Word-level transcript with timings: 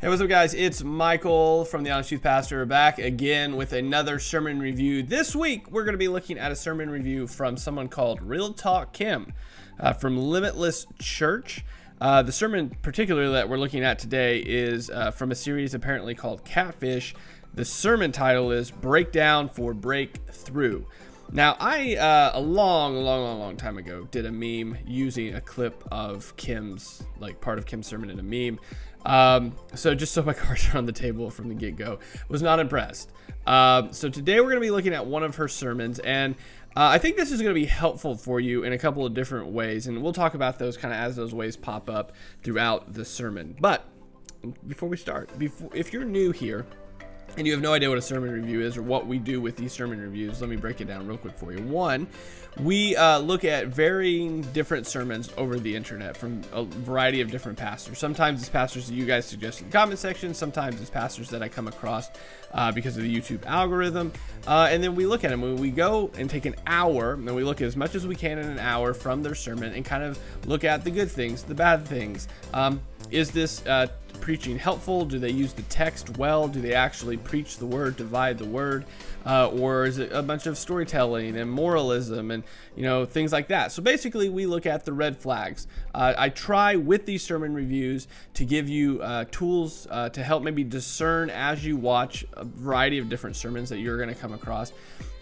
Hey, 0.00 0.08
what's 0.08 0.22
up, 0.22 0.30
guys? 0.30 0.54
It's 0.54 0.82
Michael 0.82 1.66
from 1.66 1.82
the 1.82 1.90
Honest 1.90 2.10
Youth 2.10 2.22
Pastor 2.22 2.64
back 2.64 2.98
again 2.98 3.54
with 3.54 3.74
another 3.74 4.18
sermon 4.18 4.58
review. 4.58 5.02
This 5.02 5.36
week, 5.36 5.70
we're 5.70 5.84
going 5.84 5.92
to 5.92 5.98
be 5.98 6.08
looking 6.08 6.38
at 6.38 6.50
a 6.50 6.56
sermon 6.56 6.88
review 6.88 7.26
from 7.26 7.58
someone 7.58 7.86
called 7.86 8.22
Real 8.22 8.54
Talk 8.54 8.94
Kim 8.94 9.34
uh, 9.78 9.92
from 9.92 10.16
Limitless 10.16 10.86
Church. 10.98 11.66
Uh, 12.00 12.22
the 12.22 12.32
sermon, 12.32 12.74
particularly 12.80 13.30
that 13.34 13.50
we're 13.50 13.58
looking 13.58 13.84
at 13.84 13.98
today, 13.98 14.38
is 14.38 14.88
uh, 14.88 15.10
from 15.10 15.32
a 15.32 15.34
series 15.34 15.74
apparently 15.74 16.14
called 16.14 16.46
Catfish. 16.46 17.14
The 17.52 17.66
sermon 17.66 18.10
title 18.10 18.52
is 18.52 18.70
Breakdown 18.70 19.50
for 19.50 19.74
Breakthrough. 19.74 20.86
Now, 21.32 21.56
I, 21.60 21.94
uh, 21.94 22.32
a 22.34 22.40
long, 22.40 22.96
long, 22.96 23.22
long, 23.22 23.38
long 23.38 23.56
time 23.56 23.78
ago, 23.78 24.08
did 24.10 24.26
a 24.26 24.32
meme 24.32 24.78
using 24.84 25.34
a 25.34 25.40
clip 25.40 25.84
of 25.92 26.34
Kim's, 26.36 27.04
like 27.20 27.40
part 27.40 27.58
of 27.58 27.66
Kim's 27.66 27.86
sermon 27.86 28.10
in 28.10 28.18
a 28.18 28.22
meme. 28.22 28.58
Um, 29.04 29.54
so 29.74 29.94
just 29.94 30.12
so 30.12 30.22
my 30.22 30.32
cards 30.34 30.68
are 30.72 30.78
on 30.78 30.86
the 30.86 30.92
table 30.92 31.30
from 31.30 31.48
the 31.48 31.54
get 31.54 31.76
go, 31.76 31.98
was 32.28 32.42
not 32.42 32.60
impressed. 32.60 33.10
Um, 33.46 33.92
so 33.92 34.08
today 34.08 34.40
we're 34.40 34.50
going 34.50 34.56
to 34.56 34.60
be 34.60 34.70
looking 34.70 34.94
at 34.94 35.06
one 35.06 35.22
of 35.22 35.36
her 35.36 35.48
sermons, 35.48 35.98
and 36.00 36.34
uh, 36.76 36.86
I 36.86 36.98
think 36.98 37.16
this 37.16 37.32
is 37.32 37.40
going 37.40 37.54
to 37.54 37.60
be 37.60 37.66
helpful 37.66 38.16
for 38.16 38.38
you 38.38 38.62
in 38.64 38.72
a 38.72 38.78
couple 38.78 39.04
of 39.04 39.14
different 39.14 39.48
ways, 39.48 39.86
and 39.86 40.02
we'll 40.02 40.12
talk 40.12 40.34
about 40.34 40.58
those 40.58 40.76
kind 40.76 40.94
of 40.94 41.00
as 41.00 41.16
those 41.16 41.34
ways 41.34 41.56
pop 41.56 41.90
up 41.90 42.12
throughout 42.42 42.92
the 42.92 43.04
sermon. 43.04 43.56
But 43.58 43.84
before 44.66 44.88
we 44.88 44.96
start, 44.96 45.36
before 45.38 45.70
if 45.74 45.92
you're 45.92 46.04
new 46.04 46.30
here, 46.30 46.66
and 47.36 47.46
you 47.46 47.52
have 47.52 47.62
no 47.62 47.72
idea 47.72 47.88
what 47.88 47.98
a 47.98 48.02
sermon 48.02 48.30
review 48.30 48.60
is 48.60 48.76
or 48.76 48.82
what 48.82 49.06
we 49.06 49.18
do 49.18 49.40
with 49.40 49.56
these 49.56 49.72
sermon 49.72 50.00
reviews, 50.00 50.40
let 50.40 50.50
me 50.50 50.56
break 50.56 50.80
it 50.80 50.86
down 50.86 51.06
real 51.06 51.16
quick 51.16 51.36
for 51.36 51.52
you. 51.52 51.62
One, 51.62 52.06
we 52.58 52.96
uh, 52.96 53.18
look 53.18 53.44
at 53.44 53.68
varying 53.68 54.42
different 54.52 54.86
sermons 54.86 55.30
over 55.36 55.58
the 55.58 55.74
internet 55.74 56.16
from 56.16 56.42
a 56.52 56.64
variety 56.64 57.20
of 57.20 57.30
different 57.30 57.56
pastors. 57.56 57.98
Sometimes 57.98 58.40
it's 58.40 58.48
pastors 58.48 58.88
that 58.88 58.94
you 58.94 59.06
guys 59.06 59.24
suggest 59.24 59.60
in 59.60 59.66
the 59.66 59.72
comment 59.72 59.98
section, 59.98 60.34
sometimes 60.34 60.80
it's 60.80 60.90
pastors 60.90 61.30
that 61.30 61.42
I 61.42 61.48
come 61.48 61.68
across 61.68 62.10
uh, 62.52 62.72
because 62.72 62.96
of 62.96 63.04
the 63.04 63.14
YouTube 63.14 63.46
algorithm. 63.46 64.12
Uh, 64.46 64.68
and 64.70 64.82
then 64.82 64.94
we 64.94 65.06
look 65.06 65.24
at 65.24 65.30
them. 65.30 65.56
We 65.56 65.70
go 65.70 66.10
and 66.16 66.28
take 66.28 66.44
an 66.44 66.56
hour, 66.66 67.12
and 67.12 67.34
we 67.34 67.44
look 67.44 67.60
as 67.60 67.76
much 67.76 67.94
as 67.94 68.06
we 68.06 68.16
can 68.16 68.38
in 68.38 68.48
an 68.48 68.58
hour 68.58 68.94
from 68.94 69.22
their 69.22 69.34
sermon 69.34 69.72
and 69.74 69.84
kind 69.84 70.02
of 70.02 70.18
look 70.46 70.64
at 70.64 70.82
the 70.82 70.90
good 70.90 71.10
things, 71.10 71.44
the 71.44 71.54
bad 71.54 71.86
things. 71.86 72.26
Um, 72.52 72.80
is 73.10 73.30
this 73.30 73.64
uh, 73.66 73.86
preaching 74.20 74.58
helpful? 74.58 75.04
Do 75.04 75.18
they 75.18 75.30
use 75.30 75.52
the 75.52 75.62
text 75.62 76.18
well? 76.18 76.46
Do 76.46 76.60
they 76.60 76.74
actually 76.74 77.16
preach 77.16 77.58
the 77.58 77.66
word, 77.66 77.96
divide 77.96 78.38
the 78.38 78.44
word? 78.44 78.84
Uh, 79.26 79.48
or 79.48 79.84
is 79.84 79.98
it 79.98 80.12
a 80.12 80.22
bunch 80.22 80.46
of 80.46 80.56
storytelling 80.56 81.36
and 81.36 81.50
moralism 81.50 82.30
and 82.30 82.42
you 82.74 82.82
know 82.82 83.04
things 83.04 83.32
like 83.32 83.48
that? 83.48 83.72
So 83.72 83.82
basically, 83.82 84.28
we 84.28 84.46
look 84.46 84.66
at 84.66 84.84
the 84.84 84.92
red 84.92 85.16
flags. 85.16 85.66
Uh, 85.94 86.14
I 86.16 86.28
try 86.30 86.76
with 86.76 87.06
these 87.06 87.22
sermon 87.22 87.54
reviews 87.54 88.08
to 88.34 88.44
give 88.44 88.68
you 88.68 89.00
uh, 89.02 89.24
tools 89.30 89.86
uh, 89.90 90.08
to 90.10 90.22
help 90.22 90.42
maybe 90.42 90.64
discern 90.64 91.30
as 91.30 91.64
you 91.64 91.76
watch 91.76 92.24
a 92.34 92.44
variety 92.44 92.98
of 92.98 93.08
different 93.08 93.36
sermons 93.36 93.68
that 93.68 93.78
you're 93.78 93.98
going 93.98 94.14
to 94.14 94.20
come 94.20 94.32
across. 94.32 94.72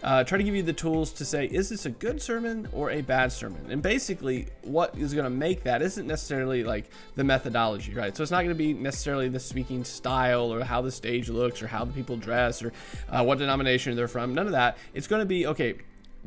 Uh, 0.01 0.23
try 0.23 0.37
to 0.37 0.43
give 0.45 0.55
you 0.55 0.63
the 0.63 0.71
tools 0.71 1.11
to 1.11 1.25
say, 1.25 1.45
is 1.47 1.67
this 1.67 1.85
a 1.85 1.89
good 1.89 2.21
sermon 2.21 2.69
or 2.71 2.91
a 2.91 3.01
bad 3.01 3.31
sermon? 3.33 3.69
And 3.69 3.81
basically, 3.81 4.47
what 4.61 4.97
is 4.97 5.13
going 5.13 5.25
to 5.25 5.29
make 5.29 5.63
that 5.63 5.81
isn't 5.81 6.07
necessarily 6.07 6.63
like 6.63 6.89
the 7.15 7.23
methodology, 7.25 7.78
right? 7.89 8.15
So 8.15 8.23
it's 8.23 8.31
not 8.31 8.39
going 8.43 8.49
to 8.49 8.55
be 8.55 8.73
necessarily 8.73 9.29
the 9.29 9.39
speaking 9.39 9.83
style 9.83 10.53
or 10.53 10.63
how 10.63 10.81
the 10.81 10.91
stage 10.91 11.29
looks 11.29 11.61
or 11.61 11.67
how 11.67 11.85
the 11.85 11.93
people 11.93 12.17
dress 12.17 12.61
or 12.61 12.73
uh, 13.09 13.23
what 13.23 13.37
denomination 13.37 13.95
they're 13.95 14.07
from. 14.07 14.33
None 14.33 14.45
of 14.45 14.51
that. 14.53 14.77
It's 14.93 15.07
going 15.07 15.21
to 15.21 15.25
be 15.25 15.47
okay. 15.47 15.75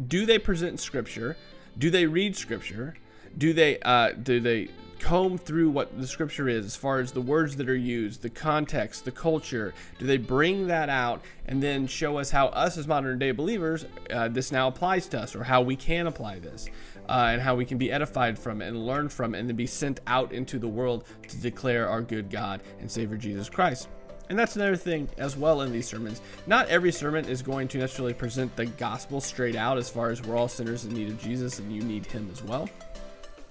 Do 0.08 0.24
they 0.24 0.38
present 0.38 0.80
scripture? 0.80 1.36
Do 1.78 1.90
they 1.90 2.06
read 2.06 2.36
scripture? 2.36 2.94
Do 3.36 3.52
they 3.52 3.78
uh, 3.80 4.12
do 4.12 4.40
they 4.40 4.68
comb 5.02 5.36
through 5.36 5.68
what 5.68 6.00
the 6.00 6.06
scripture 6.06 6.48
is 6.48 6.64
as 6.64 6.76
far 6.76 7.00
as 7.00 7.10
the 7.10 7.20
words 7.20 7.56
that 7.56 7.68
are 7.68 7.76
used, 7.76 8.22
the 8.22 8.30
context, 8.30 9.04
the 9.04 9.10
culture? 9.10 9.74
Do 9.98 10.06
they 10.06 10.16
bring 10.16 10.68
that 10.68 10.88
out 10.88 11.22
and 11.46 11.62
then 11.62 11.86
show 11.86 12.18
us 12.18 12.30
how 12.30 12.46
us 12.48 12.78
as 12.78 12.86
modern 12.86 13.18
day 13.18 13.32
believers 13.32 13.84
uh, 14.10 14.28
this 14.28 14.52
now 14.52 14.68
applies 14.68 15.08
to 15.08 15.20
us 15.20 15.34
or 15.34 15.42
how 15.44 15.60
we 15.60 15.76
can 15.76 16.06
apply 16.06 16.38
this? 16.38 16.68
Uh, 17.12 17.28
and 17.32 17.42
how 17.42 17.54
we 17.54 17.66
can 17.66 17.76
be 17.76 17.92
edified 17.92 18.38
from 18.38 18.62
it 18.62 18.68
and 18.68 18.86
learn 18.86 19.06
from 19.06 19.34
it 19.34 19.38
and 19.38 19.46
then 19.46 19.54
be 19.54 19.66
sent 19.66 20.00
out 20.06 20.32
into 20.32 20.58
the 20.58 20.66
world 20.66 21.04
to 21.28 21.36
declare 21.36 21.86
our 21.86 22.00
good 22.00 22.30
God 22.30 22.62
and 22.80 22.90
Savior 22.90 23.18
Jesus 23.18 23.50
Christ. 23.50 23.90
And 24.30 24.38
that's 24.38 24.56
another 24.56 24.76
thing 24.76 25.10
as 25.18 25.36
well 25.36 25.60
in 25.60 25.72
these 25.72 25.86
sermons. 25.86 26.22
Not 26.46 26.68
every 26.68 26.90
sermon 26.90 27.26
is 27.26 27.42
going 27.42 27.68
to 27.68 27.78
necessarily 27.78 28.14
present 28.14 28.56
the 28.56 28.64
gospel 28.64 29.20
straight 29.20 29.56
out 29.56 29.76
as 29.76 29.90
far 29.90 30.08
as 30.08 30.22
we're 30.22 30.38
all 30.38 30.48
sinners 30.48 30.86
in 30.86 30.94
need 30.94 31.10
of 31.10 31.20
Jesus 31.20 31.58
and 31.58 31.70
you 31.70 31.82
need 31.82 32.06
Him 32.06 32.30
as 32.32 32.42
well 32.42 32.66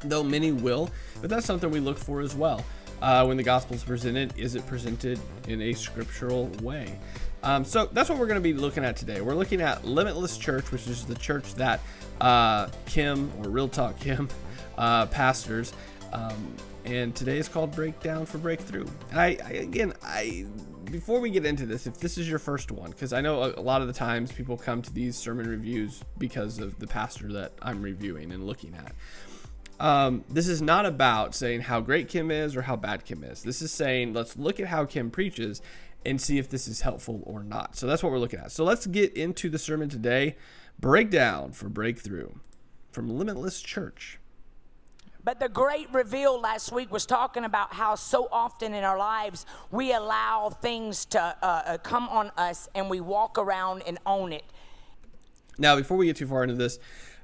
though 0.03 0.23
many 0.23 0.51
will, 0.51 0.89
but 1.21 1.29
that's 1.29 1.45
something 1.45 1.69
we 1.69 1.79
look 1.79 1.97
for 1.97 2.21
as 2.21 2.35
well. 2.35 2.63
Uh, 3.01 3.25
when 3.25 3.35
the 3.35 3.43
gospel 3.43 3.75
is 3.75 3.83
presented, 3.83 4.37
is 4.37 4.53
it 4.53 4.65
presented 4.67 5.19
in 5.47 5.61
a 5.61 5.73
scriptural 5.73 6.47
way? 6.61 6.99
Um, 7.43 7.65
so 7.65 7.89
that's 7.91 8.09
what 8.09 8.19
we're 8.19 8.27
going 8.27 8.39
to 8.39 8.41
be 8.41 8.53
looking 8.53 8.85
at 8.85 8.95
today. 8.95 9.21
We're 9.21 9.33
looking 9.33 9.61
at 9.61 9.83
Limitless 9.83 10.37
Church, 10.37 10.71
which 10.71 10.87
is 10.87 11.05
the 11.05 11.15
church 11.15 11.55
that 11.55 11.79
uh, 12.21 12.67
Kim 12.85 13.29
or 13.39 13.49
Real 13.49 13.67
Talk 13.67 13.99
Kim 13.99 14.29
uh, 14.77 15.07
pastors. 15.07 15.73
Um, 16.13 16.55
and 16.85 17.15
today 17.15 17.37
is 17.37 17.47
called 17.47 17.75
Breakdown 17.75 18.25
for 18.25 18.37
Breakthrough. 18.37 18.87
And 19.11 19.19
I, 19.19 19.37
I 19.45 19.51
again, 19.53 19.93
I 20.03 20.45
before 20.85 21.19
we 21.19 21.29
get 21.29 21.45
into 21.45 21.65
this, 21.65 21.87
if 21.87 21.97
this 21.99 22.17
is 22.17 22.29
your 22.29 22.39
first 22.39 22.71
one, 22.71 22.91
because 22.91 23.13
I 23.13 23.21
know 23.21 23.53
a, 23.55 23.61
lot 23.61 23.81
of 23.81 23.87
the 23.87 23.93
times 23.93 24.31
people 24.31 24.57
come 24.57 24.81
to 24.81 24.93
these 24.93 25.15
sermon 25.15 25.47
reviews 25.47 26.03
because 26.17 26.59
of 26.59 26.77
the 26.79 26.87
pastor 26.87 27.31
that 27.33 27.53
I'm 27.61 27.81
reviewing 27.81 28.31
and 28.31 28.45
looking 28.45 28.75
at. 28.75 28.93
Um, 29.79 30.23
this 30.29 30.47
is 30.47 30.61
not 30.61 30.85
about 30.85 31.33
saying 31.33 31.61
how 31.61 31.81
great 31.81 32.07
Kim 32.07 32.29
is 32.29 32.55
or 32.55 32.61
how 32.61 32.75
bad 32.75 33.05
Kim 33.05 33.23
is. 33.23 33.41
This 33.41 33.61
is 33.61 33.71
saying 33.71 34.13
let's 34.13 34.37
look 34.37 34.59
at 34.59 34.67
how 34.67 34.85
Kim 34.85 35.09
preaches 35.09 35.61
and 36.05 36.19
see 36.19 36.37
if 36.37 36.49
this 36.49 36.67
is 36.67 36.81
helpful 36.81 37.23
or 37.25 37.43
not. 37.43 37.75
So 37.75 37.87
that's 37.87 38.03
what 38.03 38.11
we're 38.11 38.19
looking 38.19 38.39
at. 38.39 38.51
So 38.51 38.63
let's 38.63 38.85
get 38.87 39.13
into 39.15 39.49
the 39.49 39.59
sermon 39.59 39.87
today. 39.87 40.35
Breakdown 40.79 41.51
for 41.51 41.69
breakthrough 41.69 42.31
from 42.91 43.09
Limitless 43.09 43.61
Church. 43.61 44.19
But 45.23 45.39
the 45.39 45.49
great 45.49 45.87
reveal 45.93 46.39
last 46.39 46.71
week 46.71 46.91
was 46.91 47.05
talking 47.05 47.45
about 47.45 47.73
how 47.73 47.93
so 47.95 48.27
often 48.31 48.73
in 48.73 48.83
our 48.83 48.97
lives 48.97 49.45
we 49.69 49.93
allow 49.93 50.49
things 50.49 51.05
to 51.05 51.19
uh, 51.19 51.45
uh 51.45 51.77
come 51.77 52.09
on 52.09 52.31
us 52.37 52.67
and 52.73 52.89
we 52.89 52.99
walk 52.99 53.37
around 53.37 53.83
and 53.83 53.99
own 54.05 54.33
it. 54.33 54.43
Now, 55.59 55.75
before 55.75 55.97
we 55.97 56.07
get 56.07 56.15
too 56.15 56.25
far 56.25 56.41
into 56.43 56.55
this, 56.55 56.79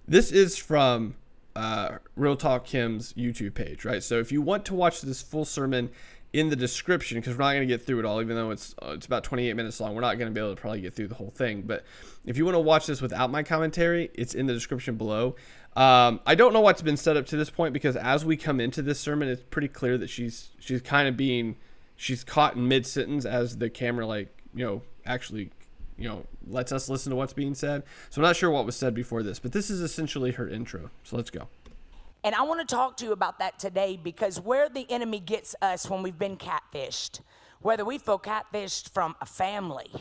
this 0.07 0.31
is 0.31 0.57
from 0.57 1.15
uh, 1.55 1.97
Real 2.15 2.35
Talk 2.35 2.65
Kim's 2.65 3.13
YouTube 3.13 3.55
page, 3.55 3.83
right? 3.83 4.03
So 4.03 4.19
if 4.19 4.31
you 4.31 4.43
want 4.43 4.63
to 4.65 4.75
watch 4.75 5.01
this 5.01 5.23
full 5.23 5.43
sermon 5.43 5.89
in 6.37 6.49
the 6.49 6.55
description, 6.55 7.19
because 7.19 7.35
we're 7.35 7.43
not 7.43 7.53
going 7.53 7.67
to 7.67 7.73
get 7.73 7.83
through 7.83 7.97
it 7.97 8.05
all, 8.05 8.21
even 8.21 8.35
though 8.35 8.51
it's 8.51 8.75
uh, 8.79 8.91
it's 8.91 9.07
about 9.07 9.23
28 9.23 9.55
minutes 9.55 9.79
long, 9.79 9.95
we're 9.95 10.01
not 10.01 10.19
going 10.19 10.31
to 10.31 10.33
be 10.33 10.39
able 10.39 10.55
to 10.55 10.61
probably 10.61 10.81
get 10.81 10.93
through 10.93 11.07
the 11.07 11.15
whole 11.15 11.31
thing. 11.31 11.63
But 11.63 11.83
if 12.27 12.37
you 12.37 12.45
want 12.45 12.53
to 12.53 12.59
watch 12.59 12.85
this 12.85 13.01
without 13.01 13.31
my 13.31 13.41
commentary, 13.41 14.11
it's 14.13 14.35
in 14.35 14.45
the 14.45 14.53
description 14.53 14.97
below. 14.97 15.35
Um, 15.75 16.19
I 16.27 16.35
don't 16.35 16.53
know 16.53 16.61
what's 16.61 16.83
been 16.83 16.95
set 16.95 17.17
up 17.17 17.25
to 17.27 17.37
this 17.37 17.49
point 17.49 17.73
because 17.73 17.95
as 17.95 18.23
we 18.23 18.37
come 18.37 18.59
into 18.59 18.83
this 18.83 18.99
sermon, 18.99 19.27
it's 19.29 19.41
pretty 19.49 19.67
clear 19.67 19.97
that 19.97 20.09
she's 20.11 20.49
she's 20.59 20.81
kind 20.81 21.07
of 21.07 21.17
being 21.17 21.55
she's 21.95 22.23
caught 22.23 22.55
in 22.55 22.67
mid 22.67 22.85
sentence 22.85 23.25
as 23.25 23.57
the 23.57 23.69
camera 23.69 24.05
like 24.05 24.29
you 24.53 24.63
know 24.63 24.83
actually 25.05 25.49
you 25.97 26.07
know 26.07 26.23
lets 26.47 26.71
us 26.71 26.87
listen 26.87 27.09
to 27.09 27.15
what's 27.15 27.33
being 27.33 27.55
said. 27.55 27.81
So 28.11 28.21
I'm 28.21 28.27
not 28.27 28.35
sure 28.35 28.51
what 28.51 28.65
was 28.65 28.75
said 28.75 28.93
before 28.93 29.23
this, 29.23 29.39
but 29.39 29.53
this 29.53 29.71
is 29.71 29.81
essentially 29.81 30.33
her 30.33 30.47
intro. 30.47 30.91
So 31.03 31.15
let's 31.15 31.31
go. 31.31 31.47
And 32.23 32.35
I 32.35 32.41
want 32.43 32.67
to 32.67 32.75
talk 32.75 32.97
to 32.97 33.05
you 33.05 33.11
about 33.11 33.39
that 33.39 33.59
today 33.59 33.99
because 34.01 34.39
where 34.39 34.69
the 34.69 34.89
enemy 34.89 35.19
gets 35.19 35.55
us 35.61 35.89
when 35.89 36.03
we've 36.03 36.17
been 36.17 36.37
catfished, 36.37 37.21
whether 37.61 37.85
we 37.85 37.97
feel 37.97 38.19
catfished 38.19 38.89
from 38.89 39.15
a 39.21 39.25
family, 39.25 39.91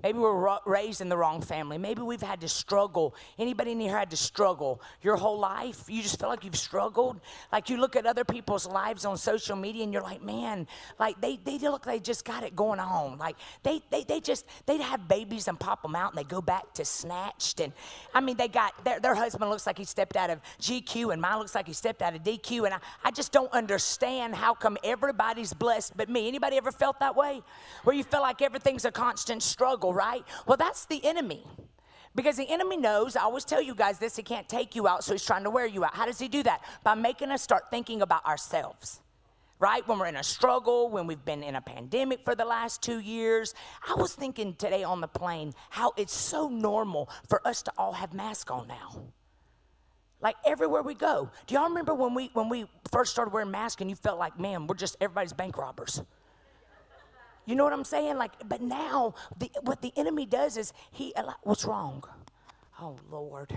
Maybe 0.00 0.20
we're 0.20 0.60
raised 0.64 1.00
in 1.00 1.08
the 1.08 1.16
wrong 1.16 1.42
family. 1.42 1.76
Maybe 1.76 2.02
we've 2.02 2.22
had 2.22 2.40
to 2.42 2.48
struggle. 2.48 3.16
Anybody 3.36 3.72
in 3.72 3.80
here 3.80 3.98
had 3.98 4.10
to 4.10 4.16
struggle 4.16 4.80
your 5.02 5.16
whole 5.16 5.40
life? 5.40 5.86
You 5.88 6.02
just 6.02 6.20
feel 6.20 6.28
like 6.28 6.44
you've 6.44 6.54
struggled. 6.54 7.20
Like 7.50 7.68
you 7.68 7.78
look 7.78 7.96
at 7.96 8.06
other 8.06 8.24
people's 8.24 8.64
lives 8.64 9.04
on 9.04 9.16
social 9.16 9.56
media 9.56 9.82
and 9.82 9.92
you're 9.92 10.02
like, 10.02 10.22
man, 10.22 10.68
like 11.00 11.20
they, 11.20 11.40
they 11.42 11.58
look 11.58 11.84
like 11.84 11.96
they 11.96 11.98
just 11.98 12.24
got 12.24 12.44
it 12.44 12.54
going 12.54 12.78
on. 12.78 13.18
Like 13.18 13.34
they, 13.64 13.82
they, 13.90 14.04
they 14.04 14.20
just, 14.20 14.46
they'd 14.66 14.80
have 14.80 15.08
babies 15.08 15.48
and 15.48 15.58
pop 15.58 15.82
them 15.82 15.96
out 15.96 16.12
and 16.12 16.18
they 16.18 16.28
go 16.28 16.40
back 16.40 16.72
to 16.74 16.84
snatched. 16.84 17.58
And 17.58 17.72
I 18.14 18.20
mean, 18.20 18.36
they 18.36 18.46
got, 18.46 18.84
their, 18.84 19.00
their 19.00 19.16
husband 19.16 19.50
looks 19.50 19.66
like 19.66 19.78
he 19.78 19.84
stepped 19.84 20.16
out 20.16 20.30
of 20.30 20.40
GQ 20.60 21.12
and 21.12 21.20
mine 21.20 21.40
looks 21.40 21.56
like 21.56 21.66
he 21.66 21.72
stepped 21.72 22.02
out 22.02 22.14
of 22.14 22.22
DQ. 22.22 22.66
And 22.66 22.74
I, 22.74 22.78
I 23.02 23.10
just 23.10 23.32
don't 23.32 23.52
understand 23.52 24.36
how 24.36 24.54
come 24.54 24.78
everybody's 24.84 25.52
blessed 25.52 25.96
but 25.96 26.08
me. 26.08 26.28
Anybody 26.28 26.56
ever 26.56 26.70
felt 26.70 27.00
that 27.00 27.16
way? 27.16 27.42
Where 27.82 27.96
you 27.96 28.04
feel 28.04 28.20
like 28.20 28.42
everything's 28.42 28.84
a 28.84 28.92
constant 28.92 29.42
struggle 29.42 29.87
right? 29.92 30.24
Well, 30.46 30.56
that's 30.56 30.86
the 30.86 31.04
enemy. 31.04 31.44
Because 32.14 32.36
the 32.36 32.48
enemy 32.48 32.76
knows, 32.76 33.16
I 33.16 33.22
always 33.22 33.44
tell 33.44 33.62
you 33.62 33.74
guys 33.74 33.98
this, 33.98 34.16
he 34.16 34.22
can't 34.22 34.48
take 34.48 34.74
you 34.74 34.88
out, 34.88 35.04
so 35.04 35.12
he's 35.12 35.24
trying 35.24 35.44
to 35.44 35.50
wear 35.50 35.66
you 35.66 35.84
out. 35.84 35.94
How 35.94 36.06
does 36.06 36.18
he 36.18 36.26
do 36.26 36.42
that? 36.42 36.64
By 36.82 36.94
making 36.94 37.30
us 37.30 37.42
start 37.42 37.64
thinking 37.70 38.02
about 38.02 38.24
ourselves 38.26 39.00
right? 39.58 39.86
When 39.88 39.98
we're 39.98 40.06
in 40.06 40.16
a 40.16 40.22
struggle, 40.22 40.88
when 40.88 41.06
we've 41.06 41.24
been 41.24 41.42
in 41.42 41.56
a 41.56 41.60
pandemic 41.60 42.24
for 42.24 42.34
the 42.34 42.44
last 42.44 42.82
two 42.82 43.00
years. 43.00 43.54
I 43.88 43.94
was 43.94 44.14
thinking 44.14 44.54
today 44.54 44.84
on 44.84 45.00
the 45.00 45.08
plane 45.08 45.52
how 45.70 45.92
it's 45.96 46.14
so 46.14 46.48
normal 46.48 47.10
for 47.28 47.46
us 47.46 47.62
to 47.62 47.72
all 47.76 47.92
have 47.92 48.14
masks 48.14 48.50
on 48.50 48.68
now. 48.68 49.02
Like 50.20 50.36
everywhere 50.44 50.82
we 50.82 50.94
go. 50.94 51.30
Do 51.46 51.54
y'all 51.54 51.68
remember 51.68 51.94
when 51.94 52.14
we 52.14 52.30
when 52.34 52.48
we 52.48 52.66
first 52.90 53.12
started 53.12 53.32
wearing 53.32 53.50
masks 53.50 53.80
and 53.80 53.88
you 53.88 53.96
felt 53.96 54.18
like, 54.18 54.38
man, 54.38 54.66
we're 54.66 54.74
just 54.74 54.96
everybody's 55.00 55.32
bank 55.32 55.56
robbers? 55.56 56.02
You 57.48 57.54
know 57.54 57.64
what 57.64 57.72
I'm 57.72 57.82
saying? 57.82 58.18
Like, 58.18 58.32
but 58.46 58.60
now 58.60 59.14
the, 59.38 59.50
what 59.62 59.80
the 59.80 59.90
enemy 59.96 60.26
does 60.26 60.58
is 60.58 60.74
he, 60.90 61.14
what's 61.44 61.64
wrong? 61.64 62.04
Oh, 62.78 62.96
Lord. 63.10 63.56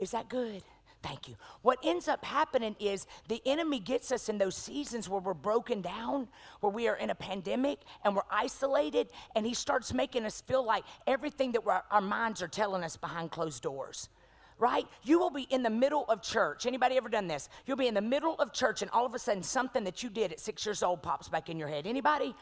Is 0.00 0.10
that 0.10 0.28
good? 0.28 0.64
Thank 1.00 1.28
you. 1.28 1.36
What 1.62 1.78
ends 1.84 2.08
up 2.08 2.24
happening 2.24 2.74
is 2.80 3.06
the 3.28 3.40
enemy 3.46 3.78
gets 3.78 4.10
us 4.10 4.28
in 4.28 4.36
those 4.36 4.56
seasons 4.56 5.08
where 5.08 5.20
we're 5.20 5.32
broken 5.32 5.80
down, 5.80 6.26
where 6.58 6.72
we 6.72 6.88
are 6.88 6.96
in 6.96 7.10
a 7.10 7.14
pandemic 7.14 7.78
and 8.04 8.16
we're 8.16 8.22
isolated, 8.32 9.10
and 9.36 9.46
he 9.46 9.54
starts 9.54 9.94
making 9.94 10.24
us 10.24 10.40
feel 10.40 10.66
like 10.66 10.82
everything 11.06 11.52
that 11.52 11.62
our 11.92 12.00
minds 12.00 12.42
are 12.42 12.48
telling 12.48 12.82
us 12.82 12.96
behind 12.96 13.30
closed 13.30 13.62
doors 13.62 14.08
right 14.56 14.86
you 15.02 15.18
will 15.18 15.30
be 15.30 15.48
in 15.50 15.64
the 15.64 15.70
middle 15.70 16.04
of 16.08 16.22
church 16.22 16.64
anybody 16.64 16.96
ever 16.96 17.08
done 17.08 17.26
this 17.26 17.48
you'll 17.66 17.76
be 17.76 17.88
in 17.88 17.94
the 17.94 18.00
middle 18.00 18.36
of 18.36 18.52
church 18.52 18.82
and 18.82 18.90
all 18.92 19.04
of 19.04 19.12
a 19.12 19.18
sudden 19.18 19.42
something 19.42 19.82
that 19.82 20.04
you 20.04 20.08
did 20.08 20.30
at 20.30 20.38
six 20.38 20.64
years 20.64 20.80
old 20.80 21.02
pops 21.02 21.28
back 21.28 21.50
in 21.50 21.58
your 21.58 21.66
head 21.66 21.88
anybody 21.88 22.32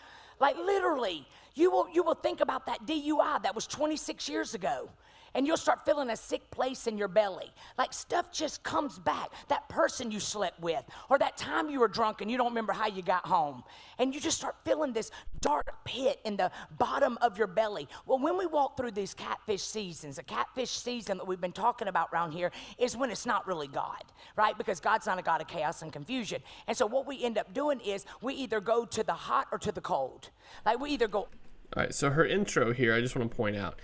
like 0.42 0.56
literally 0.58 1.26
you 1.54 1.70
will 1.70 1.88
you 1.94 2.02
will 2.02 2.14
think 2.26 2.40
about 2.40 2.66
that 2.66 2.84
dui 2.84 3.42
that 3.42 3.54
was 3.54 3.66
26 3.66 4.28
years 4.28 4.54
ago 4.54 4.90
and 5.34 5.46
you'll 5.46 5.56
start 5.56 5.84
feeling 5.84 6.10
a 6.10 6.16
sick 6.16 6.50
place 6.50 6.86
in 6.86 6.98
your 6.98 7.08
belly. 7.08 7.50
Like 7.78 7.92
stuff 7.92 8.32
just 8.32 8.62
comes 8.62 8.98
back. 8.98 9.28
That 9.48 9.68
person 9.68 10.10
you 10.10 10.20
slept 10.20 10.60
with, 10.60 10.84
or 11.08 11.18
that 11.18 11.36
time 11.36 11.70
you 11.70 11.80
were 11.80 11.88
drunk 11.88 12.20
and 12.20 12.30
you 12.30 12.36
don't 12.36 12.48
remember 12.48 12.72
how 12.72 12.86
you 12.86 13.02
got 13.02 13.26
home. 13.26 13.62
And 13.98 14.14
you 14.14 14.20
just 14.20 14.38
start 14.38 14.56
feeling 14.64 14.92
this 14.92 15.10
dark 15.40 15.84
pit 15.84 16.20
in 16.24 16.36
the 16.36 16.50
bottom 16.78 17.18
of 17.22 17.38
your 17.38 17.46
belly. 17.46 17.88
Well, 18.06 18.18
when 18.18 18.36
we 18.36 18.46
walk 18.46 18.76
through 18.76 18.92
these 18.92 19.14
catfish 19.14 19.62
seasons, 19.62 20.18
a 20.18 20.22
catfish 20.22 20.70
season 20.70 21.18
that 21.18 21.26
we've 21.26 21.40
been 21.40 21.52
talking 21.52 21.88
about 21.88 22.08
around 22.12 22.32
here 22.32 22.50
is 22.78 22.96
when 22.96 23.10
it's 23.10 23.26
not 23.26 23.46
really 23.46 23.68
God, 23.68 24.04
right? 24.36 24.56
Because 24.56 24.80
God's 24.80 25.06
not 25.06 25.18
a 25.18 25.22
God 25.22 25.40
of 25.40 25.48
chaos 25.48 25.82
and 25.82 25.92
confusion. 25.92 26.42
And 26.66 26.76
so 26.76 26.86
what 26.86 27.06
we 27.06 27.22
end 27.22 27.38
up 27.38 27.52
doing 27.54 27.80
is 27.80 28.04
we 28.20 28.34
either 28.34 28.60
go 28.60 28.84
to 28.84 29.02
the 29.02 29.12
hot 29.12 29.48
or 29.52 29.58
to 29.58 29.72
the 29.72 29.80
cold. 29.80 30.30
Like 30.64 30.80
we 30.80 30.90
either 30.90 31.08
go. 31.08 31.28
All 31.74 31.82
right, 31.84 31.94
so 31.94 32.10
her 32.10 32.26
intro 32.26 32.72
here, 32.72 32.94
I 32.94 33.00
just 33.00 33.16
want 33.16 33.30
to 33.30 33.36
point 33.36 33.56
out 33.56 33.78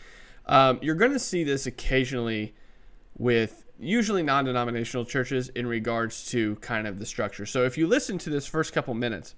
um, 0.48 0.78
you're 0.82 0.94
going 0.94 1.12
to 1.12 1.18
see 1.18 1.44
this 1.44 1.66
occasionally 1.66 2.54
with 3.16 3.64
usually 3.78 4.22
non 4.22 4.44
denominational 4.44 5.04
churches 5.04 5.48
in 5.50 5.66
regards 5.66 6.26
to 6.30 6.56
kind 6.56 6.86
of 6.86 6.98
the 6.98 7.06
structure. 7.06 7.46
So 7.46 7.64
if 7.64 7.76
you 7.78 7.86
listen 7.86 8.18
to 8.18 8.30
this 8.30 8.46
first 8.46 8.72
couple 8.72 8.94
minutes, 8.94 9.34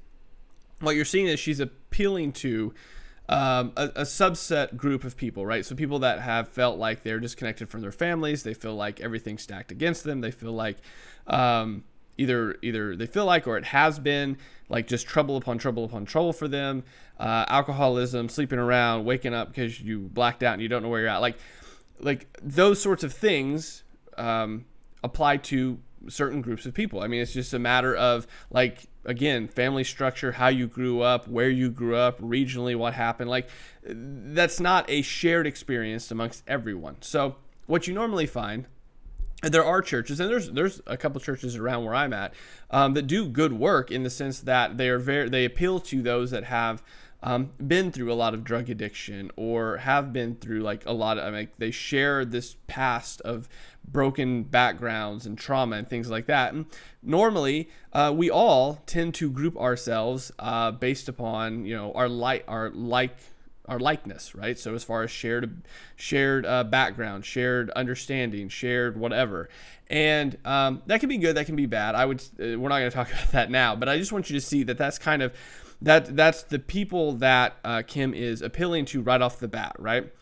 what 0.81 0.97
you're 0.97 1.05
seeing 1.05 1.27
is 1.27 1.39
she's 1.39 1.61
appealing 1.61 2.33
to 2.33 2.75
um, 3.29 3.73
a, 3.77 3.85
a, 3.97 4.03
subset 4.03 4.77
group 4.77 5.05
of 5.05 5.17
people, 5.17 5.47
right? 5.47 5.65
So 5.65 5.77
people 5.77 6.01
that 6.01 6.21
have 6.21 6.49
felt 6.49 6.79
like 6.79 7.05
they're 7.05 7.21
disconnected 7.21 7.69
from 7.69 7.81
their 7.81 7.93
families, 7.93 8.43
they 8.43 8.55
feel 8.55 8.75
like 8.75 9.01
everything's 9.01 9.43
stacked 9.43 9.71
against 9.71 10.03
them, 10.03 10.21
they 10.21 10.33
feel 10.33 10.53
like 10.53 10.79
um, 11.29 11.85
either 12.17 12.57
either 12.63 12.97
they 12.97 13.07
feel 13.07 13.25
like 13.25 13.47
or 13.47 13.57
it 13.57 13.65
has 13.65 13.99
been 13.99 14.37
like 14.69 14.87
just 14.87 15.07
trouble 15.07 15.37
upon 15.37 15.59
trouble 15.59 15.85
upon 15.85 16.05
trouble 16.05 16.33
for 16.33 16.49
them. 16.49 16.85
Uh, 17.19 17.45
alcoholism 17.49 18.29
sleeping 18.29 18.59
around 18.59 19.05
waking 19.05 19.35
up 19.35 19.49
because 19.49 19.81
you 19.81 20.01
blacked 20.01 20.43
out 20.43 20.55
and 20.55 20.63
you 20.63 20.69
don't 20.69 20.83
know 20.83 20.89
where 20.89 21.01
you're 21.01 21.09
at. 21.09 21.21
Like 21.21 21.37
like 21.99 22.27
those 22.43 22.81
sorts 22.81 23.05
of 23.05 23.13
things 23.13 23.83
um, 24.17 24.65
apply 25.05 25.39
to 25.39 25.79
certain 26.09 26.41
groups 26.41 26.65
of 26.67 26.75
people. 26.75 27.01
I 27.01 27.09
mean 27.09 27.21
it's 27.21 27.33
just 27.33 27.53
a 27.53 27.59
matter 27.59 27.95
of 27.95 28.27
like 28.51 28.87
again 29.05 29.49
family 29.49 29.85
structure 29.85 30.33
how 30.33 30.49
you 30.49 30.67
grew 30.67 31.01
up 31.01 31.27
where 31.27 31.49
you 31.51 31.71
grew 31.71 31.97
up 31.97 32.21
regionally 32.21 32.77
what 32.77 32.95
happened. 32.95 33.31
Like 33.31 33.49
that's 33.83 34.61
not 34.61 34.89
a 34.89 35.03
shared 35.03 35.47
experience 35.47 36.11
amongst 36.11 36.43
everyone. 36.47 36.97
So 37.01 37.37
what 37.67 37.87
you 37.87 37.95
normally 37.95 38.27
find 38.27 38.67
there 39.43 39.65
are 39.65 39.81
churches, 39.81 40.21
and 40.21 40.29
there's 40.29 40.51
there's 40.51 40.83
a 40.87 40.97
couple 40.97 41.21
churches 41.21 41.57
around 41.57 41.85
where 41.85 41.95
I'm 41.95 42.13
at 42.13 42.35
um, 42.71 42.95
that 42.95 43.07
do 43.07 43.27
good 43.27 43.53
work 43.55 43.91
in 43.91 44.03
the 44.03 44.11
sense 44.11 44.41
that 44.41 44.77
they 44.77 44.89
are 44.89 44.99
very 44.99 45.29
they 45.29 45.45
appeal 45.45 45.81
to 45.81 46.03
those 46.03 46.31
that 46.31 46.45
have 46.45 46.83
um, 47.23 47.51
been 47.65 47.93
through 47.93 48.13
a 48.13 48.15
lot 48.15 48.35
of 48.35 48.45
drug 48.45 48.71
addiction 48.71 49.31
or 49.37 49.79
have 49.79 50.13
been 50.13 50.37
through 50.37 50.61
like 50.61 50.85
a 50.87 50.93
lot 50.93 51.19
of 51.19 51.33
mean, 51.33 51.49
they 51.59 51.71
share 51.71 52.25
this 52.25 52.57
past 52.67 53.21
of 53.23 53.49
broken 53.87 54.43
backgrounds 54.43 55.27
and 55.27 55.39
trauma 55.39 55.77
and 55.77 55.89
things 55.89 56.11
like 56.11 56.27
that. 56.27 56.53
And 56.55 56.67
normally, 57.03 57.69
uh, 57.93 58.13
we 58.15 58.31
all 58.31 58.83
tend 58.87 59.15
to 59.15 59.31
group 59.31 59.57
ourselves 59.57 60.33
uh, 60.39 60.71
based 60.73 61.09
upon 61.09 61.65
you 61.65 61.77
know 61.77 61.93
our 61.93 62.09
like 62.09 62.45
our 62.49 62.71
like 62.71 63.17
our 63.71 63.79
likeness, 63.79 64.35
right? 64.35 64.59
So 64.59 64.75
as 64.75 64.83
far 64.83 65.03
as 65.05 65.11
shared 65.11 65.63
shared 65.97 66.45
uh, 66.45 66.65
background, 66.65 67.25
shared 67.25 67.71
understanding, 67.71 68.49
shared 68.49 68.99
whatever, 68.99 69.49
and 69.89 70.37
um, 70.45 70.83
that 70.87 71.01
can 71.01 71.09
be 71.09 71.19
good, 71.19 71.37
that 71.37 71.47
can 71.47 71.57
be 71.57 71.67
bad. 71.67 71.95
I 71.95 72.05
would 72.05 72.21
uh, 72.21 72.59
we're 72.59 72.69
not 72.69 72.81
going 72.81 72.91
to 72.91 72.95
talk 72.95 73.09
about 73.13 73.31
that 73.33 73.51
now, 73.51 73.77
but 73.77 73.89
I 73.89 73.97
just 73.97 74.13
want 74.13 74.29
you 74.29 74.39
to 74.39 74.45
see 74.45 74.65
that 74.65 74.77
that's 74.77 74.99
kind 74.99 75.23
of 75.23 75.33
that 75.81 76.15
that's 76.17 76.43
the 76.43 76.59
people 76.59 77.13
that 77.15 77.57
uh, 77.65 77.83
Kim 77.87 78.13
is 78.13 78.43
appealing 78.43 78.85
to 78.87 79.01
right 79.01 79.23
off 79.23 79.39
the 79.39 79.49
bat, 79.49 79.77
right? 79.79 80.13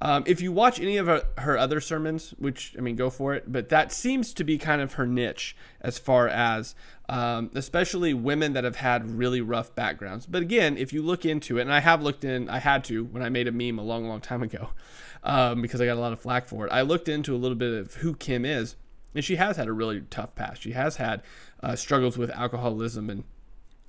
Um, 0.00 0.22
if 0.26 0.40
you 0.40 0.52
watch 0.52 0.78
any 0.78 0.96
of 0.96 1.08
her, 1.08 1.24
her, 1.38 1.58
other 1.58 1.80
sermons, 1.80 2.30
which 2.38 2.76
I 2.78 2.80
mean, 2.80 2.94
go 2.94 3.10
for 3.10 3.34
it, 3.34 3.50
but 3.50 3.68
that 3.70 3.90
seems 3.90 4.32
to 4.34 4.44
be 4.44 4.56
kind 4.56 4.80
of 4.80 4.92
her 4.92 5.06
niche 5.06 5.56
as 5.80 5.98
far 5.98 6.28
as 6.28 6.76
um, 7.08 7.50
especially 7.54 8.12
women 8.12 8.52
that 8.52 8.64
have 8.64 8.76
had 8.76 9.10
really 9.10 9.40
rough 9.40 9.74
backgrounds. 9.74 10.26
But 10.26 10.42
again, 10.42 10.76
if 10.76 10.92
you 10.92 11.02
look 11.02 11.24
into 11.24 11.58
it, 11.58 11.62
and 11.62 11.72
I 11.72 11.80
have 11.80 12.02
looked 12.02 12.24
in, 12.24 12.50
I 12.50 12.58
had 12.58 12.84
to 12.84 13.04
when 13.04 13.22
I 13.22 13.28
made 13.28 13.48
a 13.48 13.52
meme 13.52 13.78
a 13.78 13.82
long, 13.82 14.06
long 14.06 14.20
time 14.20 14.42
ago 14.42 14.70
um, 15.22 15.62
because 15.62 15.80
I 15.80 15.86
got 15.86 15.96
a 15.96 16.00
lot 16.00 16.12
of 16.12 16.20
flack 16.20 16.46
for 16.46 16.66
it. 16.66 16.72
I 16.72 16.82
looked 16.82 17.08
into 17.08 17.34
a 17.34 17.38
little 17.38 17.56
bit 17.56 17.72
of 17.72 17.94
who 17.94 18.14
Kim 18.14 18.44
is, 18.44 18.76
and 19.14 19.24
she 19.24 19.36
has 19.36 19.56
had 19.56 19.68
a 19.68 19.72
really 19.72 20.02
tough 20.10 20.34
past. 20.34 20.62
She 20.62 20.72
has 20.72 20.96
had 20.96 21.22
uh, 21.62 21.76
struggles 21.76 22.18
with 22.18 22.30
alcoholism 22.30 23.08
and 23.08 23.24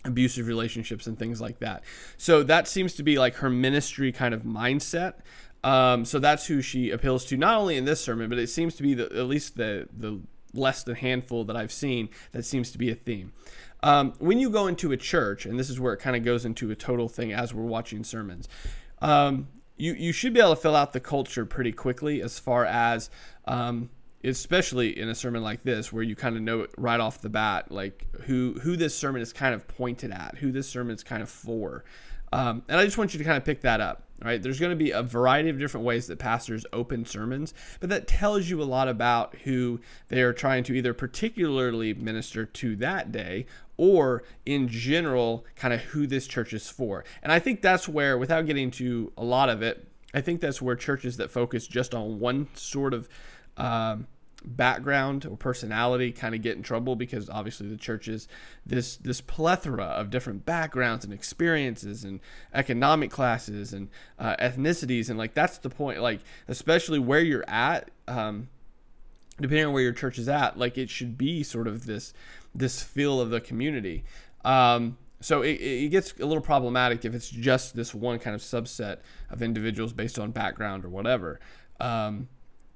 abusive 0.06 0.48
relationships 0.48 1.07
and 1.07 1.19
things 1.19 1.42
like 1.42 1.60
that. 1.60 1.83
So 2.18 2.42
that 2.44 2.69
seems 2.69 2.94
to 2.95 3.04
be 3.04 3.19
like 3.19 3.36
her 3.36 3.50
ministry 3.50 4.13
kind 4.13 4.33
of 4.33 4.44
mindset. 4.44 5.16
Um, 5.62 6.06
so 6.06 6.19
that's 6.19 6.48
who 6.48 6.62
she 6.62 6.89
appeals 6.89 7.25
to, 7.25 7.38
not 7.38 7.60
only 7.60 7.75
in 7.75 7.83
this 7.83 8.00
sermon, 8.00 8.30
but 8.30 8.39
it 8.39 8.48
seems 8.48 8.75
to 8.75 8.83
be 8.83 8.94
the, 8.94 9.06
at 9.06 9.27
least 9.27 9.57
the 9.57 9.89
the 9.92 10.21
less 10.54 10.84
than 10.84 10.96
handful 10.96 11.44
that 11.46 11.56
I've 11.56 11.72
seen 11.72 12.10
that 12.31 12.44
seems 12.44 12.72
to 12.72 12.78
be 12.78 12.90
a 12.90 12.96
theme. 12.96 13.34
Um, 13.81 14.13
when 14.19 14.40
you 14.40 14.50
go 14.50 14.68
into 14.68 14.92
a 14.92 14.98
church, 14.98 15.46
and 15.46 15.60
this 15.60 15.69
is 15.69 15.80
where 15.80 15.94
it 15.94 15.98
kind 15.98 16.16
of 16.16 16.24
goes 16.24 16.46
into 16.46 16.69
a 16.72 16.75
total 16.75 17.07
thing 17.07 17.31
as 17.31 17.54
we're 17.54 17.63
watching 17.63 18.04
sermons, 18.04 18.50
um, 19.01 19.48
you 19.78 19.94
you 19.94 20.12
should 20.12 20.34
be 20.34 20.40
able 20.40 20.56
to 20.56 20.62
fill 20.62 20.75
out 20.75 20.94
the 20.94 21.00
culture 21.00 21.46
pretty 21.46 21.72
quickly 21.72 22.22
as 22.22 22.38
far 22.38 22.66
as 22.66 23.10
um, 23.46 23.90
especially 24.24 24.98
in 25.00 25.07
a 25.07 25.16
sermon 25.16 25.42
like 25.42 25.63
this 25.63 25.94
where 25.94 26.04
you 26.04 26.16
kind 26.16 26.36
of 26.36 26.42
know 26.42 26.68
right 26.78 27.00
off 27.00 27.22
the 27.22 27.30
bat 27.30 27.72
like 27.72 28.06
who 28.25 28.60
who 28.62 28.75
this 28.75 28.94
sermon 28.95 29.22
is 29.22 29.31
kind 29.31 29.56
of 29.56 29.68
pointed 29.68 30.12
at 30.12 30.36
who 30.38 30.52
this 30.52 30.68
sermon 30.68 30.94
is 30.94 31.04
kind 31.04 31.24
of 31.24 31.30
for 31.30 31.86
um, 32.34 32.62
and 32.68 32.78
i 32.78 32.84
just 32.84 32.98
want 32.98 33.13
you 33.13 33.18
to 33.18 33.24
kind 33.24 33.38
of 33.38 33.45
pick 33.45 33.62
that 33.62 33.80
up 33.80 34.04
right? 34.24 34.42
There's 34.42 34.59
going 34.59 34.71
to 34.71 34.76
be 34.76 34.92
a 34.92 35.04
variety 35.04 35.49
of 35.49 35.59
different 35.59 35.85
ways 35.85 36.07
that 36.07 36.19
pastors 36.19 36.66
open 36.73 37.06
sermons 37.06 37.54
but 37.80 37.90
that 37.90 38.07
tells 38.07 38.49
you 38.49 38.61
a 38.61 38.64
lot 38.64 38.88
about 38.88 39.35
who 39.44 39.80
they 40.09 40.21
are 40.21 40.33
trying 40.33 40.64
to 40.66 40.73
either 40.73 40.94
particularly 40.94 41.94
minister 41.94 42.45
to 42.45 42.76
that 42.78 43.11
day 43.11 43.45
or 43.78 44.23
in 44.45 44.68
general 44.68 45.45
kind 45.56 45.73
of 45.73 45.80
who 45.81 46.06
this 46.06 46.28
church 46.28 46.54
is 46.54 46.69
for. 46.69 47.04
And 47.23 47.31
i 47.31 47.40
think 47.40 47.61
that's 47.61 47.88
where 47.88 48.18
without 48.18 48.45
getting 48.45 48.71
to 48.71 49.11
a 49.18 49.23
lot 49.23 49.49
of 49.49 49.61
it 49.61 49.88
i 50.14 50.21
think 50.21 50.42
that's 50.42 50.61
where 50.61 50.76
churches 50.76 51.18
that 51.18 51.31
focus 51.31 51.68
just 51.68 51.94
on 51.95 52.19
one 52.19 52.47
sort 52.54 52.94
of 52.94 53.07
um, 53.57 54.07
background 54.46 55.26
or 55.26 55.36
personality 55.36 56.12
kind 56.14 56.34
of 56.34 56.42
get 56.42 56.56
in 56.56 56.64
trouble 56.64 56.96
because 56.96 57.30
obviously 57.30 57.68
the 57.68 57.76
church 57.76 58.08
is 58.08 58.28
this 58.66 58.96
this 58.96 59.19
plethora 59.19 59.84
of 59.84 60.10
different 60.10 60.46
backgrounds 60.46 61.04
and 61.04 61.14
experiences 61.14 62.06
and 62.06 62.22
economic 62.54 63.12
classes 63.12 63.74
and 63.74 63.90
uh, 64.18 64.38
ethnicities 64.38 65.10
and 65.10 65.19
like 65.19 65.34
that's 65.34 65.58
the 65.58 65.69
point 65.69 66.00
like 66.02 66.22
especially 66.48 67.00
where 67.00 67.19
you're 67.19 67.44
at 67.50 67.92
um, 68.08 68.48
depending 69.42 69.66
on 69.66 69.74
where 69.74 69.84
your 69.84 69.92
church 69.92 70.18
is 70.18 70.30
at 70.30 70.58
like 70.58 70.78
it 70.78 70.90
should 70.90 71.18
be 71.18 71.44
sort 71.44 71.68
of 71.68 71.86
this 71.86 72.14
this 72.54 72.81
feel 72.81 73.19
of 73.19 73.30
the 73.30 73.42
community. 73.42 74.04
Um, 74.44 74.98
so 75.22 75.42
it, 75.42 75.54
it 75.54 75.90
gets 75.90 76.14
a 76.19 76.26
little 76.26 76.42
problematic 76.42 77.04
if 77.04 77.14
it's 77.14 77.30
just 77.30 77.76
this 77.76 77.94
one 77.94 78.19
kind 78.19 78.36
of 78.36 78.42
subset 78.42 79.00
of 79.30 79.42
individuals 79.42 79.94
based 79.94 80.18
on 80.18 80.31
background 80.31 80.86
or 80.86 80.90
whatever. 80.90 81.40
Um, 81.80 82.30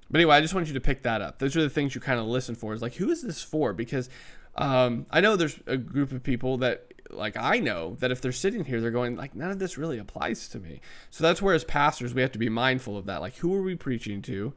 but 0.10 0.20
anyway, 0.20 0.36
I 0.36 0.42
just 0.42 0.54
want 0.54 0.68
you 0.68 0.74
to 0.74 0.82
pick 0.82 1.04
that 1.04 1.22
up. 1.22 1.40
Those 1.40 1.56
are 1.56 1.62
the 1.62 1.70
things 1.70 1.96
you 1.96 2.02
kind 2.02 2.20
of 2.20 2.26
listen 2.26 2.56
for. 2.56 2.74
Is 2.74 2.82
like, 2.82 2.96
who 2.96 3.10
is 3.10 3.22
this 3.22 3.42
for? 3.42 3.74
Because 3.74 4.10
um, 4.56 5.06
I 5.10 5.22
know 5.22 5.36
there's 5.36 5.60
a 5.66 5.78
group 5.78 6.12
of 6.12 6.24
people 6.24 6.58
that, 6.58 6.94
like 7.10 7.36
I 7.38 7.60
know, 7.60 7.96
that 8.00 8.12
if 8.12 8.22
they're 8.22 8.32
sitting 8.32 8.66
here, 8.66 8.82
they're 8.82 8.92
going 8.92 9.16
like, 9.16 9.36
none 9.36 9.52
of 9.52 9.60
this 9.60 9.78
really 9.78 9.98
applies 9.98 10.48
to 10.50 10.60
me. 10.60 10.82
So 11.10 11.24
that's 11.24 11.42
where, 11.42 11.56
as 11.56 11.64
pastors, 11.64 12.14
we 12.14 12.22
have 12.22 12.32
to 12.34 12.40
be 12.40 12.50
mindful 12.50 12.98
of 12.98 13.06
that. 13.06 13.22
Like, 13.22 13.38
who 13.38 13.56
are 13.56 13.62
we 13.62 13.76
preaching 13.76 14.22
to? 14.24 14.54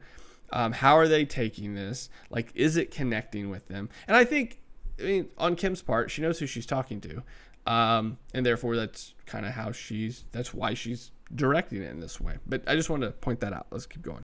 Um, 0.51 0.71
how 0.71 0.95
are 0.95 1.07
they 1.07 1.25
taking 1.25 1.75
this? 1.75 2.09
Like, 2.29 2.51
is 2.55 2.77
it 2.77 2.91
connecting 2.91 3.49
with 3.49 3.67
them? 3.67 3.89
And 4.07 4.15
I 4.15 4.23
think, 4.23 4.59
I 4.99 5.03
mean, 5.03 5.29
on 5.37 5.55
Kim's 5.55 5.81
part, 5.81 6.09
she 6.09 6.21
knows 6.21 6.39
who 6.39 6.45
she's 6.45 6.65
talking 6.65 7.01
to, 7.01 7.23
um, 7.65 8.17
and 8.33 8.45
therefore 8.45 8.75
that's 8.75 9.13
kind 9.25 9.45
of 9.45 9.53
how 9.53 9.71
she's. 9.71 10.23
That's 10.31 10.53
why 10.53 10.73
she's 10.73 11.11
directing 11.35 11.81
it 11.81 11.91
in 11.91 11.99
this 11.99 12.21
way. 12.21 12.37
But 12.45 12.63
I 12.65 12.75
just 12.75 12.89
wanted 12.89 13.07
to 13.07 13.11
point 13.11 13.41
that 13.41 13.51
out. 13.51 13.67
Let's 13.71 13.85
keep 13.85 14.03
going 14.03 14.23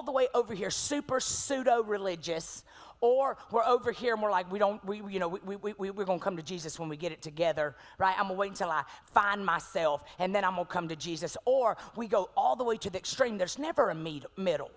all 0.00 0.04
the 0.06 0.12
way 0.12 0.28
over 0.32 0.54
here, 0.54 0.70
super 0.70 1.20
pseudo 1.20 1.82
religious, 1.82 2.64
or 3.02 3.36
we're 3.50 3.66
over 3.66 3.92
here 3.92 4.14
and 4.14 4.22
we're 4.22 4.30
like, 4.30 4.50
we 4.50 4.58
don't, 4.58 4.82
we, 4.82 5.02
you 5.12 5.18
know, 5.18 5.28
we, 5.28 5.56
we, 5.56 5.74
we, 5.74 5.90
we're 5.90 6.06
going 6.06 6.18
to 6.18 6.24
come 6.24 6.38
to 6.38 6.42
Jesus 6.42 6.78
when 6.78 6.88
we 6.88 6.96
get 6.96 7.12
it 7.12 7.20
together, 7.20 7.76
right? 7.98 8.14
I'm 8.16 8.28
going 8.28 8.36
to 8.36 8.40
wait 8.40 8.50
until 8.52 8.70
I 8.70 8.84
find 9.12 9.44
myself 9.44 10.02
and 10.18 10.34
then 10.34 10.42
I'm 10.42 10.54
going 10.54 10.64
to 10.64 10.72
come 10.72 10.88
to 10.88 10.96
Jesus. 10.96 11.36
Or 11.44 11.76
we 11.96 12.08
go 12.08 12.30
all 12.34 12.56
the 12.56 12.64
way 12.64 12.78
to 12.78 12.88
the 12.88 12.96
extreme. 12.96 13.36
There's 13.36 13.58
never 13.58 13.90
a 13.90 13.94
middle. 13.94 14.70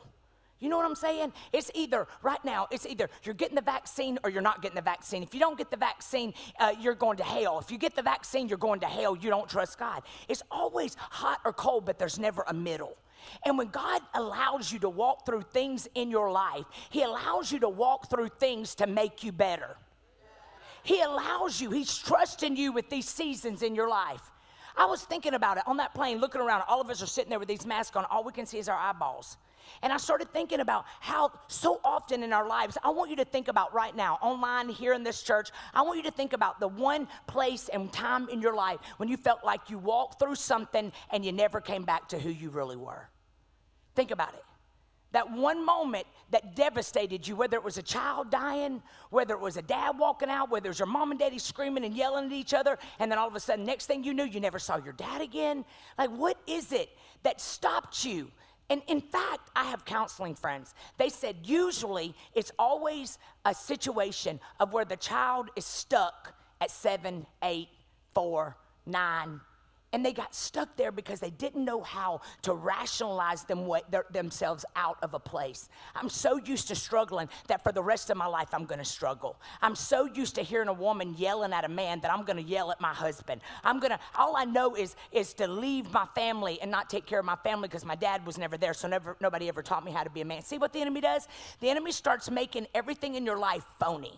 You 0.60 0.68
know 0.68 0.76
what 0.76 0.86
I'm 0.86 0.96
saying? 0.96 1.32
It's 1.54 1.72
either, 1.74 2.06
right 2.22 2.44
now, 2.44 2.68
it's 2.70 2.86
either 2.86 3.10
you're 3.24 3.36
getting 3.36 3.56
the 3.56 3.62
vaccine 3.62 4.20
or 4.26 4.30
you're 4.30 4.42
not 4.42 4.62
getting 4.62 4.76
the 4.76 4.82
vaccine. 4.82 5.24
If 5.24 5.34
you 5.34 5.40
don't 5.40 5.58
get 5.58 5.72
the 5.72 5.78
vaccine, 5.78 6.34
uh, 6.60 6.74
you're 6.82 6.96
going 6.96 7.16
to 7.18 7.24
hell. 7.24 7.60
If 7.60 7.72
you 7.72 7.78
get 7.78 7.96
the 7.96 8.02
vaccine, 8.02 8.50
you're 8.50 8.58
going 8.58 8.82
to 8.82 8.88
hell. 8.88 9.16
You 9.16 9.30
don't 9.30 9.50
trust 9.50 9.80
God. 9.80 10.04
It's 10.28 10.44
always 10.52 10.96
hot 10.96 11.40
or 11.46 11.54
cold, 11.54 11.86
but 11.86 11.98
there's 11.98 12.20
never 12.20 12.44
a 12.46 12.54
middle. 12.54 12.98
And 13.46 13.58
when 13.58 13.68
God 13.68 14.02
allows 14.14 14.72
you 14.72 14.80
to 14.80 14.90
walk 14.90 15.26
through 15.26 15.44
things 15.54 15.88
in 15.96 16.10
your 16.10 16.32
life, 16.32 16.66
He 16.90 17.04
allows 17.04 17.52
you 17.52 17.60
to 17.60 17.70
walk 17.70 18.10
through 18.10 18.30
things 18.40 18.76
to 18.76 18.88
make 18.88 19.24
you 19.24 19.32
better. 19.32 19.78
He 20.84 21.02
allows 21.02 21.62
you, 21.62 21.72
He's 21.72 21.98
trusting 21.98 22.56
you 22.56 22.72
with 22.72 22.90
these 22.90 23.08
seasons 23.08 23.62
in 23.62 23.76
your 23.76 23.90
life. 23.90 24.22
I 24.76 24.86
was 24.86 25.04
thinking 25.04 25.34
about 25.34 25.58
it 25.58 25.64
on 25.68 25.78
that 25.78 25.94
plane, 25.94 26.20
looking 26.20 26.42
around. 26.42 26.64
All 26.68 26.82
of 26.82 26.90
us 26.90 27.02
are 27.02 27.08
sitting 27.08 27.30
there 27.30 27.40
with 27.40 27.48
these 27.48 27.66
masks 27.66 27.96
on. 27.96 28.06
All 28.06 28.24
we 28.24 28.32
can 28.32 28.46
see 28.46 28.58
is 28.58 28.68
our 28.68 28.78
eyeballs. 28.78 29.38
And 29.82 29.94
I 29.94 29.98
started 29.98 30.32
thinking 30.34 30.60
about 30.60 30.86
how 31.00 31.32
so 31.48 31.80
often 31.84 32.24
in 32.24 32.34
our 32.34 32.48
lives, 32.48 32.78
I 32.84 32.90
want 32.90 33.10
you 33.10 33.16
to 33.18 33.26
think 33.26 33.48
about 33.48 33.74
right 33.74 33.96
now, 33.96 34.18
online, 34.22 34.70
here 34.70 34.94
in 34.94 35.04
this 35.04 35.24
church, 35.24 35.52
I 35.74 35.82
want 35.84 35.98
you 35.98 36.04
to 36.04 36.12
think 36.12 36.34
about 36.34 36.60
the 36.60 36.68
one 36.68 37.08
place 37.28 37.70
and 37.70 37.92
time 37.92 38.30
in 38.30 38.42
your 38.42 38.56
life 38.56 38.80
when 38.98 39.10
you 39.10 39.18
felt 39.18 39.44
like 39.44 39.70
you 39.70 39.78
walked 39.78 40.20
through 40.20 40.36
something 40.36 40.92
and 41.12 41.24
you 41.24 41.32
never 41.32 41.62
came 41.62 41.84
back 41.84 42.10
to 42.10 42.20
who 42.20 42.30
you 42.30 42.50
really 42.50 42.78
were. 42.78 43.08
Think 43.96 44.12
about 44.12 44.34
it. 44.34 44.44
That 45.12 45.32
one 45.32 45.64
moment 45.64 46.08
that 46.32 46.56
devastated 46.56 47.28
you, 47.28 47.36
whether 47.36 47.56
it 47.56 47.64
was 47.64 47.78
a 47.78 47.84
child 47.84 48.32
dying, 48.32 48.82
whether 49.12 49.36
it 49.36 49.40
was 49.40 49.58
a 49.58 49.62
dad 49.62 50.00
walking 50.00 50.30
out, 50.30 50.50
whether 50.50 50.66
it 50.66 50.70
was 50.70 50.80
your 50.80 50.88
mom 50.88 51.12
and 51.12 51.20
daddy 51.20 51.38
screaming 51.38 51.86
and 51.86 51.96
yelling 51.96 52.26
at 52.26 52.32
each 52.32 52.54
other, 52.56 52.80
and 53.00 53.12
then 53.12 53.20
all 53.20 53.28
of 53.28 53.36
a 53.36 53.40
sudden, 53.40 53.64
next 53.64 53.86
thing 53.86 54.04
you 54.04 54.14
knew, 54.14 54.24
you 54.24 54.40
never 54.40 54.58
saw 54.58 54.78
your 54.78 54.94
dad 54.94 55.22
again. 55.22 55.64
Like, 56.00 56.10
what 56.10 56.38
is 56.48 56.72
it 56.72 56.90
that 57.22 57.40
stopped 57.40 58.04
you? 58.04 58.32
And 58.72 58.82
in 58.88 59.02
fact, 59.02 59.52
I 59.56 59.66
have 59.66 59.86
counseling 59.86 60.34
friends. 60.34 60.74
They 60.98 61.10
said 61.10 61.36
usually 61.44 62.16
it's 62.34 62.52
always 62.58 63.20
a 63.46 63.54
situation 63.54 64.40
of 64.60 64.74
where 64.74 64.86
the 64.86 64.98
child 64.98 65.50
is 65.56 65.66
stuck 65.66 66.34
at 66.60 66.72
seven, 66.72 67.28
eight, 67.44 67.68
four, 68.16 68.58
nine, 68.88 69.42
and 69.94 70.04
they 70.06 70.12
got 70.12 70.36
stuck 70.36 70.76
there 70.76 70.92
because 70.92 71.20
they 71.20 71.30
didn't 71.30 71.64
know 71.64 71.82
how 71.82 72.20
to 72.42 72.54
rationalize 72.54 73.44
them 73.44 73.70
their, 73.90 74.06
themselves 74.12 74.66
out 74.76 74.98
of 75.04 75.14
a 75.14 75.20
place. 75.20 75.70
I'm 75.96 76.10
so 76.10 76.38
used 76.38 76.68
to 76.70 76.76
struggling 76.76 77.30
that 77.48 77.64
for 77.64 77.72
the 77.72 77.84
rest 77.84 78.10
of 78.10 78.18
my 78.18 78.26
life 78.26 78.50
I'm 78.54 78.66
going 78.66 78.80
to 78.80 78.86
struggle. 78.86 79.40
I'm 79.62 79.76
so 79.76 80.06
used 80.06 80.36
to 80.36 80.42
hearing 80.42 80.68
a 80.68 80.74
woman 80.74 81.14
yelling 81.18 81.54
at 81.54 81.64
a 81.64 81.70
man 81.70 82.00
that 82.02 82.12
I'm 82.12 82.26
going 82.26 82.38
to 82.38 82.44
yell 82.44 82.72
at 82.72 82.82
my 82.82 82.94
husband. 82.94 83.42
I'm 83.64 83.80
going 83.80 83.92
to 83.92 84.00
all 84.16 84.36
I 84.36 84.46
know 84.46 84.76
is 84.76 84.96
is 85.12 85.34
to 85.36 85.48
leave 85.48 85.92
my 85.94 86.08
family 86.16 86.60
and 86.62 86.72
not 86.72 86.90
take 86.90 87.06
care 87.06 87.20
of 87.20 87.26
my 87.26 87.36
family 87.38 87.68
because 87.68 87.86
my 87.86 87.96
dad 87.96 88.26
was 88.26 88.38
never 88.38 88.58
there, 88.58 88.74
so 88.74 88.88
never 88.88 89.16
nobody 89.22 89.48
ever 89.48 89.62
taught 89.62 89.86
me 89.86 89.92
how 89.92 90.04
to 90.04 90.10
be 90.10 90.22
a 90.22 90.26
man. 90.26 90.42
See 90.42 90.58
what 90.58 90.74
the 90.74 90.82
enemy 90.82 91.02
does? 91.02 91.28
The 91.60 91.70
enemy 91.70 91.92
starts 91.92 92.32
making 92.32 92.68
everything 92.74 93.16
in 93.16 93.26
your 93.26 93.38
life 93.38 93.64
phony. 93.80 94.18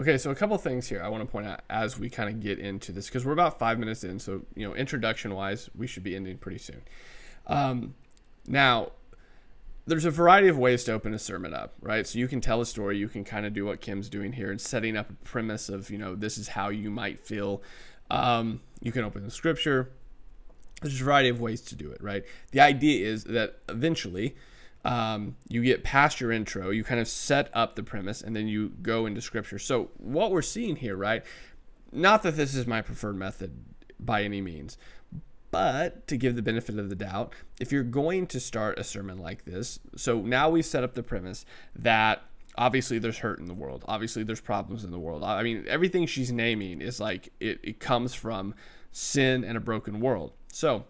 Okay, 0.00 0.16
so 0.16 0.30
a 0.30 0.34
couple 0.34 0.56
things 0.56 0.88
here 0.88 1.02
I 1.02 1.08
want 1.08 1.22
to 1.22 1.30
point 1.30 1.46
out 1.46 1.60
as 1.68 1.98
we 1.98 2.08
kind 2.08 2.30
of 2.30 2.40
get 2.40 2.58
into 2.58 2.92
this 2.92 3.08
because 3.08 3.26
we're 3.26 3.32
about 3.32 3.58
five 3.58 3.78
minutes 3.78 4.04
in. 4.04 4.18
So, 4.18 4.42
you 4.54 4.66
know, 4.66 4.74
introduction 4.74 5.34
wise, 5.34 5.68
we 5.76 5.86
should 5.86 6.02
be 6.02 6.16
ending 6.16 6.38
pretty 6.38 6.58
soon. 6.58 6.80
Um, 7.46 7.94
now, 8.46 8.92
there's 9.86 10.06
a 10.06 10.10
variety 10.10 10.48
of 10.48 10.56
ways 10.56 10.84
to 10.84 10.92
open 10.92 11.12
a 11.12 11.18
sermon 11.18 11.52
up, 11.52 11.74
right? 11.80 12.06
So 12.06 12.18
you 12.18 12.26
can 12.26 12.40
tell 12.40 12.60
a 12.62 12.66
story, 12.66 12.96
you 12.96 13.08
can 13.08 13.22
kind 13.22 13.44
of 13.44 13.52
do 13.52 13.66
what 13.66 13.82
Kim's 13.82 14.08
doing 14.08 14.32
here 14.32 14.50
and 14.50 14.60
setting 14.60 14.96
up 14.96 15.10
a 15.10 15.14
premise 15.24 15.68
of, 15.68 15.90
you 15.90 15.98
know, 15.98 16.14
this 16.14 16.38
is 16.38 16.48
how 16.48 16.70
you 16.70 16.90
might 16.90 17.20
feel. 17.20 17.62
Um, 18.10 18.60
you 18.80 18.92
can 18.92 19.04
open 19.04 19.24
the 19.24 19.30
scripture. 19.30 19.90
There's 20.80 21.00
a 21.00 21.04
variety 21.04 21.28
of 21.28 21.40
ways 21.40 21.60
to 21.62 21.74
do 21.74 21.90
it, 21.90 22.02
right? 22.02 22.24
The 22.52 22.60
idea 22.60 23.06
is 23.06 23.24
that 23.24 23.58
eventually, 23.68 24.36
um, 24.84 25.36
you 25.48 25.62
get 25.62 25.84
past 25.84 26.20
your 26.20 26.32
intro, 26.32 26.70
you 26.70 26.82
kind 26.84 27.00
of 27.00 27.08
set 27.08 27.50
up 27.52 27.76
the 27.76 27.82
premise, 27.82 28.20
and 28.20 28.34
then 28.34 28.48
you 28.48 28.70
go 28.82 29.06
into 29.06 29.20
scripture. 29.20 29.58
So, 29.58 29.90
what 29.98 30.30
we're 30.30 30.42
seeing 30.42 30.76
here, 30.76 30.96
right? 30.96 31.22
Not 31.92 32.22
that 32.22 32.36
this 32.36 32.54
is 32.54 32.66
my 32.66 32.82
preferred 32.82 33.16
method 33.16 33.52
by 34.00 34.22
any 34.22 34.40
means, 34.40 34.78
but 35.50 36.06
to 36.08 36.16
give 36.16 36.34
the 36.34 36.42
benefit 36.42 36.78
of 36.78 36.88
the 36.88 36.96
doubt, 36.96 37.34
if 37.60 37.70
you're 37.70 37.82
going 37.84 38.26
to 38.28 38.40
start 38.40 38.78
a 38.78 38.84
sermon 38.84 39.18
like 39.18 39.44
this, 39.44 39.78
so 39.94 40.20
now 40.20 40.48
we've 40.50 40.64
set 40.64 40.82
up 40.82 40.94
the 40.94 41.02
premise 41.02 41.44
that 41.76 42.22
obviously 42.56 42.98
there's 42.98 43.18
hurt 43.18 43.38
in 43.38 43.46
the 43.46 43.54
world, 43.54 43.84
obviously 43.86 44.24
there's 44.24 44.40
problems 44.40 44.82
in 44.82 44.90
the 44.90 44.98
world. 44.98 45.22
I 45.22 45.42
mean, 45.42 45.64
everything 45.68 46.06
she's 46.06 46.32
naming 46.32 46.80
is 46.80 46.98
like 46.98 47.32
it, 47.38 47.60
it 47.62 47.78
comes 47.78 48.14
from 48.14 48.54
sin 48.90 49.44
and 49.44 49.56
a 49.56 49.60
broken 49.60 50.00
world. 50.00 50.32
So, 50.50 50.84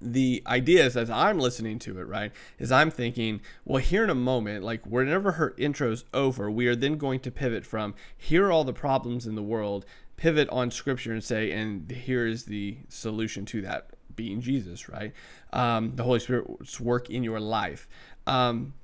the 0.00 0.42
idea 0.46 0.84
is 0.86 0.96
as 0.96 1.10
I'm 1.10 1.38
listening 1.38 1.78
to 1.80 1.98
it, 2.00 2.04
right, 2.04 2.32
is 2.58 2.72
I'm 2.72 2.90
thinking, 2.90 3.40
well, 3.64 3.82
here 3.82 4.04
in 4.04 4.10
a 4.10 4.14
moment, 4.14 4.64
like 4.64 4.84
whenever 4.86 5.32
her 5.32 5.54
intro's 5.58 6.04
over, 6.14 6.50
we 6.50 6.66
are 6.66 6.76
then 6.76 6.96
going 6.96 7.20
to 7.20 7.30
pivot 7.30 7.66
from 7.66 7.94
here 8.16 8.46
are 8.46 8.52
all 8.52 8.64
the 8.64 8.72
problems 8.72 9.26
in 9.26 9.34
the 9.34 9.42
world, 9.42 9.84
pivot 10.16 10.48
on 10.50 10.70
scripture 10.70 11.12
and 11.12 11.24
say, 11.24 11.50
and 11.50 11.90
here 11.90 12.26
is 12.26 12.44
the 12.44 12.78
solution 12.88 13.44
to 13.46 13.60
that 13.62 13.90
being 14.14 14.40
Jesus, 14.40 14.88
right? 14.88 15.12
Um, 15.52 15.96
the 15.96 16.02
Holy 16.02 16.20
Spirit's 16.20 16.80
work 16.80 17.10
in 17.10 17.22
your 17.22 17.40
life. 17.40 17.88
Um, 18.26 18.74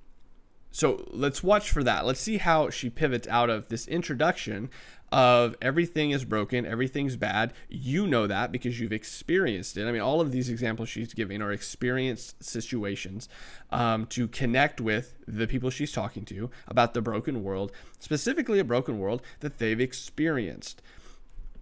so 0.76 1.06
let's 1.11 1.42
watch 1.42 1.71
for 1.71 1.83
that. 1.85 2.04
Let's 2.04 2.21
see 2.21 2.37
how 2.37 2.68
she 2.68 2.90
pivots 2.90 3.26
out 3.28 3.49
of 3.49 3.68
this 3.68 3.88
introduction 3.88 4.68
of 5.11 5.56
everything 5.62 6.11
is 6.11 6.26
broken, 6.26 6.66
everything's 6.66 7.16
bad. 7.16 7.54
You 7.71 8.06
know 8.06 8.26
that 8.26 8.52
because 8.52 8.78
you've 8.78 8.92
experienced 8.92 9.78
it. 9.78 9.88
I 9.88 9.92
mean, 9.92 10.02
all 10.02 10.21
of 10.21 10.33
these 10.33 10.50
examples 10.50 10.90
she's 10.90 11.14
giving 11.14 11.40
are 11.40 11.50
experienced 11.50 12.45
situations 12.45 13.26
um, 13.71 14.04
to 14.09 14.28
connect 14.28 14.78
with 14.78 15.16
the 15.26 15.47
people 15.47 15.71
she's 15.71 15.92
talking 15.92 16.26
to 16.26 16.50
about 16.68 16.92
the 16.92 17.00
broken 17.00 17.42
world, 17.42 17.73
specifically 17.99 18.59
a 18.59 18.64
broken 18.64 18.99
world 18.99 19.23
that 19.40 19.56
they've 19.56 19.80
experienced. 19.80 20.83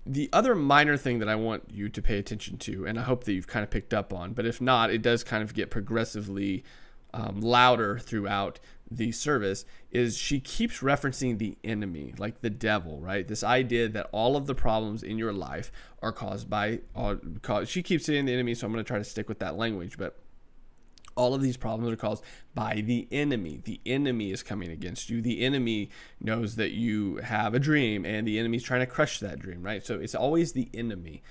The 0.05 0.29
other 0.33 0.57
minor 0.57 0.97
thing 0.97 1.21
that 1.21 1.29
I 1.29 1.37
want 1.37 1.71
you 1.71 1.89
to 1.89 2.03
pay 2.03 2.19
attention 2.19 2.59
to, 2.59 2.85
and 2.85 2.99
I 2.99 3.03
hope 3.03 3.23
that 3.25 3.33
you've 3.33 3.47
kind 3.47 3.63
of 3.63 3.71
picked 3.71 3.95
up 3.95 4.13
on, 4.13 4.33
but 4.33 4.45
if 4.45 4.61
not, 4.61 4.91
it 4.91 5.03
does 5.03 5.23
kind 5.23 5.45
of 5.45 5.55
get 5.55 5.71
progressively 5.71 6.65
um, 7.15 7.41
louder 7.41 7.99
throughout 7.99 8.59
the 8.91 9.13
service 9.13 9.65
is 9.91 10.17
she 10.17 10.41
keeps 10.41 10.81
referencing 10.81 11.39
the 11.39 11.57
enemy, 11.65 12.13
like 12.19 12.41
the 12.41 12.51
devil, 12.51 13.01
right? 13.01 13.27
This 13.27 13.45
idea 13.45 13.89
that 13.89 14.09
all 14.13 14.37
of 14.37 14.47
the 14.47 14.55
problems 14.55 15.03
in 15.03 15.17
your 15.17 15.33
life 15.33 15.73
are 16.03 16.13
caused 16.13 16.51
by, 16.51 16.81
uh, 16.95 17.17
cause, 17.43 17.69
she 17.69 17.83
keeps 17.83 18.05
saying 18.05 18.27
the 18.27 18.33
enemy, 18.33 18.55
so 18.55 18.67
I'm 18.67 18.73
going 18.73 18.85
to 18.85 18.89
try 18.89 18.99
to 18.99 19.05
stick 19.05 19.29
with 19.29 19.39
that 19.39 19.57
language, 19.57 19.97
but 19.97 20.19
all 21.17 21.35
of 21.35 21.41
these 21.41 21.57
problems 21.57 21.93
are 21.93 21.97
caused 21.97 22.25
by 22.55 22.83
the 22.85 23.07
enemy. 23.13 23.61
The 23.63 23.81
enemy 23.87 24.33
is 24.33 24.43
coming 24.43 24.71
against 24.71 25.09
you. 25.09 25.23
The 25.23 25.43
enemy 25.43 25.91
knows 26.21 26.57
that 26.57 26.73
you 26.73 27.17
have 27.19 27.55
a 27.55 27.61
dream, 27.61 28.05
and 28.05 28.27
the 28.27 28.39
enemy's 28.41 28.65
trying 28.65 28.81
to 28.81 28.87
crush 28.87 29.21
that 29.21 29.39
dream, 29.39 29.63
right? 29.63 29.87
So 29.87 30.01
it's 30.01 30.17
always 30.17 30.53
the 30.53 30.69
enemy. 30.75 31.23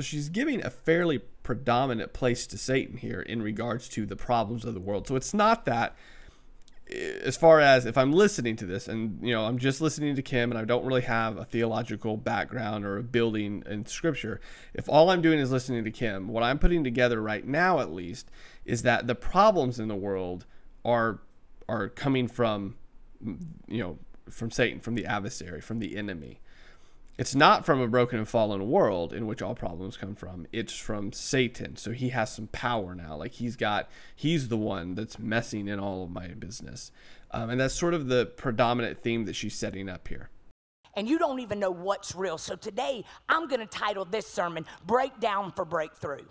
She's 0.00 0.28
giving 0.28 0.64
a 0.64 0.70
fairly 0.70 1.18
predominant 1.42 2.12
place 2.12 2.46
to 2.48 2.58
Satan 2.58 2.96
here 2.96 3.20
in 3.20 3.42
regards 3.42 3.88
to 3.90 4.06
the 4.06 4.16
problems 4.16 4.64
of 4.64 4.74
the 4.74 4.80
world. 4.80 5.08
So 5.08 5.16
it's 5.16 5.34
not 5.34 5.64
that 5.64 5.96
eh, 6.90 7.18
as 7.22 7.36
far 7.36 7.60
as 7.60 7.84
if 7.84 7.98
I'm 7.98 8.12
listening 8.12 8.56
to 8.56 8.66
this 8.66 8.88
and 8.88 9.18
you 9.26 9.34
know 9.34 9.44
I'm 9.44 9.58
just 9.58 9.80
listening 9.80 10.14
to 10.16 10.22
Kim 10.22 10.50
and 10.50 10.58
I 10.58 10.64
don't 10.64 10.84
really 10.84 11.02
have 11.02 11.36
a 11.36 11.44
theological 11.44 12.16
background 12.16 12.84
or 12.84 12.98
a 12.98 13.02
building 13.02 13.62
in 13.66 13.86
scripture, 13.86 14.40
if 14.74 14.88
all 14.88 15.10
I'm 15.10 15.22
doing 15.22 15.38
is 15.38 15.50
listening 15.50 15.84
to 15.84 15.90
Kim, 15.90 16.28
what 16.28 16.42
I'm 16.42 16.58
putting 16.58 16.84
together 16.84 17.20
right 17.20 17.46
now 17.46 17.80
at 17.80 17.92
least 17.92 18.30
is 18.64 18.82
that 18.82 19.06
the 19.06 19.14
problems 19.14 19.78
in 19.78 19.88
the 19.88 19.96
world 19.96 20.46
are 20.84 21.20
are 21.68 21.88
coming 21.88 22.28
from 22.28 22.76
you 23.68 23.78
know 23.78 23.98
from 24.28 24.50
Satan, 24.50 24.80
from 24.80 24.94
the 24.94 25.06
adversary, 25.06 25.60
from 25.60 25.78
the 25.78 25.96
enemy. 25.96 26.40
It's 27.18 27.34
not 27.34 27.66
from 27.66 27.80
a 27.80 27.86
broken 27.86 28.18
and 28.18 28.28
fallen 28.28 28.70
world 28.70 29.12
in 29.12 29.26
which 29.26 29.42
all 29.42 29.54
problems 29.54 29.98
come 29.98 30.14
from. 30.14 30.46
It's 30.50 30.76
from 30.76 31.12
Satan. 31.12 31.76
So 31.76 31.92
he 31.92 32.08
has 32.08 32.32
some 32.32 32.46
power 32.48 32.94
now. 32.94 33.16
Like 33.16 33.32
he's 33.32 33.54
got, 33.54 33.90
he's 34.16 34.48
the 34.48 34.56
one 34.56 34.94
that's 34.94 35.18
messing 35.18 35.68
in 35.68 35.78
all 35.78 36.04
of 36.04 36.10
my 36.10 36.28
business. 36.28 36.90
Um, 37.30 37.50
and 37.50 37.60
that's 37.60 37.74
sort 37.74 37.92
of 37.92 38.08
the 38.08 38.26
predominant 38.26 39.02
theme 39.02 39.26
that 39.26 39.36
she's 39.36 39.54
setting 39.54 39.88
up 39.88 40.08
here. 40.08 40.30
And 40.94 41.08
you 41.08 41.18
don't 41.18 41.40
even 41.40 41.58
know 41.58 41.70
what's 41.70 42.14
real. 42.14 42.38
So 42.38 42.56
today, 42.56 43.04
I'm 43.28 43.46
going 43.46 43.60
to 43.60 43.66
title 43.66 44.04
this 44.04 44.26
sermon 44.26 44.66
Breakdown 44.86 45.52
for 45.54 45.64
Breakthrough. 45.64 46.24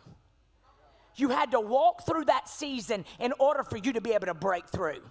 You 1.16 1.30
had 1.30 1.52
to 1.52 1.60
walk 1.60 2.06
through 2.06 2.26
that 2.26 2.48
season 2.48 3.06
in 3.20 3.34
order 3.40 3.64
for 3.64 3.78
you 3.78 3.94
to 3.94 4.02
be 4.02 4.12
able 4.14 4.28
to 4.28 4.34
break 4.34 4.68
through. 4.68 5.02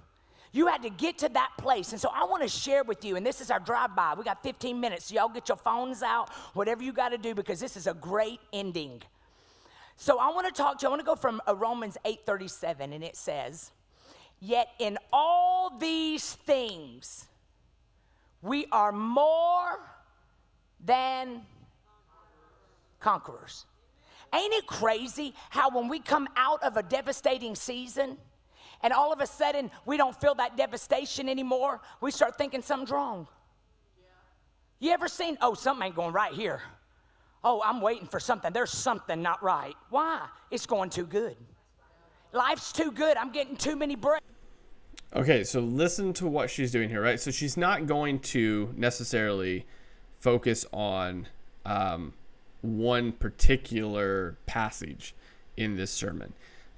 You 0.52 0.66
had 0.66 0.82
to 0.82 0.90
get 0.90 1.18
to 1.18 1.28
that 1.30 1.50
place. 1.58 1.92
And 1.92 2.00
so 2.00 2.10
I 2.12 2.24
want 2.24 2.42
to 2.42 2.48
share 2.48 2.82
with 2.82 3.04
you, 3.04 3.16
and 3.16 3.24
this 3.24 3.40
is 3.40 3.50
our 3.50 3.60
drive 3.60 3.94
by. 3.94 4.14
We 4.16 4.24
got 4.24 4.42
15 4.42 4.80
minutes. 4.80 5.06
So 5.06 5.14
y'all 5.14 5.28
get 5.28 5.48
your 5.48 5.56
phones 5.56 6.02
out, 6.02 6.30
whatever 6.54 6.82
you 6.82 6.92
got 6.92 7.10
to 7.10 7.18
do, 7.18 7.34
because 7.34 7.60
this 7.60 7.76
is 7.76 7.86
a 7.86 7.94
great 7.94 8.40
ending. 8.52 9.00
So 9.96 10.18
I 10.18 10.28
want 10.30 10.46
to 10.46 10.52
talk 10.52 10.78
to 10.78 10.84
you. 10.84 10.88
I 10.88 10.90
want 10.90 11.00
to 11.00 11.06
go 11.06 11.14
from 11.14 11.40
uh, 11.46 11.54
Romans 11.54 11.96
8:37, 12.04 12.94
and 12.94 13.04
it 13.04 13.16
says, 13.16 13.70
Yet 14.40 14.68
in 14.78 14.98
all 15.12 15.76
these 15.78 16.32
things, 16.32 17.26
we 18.42 18.66
are 18.72 18.90
more 18.90 19.78
than 20.82 21.42
conquerors. 22.98 23.66
Ain't 24.34 24.54
it 24.54 24.66
crazy 24.66 25.34
how 25.50 25.70
when 25.70 25.88
we 25.88 25.98
come 25.98 26.28
out 26.36 26.62
of 26.62 26.76
a 26.76 26.82
devastating 26.82 27.54
season 27.54 28.16
and 28.82 28.92
all 28.92 29.12
of 29.12 29.20
a 29.20 29.26
sudden 29.26 29.70
we 29.86 29.96
don't 29.96 30.18
feel 30.20 30.34
that 30.36 30.56
devastation 30.56 31.28
anymore, 31.28 31.80
we 32.00 32.10
start 32.10 32.36
thinking 32.38 32.62
something's 32.62 32.90
wrong? 32.90 33.26
You 34.78 34.92
ever 34.92 35.08
seen, 35.08 35.36
oh, 35.42 35.54
something 35.54 35.86
ain't 35.86 35.94
going 35.94 36.12
right 36.12 36.32
here? 36.32 36.62
Oh, 37.44 37.62
I'm 37.64 37.80
waiting 37.80 38.06
for 38.06 38.18
something. 38.20 38.52
There's 38.52 38.70
something 38.70 39.20
not 39.22 39.42
right. 39.42 39.74
Why? 39.90 40.26
It's 40.50 40.66
going 40.66 40.90
too 40.90 41.06
good. 41.06 41.36
Life's 42.32 42.72
too 42.72 42.90
good. 42.90 43.16
I'm 43.16 43.30
getting 43.30 43.56
too 43.56 43.76
many 43.76 43.94
breaks. 43.94 44.24
Okay, 45.14 45.42
so 45.42 45.60
listen 45.60 46.12
to 46.14 46.26
what 46.26 46.48
she's 46.48 46.70
doing 46.70 46.88
here, 46.88 47.02
right? 47.02 47.18
So 47.18 47.30
she's 47.30 47.56
not 47.56 47.86
going 47.86 48.20
to 48.20 48.72
necessarily 48.76 49.66
focus 50.20 50.64
on 50.72 51.26
um, 51.66 52.12
one 52.62 53.12
particular 53.12 54.36
passage 54.46 55.14
in 55.56 55.76
this 55.76 55.90
sermon. 55.90 56.32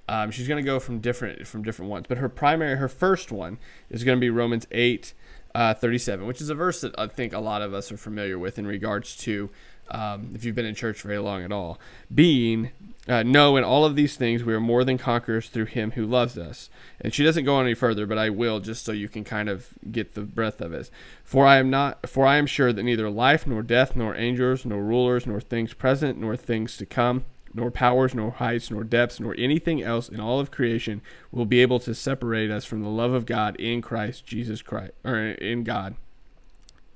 Um, 0.08 0.30
she's 0.30 0.48
going 0.48 0.62
to 0.62 0.66
go 0.66 0.80
from 0.80 0.98
different 0.98 1.46
from 1.46 1.62
different 1.62 1.90
ones, 1.90 2.06
but 2.08 2.18
her 2.18 2.28
primary, 2.28 2.76
her 2.76 2.88
first 2.88 3.30
one 3.30 3.58
is 3.88 4.04
going 4.04 4.18
to 4.18 4.20
be 4.20 4.30
Romans 4.30 4.66
eight 4.70 5.14
uh, 5.54 5.74
thirty 5.74 5.98
seven, 5.98 6.26
which 6.26 6.40
is 6.40 6.48
a 6.50 6.54
verse 6.54 6.80
that 6.80 6.98
I 6.98 7.06
think 7.06 7.32
a 7.32 7.38
lot 7.38 7.62
of 7.62 7.72
us 7.72 7.92
are 7.92 7.96
familiar 7.96 8.38
with 8.38 8.58
in 8.58 8.66
regards 8.66 9.16
to 9.18 9.50
um, 9.90 10.30
if 10.34 10.44
you've 10.44 10.54
been 10.54 10.66
in 10.66 10.74
church 10.74 11.02
very 11.02 11.18
long 11.18 11.42
at 11.42 11.52
all, 11.52 11.78
being 12.12 12.70
uh, 13.08 13.22
no, 13.24 13.56
in 13.56 13.64
all 13.64 13.84
of 13.84 13.96
these 13.96 14.16
things 14.16 14.44
we 14.44 14.54
are 14.54 14.60
more 14.60 14.84
than 14.84 14.96
conquerors 14.96 15.48
through 15.48 15.64
Him 15.66 15.92
who 15.92 16.06
loves 16.06 16.38
us. 16.38 16.70
And 17.00 17.12
she 17.12 17.24
doesn't 17.24 17.44
go 17.44 17.60
any 17.60 17.74
further, 17.74 18.06
but 18.06 18.16
I 18.16 18.30
will 18.30 18.60
just 18.60 18.84
so 18.84 18.92
you 18.92 19.08
can 19.08 19.24
kind 19.24 19.48
of 19.48 19.70
get 19.90 20.14
the 20.14 20.20
breadth 20.20 20.60
of 20.60 20.72
it. 20.72 20.88
For 21.24 21.44
I 21.44 21.56
am 21.56 21.68
not, 21.68 22.08
for 22.08 22.24
I 22.24 22.36
am 22.36 22.46
sure 22.46 22.72
that 22.72 22.82
neither 22.82 23.10
life 23.10 23.46
nor 23.46 23.62
death 23.62 23.96
nor 23.96 24.14
angels 24.14 24.64
nor 24.64 24.82
rulers 24.82 25.26
nor 25.26 25.40
things 25.40 25.74
present 25.74 26.18
nor 26.18 26.36
things 26.36 26.76
to 26.76 26.86
come 26.86 27.24
nor 27.54 27.70
powers, 27.70 28.14
nor 28.14 28.30
heights, 28.32 28.70
nor 28.70 28.84
depths, 28.84 29.20
nor 29.20 29.34
anything 29.36 29.82
else 29.82 30.08
in 30.08 30.20
all 30.20 30.40
of 30.40 30.50
creation 30.50 31.02
will 31.30 31.44
be 31.44 31.60
able 31.60 31.78
to 31.80 31.94
separate 31.94 32.50
us 32.50 32.64
from 32.64 32.82
the 32.82 32.88
love 32.88 33.12
of 33.12 33.26
God 33.26 33.56
in 33.56 33.82
Christ 33.82 34.26
Jesus 34.26 34.62
Christ, 34.62 34.92
or 35.04 35.18
in 35.18 35.64
God, 35.64 35.94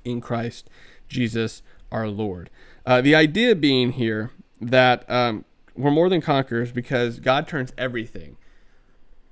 in 0.04 0.20
Christ 0.20 0.68
Jesus 1.08 1.62
our 1.92 2.08
Lord. 2.08 2.50
Uh, 2.84 3.00
the 3.00 3.14
idea 3.14 3.54
being 3.54 3.92
here 3.92 4.30
that 4.60 5.08
um, 5.10 5.44
we're 5.74 5.90
more 5.90 6.08
than 6.08 6.20
conquerors 6.20 6.72
because 6.72 7.20
God 7.20 7.46
turns 7.46 7.72
everything 7.76 8.36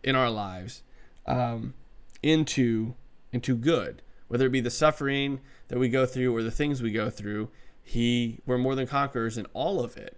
in 0.03 0.15
our 0.15 0.31
lives 0.31 0.83
um, 1.27 1.75
into 2.23 2.95
into 3.33 3.57
good, 3.57 4.03
whether 4.29 4.47
it 4.47 4.51
be 4.51 4.61
the 4.61 4.71
suffering 4.71 5.41
that 5.69 5.79
we 5.79 5.89
go 5.89 6.07
through 6.07 6.37
or 6.37 6.43
the 6.43 6.51
things 6.51 6.83
we 6.83 6.93
go 6.93 7.09
through. 7.09 7.49
He 7.83 8.41
we're 8.47 8.59
more 8.59 8.75
than 8.75 8.87
conquerors 8.87 9.39
in 9.39 9.47
all 9.55 9.83
of 9.83 9.97
it 9.97 10.17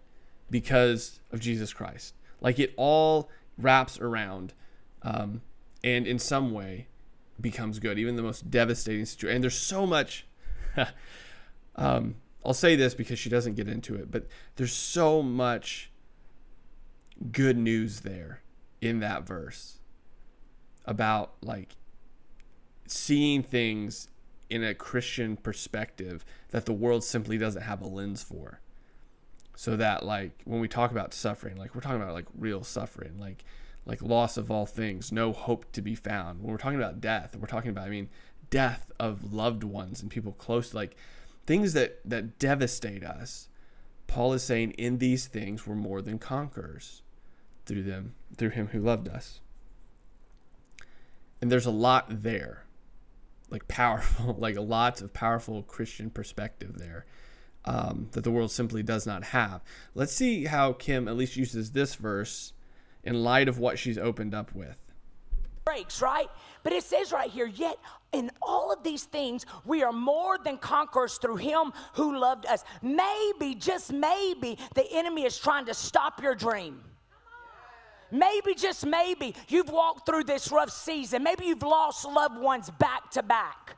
because 0.51 1.21
of 1.33 1.41
Jesus 1.41 1.73
Christ. 1.73 2.15
Like 2.41 2.59
it 2.59 2.73
all 2.77 3.31
wraps 3.59 3.99
around, 3.99 4.53
um, 5.03 5.43
and 5.83 6.07
in 6.07 6.19
some 6.19 6.53
way 6.53 6.89
becomes 7.41 7.79
good, 7.79 7.99
even 7.99 8.17
the 8.17 8.23
most 8.23 8.51
devastating 8.51 9.05
situation. 9.05 9.37
And 9.37 9.45
there's 9.45 9.57
so 9.57 9.87
much. 9.87 10.27
um, 11.77 12.17
I'll 12.45 12.55
say 12.55 12.77
this 12.77 12.95
because 12.95 13.19
she 13.19 13.29
doesn't 13.29 13.55
get 13.55 13.69
into 13.69 13.97
it, 13.97 14.11
but 14.11 14.27
there's 14.55 14.73
so 14.73 15.21
much 15.23 15.91
good 17.33 17.57
news 17.57 18.01
there 18.01 18.43
in 18.81 19.01
that 19.01 19.27
verse 19.27 19.79
about 20.85 21.33
like 21.43 21.77
seeing 22.87 23.43
things 23.43 24.09
in 24.49 24.63
a 24.63 24.75
Christian 24.75 25.37
perspective 25.37 26.25
that 26.51 26.67
the 26.67 26.73
world 26.73 27.03
simply 27.03 27.37
doesn't 27.37 27.63
have 27.63 27.81
a 27.81 27.89
lens 27.89 28.23
for. 28.23 28.61
So 29.57 29.77
that 29.77 30.05
like 30.05 30.43
when 30.45 30.61
we 30.61 30.69
talk 30.69 30.91
about 30.91 31.13
suffering, 31.13 31.57
like 31.57 31.75
we're 31.75 31.81
talking 31.81 32.01
about 32.01 32.15
like 32.15 32.27
real 32.37 32.63
suffering, 32.63 33.19
like 33.19 33.45
like 33.85 34.03
loss 34.03 34.37
of 34.37 34.51
all 34.51 34.67
things, 34.67 35.11
no 35.11 35.33
hope 35.33 35.71
to 35.73 35.83
be 35.83 35.95
found. 35.95 36.41
When 36.41 36.51
we're 36.51 36.59
talking 36.59 36.79
about 36.79 37.01
death, 37.01 37.37
we're 37.37 37.47
talking 37.47 37.71
about 37.71 37.87
I 37.87 37.91
mean 37.91 38.09
death 38.51 38.91
of 38.99 39.33
loved 39.33 39.65
ones 39.65 40.03
and 40.03 40.11
people 40.11 40.33
close 40.33 40.75
like 40.75 40.97
things 41.47 41.73
that 41.73 41.99
that 42.05 42.39
devastate 42.39 43.05
us 43.05 43.49
paul 44.07 44.33
is 44.33 44.43
saying 44.43 44.71
in 44.73 44.99
these 44.99 45.27
things 45.27 45.67
we're 45.67 45.75
more 45.75 46.01
than 46.01 46.19
conquerors 46.19 47.03
through 47.65 47.83
them 47.83 48.15
through 48.37 48.51
him 48.51 48.69
who 48.69 48.81
loved 48.81 49.09
us 49.09 49.41
and 51.41 51.51
there's 51.51 51.67
a 51.67 51.71
lot 51.71 52.23
there 52.23 52.65
like 53.51 53.67
powerful 53.69 54.35
like 54.39 54.57
lots 54.59 55.01
of 55.01 55.13
powerful 55.13 55.63
christian 55.63 56.11
perspective 56.11 56.79
there 56.79 57.05
um, 57.67 58.09
that 58.13 58.25
the 58.25 58.31
world 58.31 58.51
simply 58.51 58.83
does 58.83 59.07
not 59.07 59.25
have 59.25 59.63
let's 59.95 60.13
see 60.13 60.45
how 60.45 60.73
kim 60.73 61.09
at 61.09 61.17
least 61.17 61.37
uses 61.37 61.73
this 61.73 61.95
verse 61.95 62.53
in 63.05 63.23
light 63.23 63.49
of 63.49 63.59
what 63.59 63.79
she's 63.79 63.99
opened 63.99 64.35
up 64.35 64.55
with 64.55 64.77
breaks, 65.67 66.01
right? 66.01 66.29
But 66.63 66.73
it 66.73 66.85
says 66.85 67.13
right 67.13 67.31
here, 67.31 67.47
yet 67.47 67.77
in 68.13 68.31
all 68.41 68.73
of 68.73 68.83
these 68.83 69.05
things, 69.05 69.45
we 69.67 69.83
are 69.83 69.93
more 69.93 70.39
than 70.39 70.57
conquerors 70.57 71.19
through 71.19 71.37
him 71.37 71.73
who 71.93 72.17
loved 72.17 72.47
us. 72.47 72.65
Maybe, 72.81 73.55
just 73.55 73.93
maybe, 73.93 74.59
the 74.75 74.87
enemy 74.93 75.25
is 75.25 75.37
trying 75.39 75.67
to 75.67 75.75
stop 75.75 76.23
your 76.23 76.35
dream. 76.35 76.81
Maybe, 78.13 78.55
just 78.55 78.87
maybe, 78.87 79.35
you've 79.49 79.69
walked 79.69 80.07
through 80.07 80.25
this 80.25 80.51
rough 80.53 80.71
season. 80.71 81.25
Maybe 81.25 81.47
you've 81.47 81.63
lost 81.63 82.07
loved 82.07 82.39
ones 82.39 82.71
back 82.79 83.11
to 83.11 83.23
back 83.23 83.77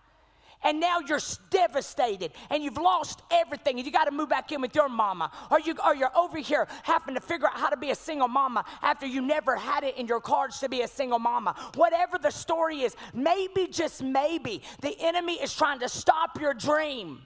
and 0.62 0.80
now 0.80 0.98
you're 1.00 1.20
devastated 1.50 2.32
and 2.50 2.62
you've 2.62 2.76
lost 2.76 3.22
everything 3.30 3.76
and 3.76 3.86
you 3.86 3.92
got 3.92 4.04
to 4.04 4.10
move 4.10 4.28
back 4.28 4.50
in 4.52 4.60
with 4.60 4.74
your 4.74 4.88
mama. 4.88 5.30
Or 5.50 5.60
you 5.60 5.74
or 5.84 5.94
you're 5.94 6.16
over 6.16 6.38
here 6.38 6.66
having 6.82 7.14
to 7.14 7.20
figure 7.20 7.46
out 7.46 7.56
how 7.56 7.68
to 7.68 7.76
be 7.76 7.90
a 7.90 7.94
single 7.94 8.28
mama 8.28 8.64
after 8.82 9.06
you 9.06 9.22
never 9.22 9.56
had 9.56 9.84
it 9.84 9.96
in 9.96 10.06
your 10.06 10.20
cards 10.20 10.58
to 10.60 10.68
be 10.68 10.82
a 10.82 10.88
single 10.88 11.18
mama. 11.18 11.54
Whatever 11.74 12.18
the 12.18 12.30
story 12.30 12.82
is 12.82 12.96
maybe 13.14 13.68
just 13.68 14.02
maybe 14.02 14.62
the 14.80 14.96
enemy 15.00 15.34
is 15.34 15.54
trying 15.54 15.78
to 15.80 15.88
stop 15.88 16.40
your 16.40 16.54
dream 16.54 17.20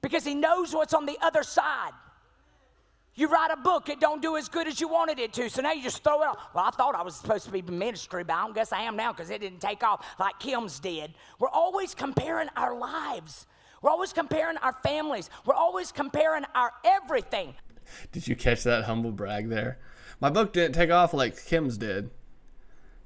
because 0.00 0.24
he 0.24 0.34
knows 0.34 0.74
what's 0.74 0.94
on 0.94 1.06
the 1.06 1.18
other 1.22 1.42
side 1.42 1.92
you 3.14 3.28
write 3.28 3.50
a 3.52 3.56
book, 3.56 3.88
it 3.88 4.00
don't 4.00 4.22
do 4.22 4.36
as 4.36 4.48
good 4.48 4.66
as 4.66 4.80
you 4.80 4.88
wanted 4.88 5.18
it 5.18 5.32
to, 5.34 5.50
so 5.50 5.60
now 5.62 5.72
you 5.72 5.82
just 5.82 6.02
throw 6.02 6.22
it 6.22 6.26
off. 6.26 6.38
Well, 6.54 6.64
I 6.64 6.70
thought 6.70 6.94
I 6.94 7.02
was 7.02 7.14
supposed 7.16 7.44
to 7.44 7.50
be 7.50 7.62
ministry, 7.62 8.24
but 8.24 8.34
I 8.34 8.44
don't 8.44 8.54
guess 8.54 8.72
I 8.72 8.82
am 8.82 8.96
now 8.96 9.12
because 9.12 9.30
it 9.30 9.40
didn't 9.40 9.60
take 9.60 9.82
off 9.82 10.06
like 10.18 10.38
Kim's 10.38 10.78
did. 10.80 11.12
We're 11.38 11.48
always 11.48 11.94
comparing 11.94 12.48
our 12.56 12.74
lives. 12.76 13.46
We're 13.82 13.90
always 13.90 14.12
comparing 14.12 14.56
our 14.58 14.72
families. 14.82 15.28
We're 15.44 15.54
always 15.54 15.92
comparing 15.92 16.44
our 16.54 16.72
everything. 16.84 17.54
Did 18.12 18.28
you 18.28 18.36
catch 18.36 18.62
that 18.62 18.84
humble 18.84 19.12
brag 19.12 19.48
there? 19.48 19.78
My 20.20 20.30
book 20.30 20.52
didn't 20.52 20.74
take 20.74 20.90
off 20.90 21.12
like 21.12 21.44
Kim's 21.44 21.76
did. 21.76 22.10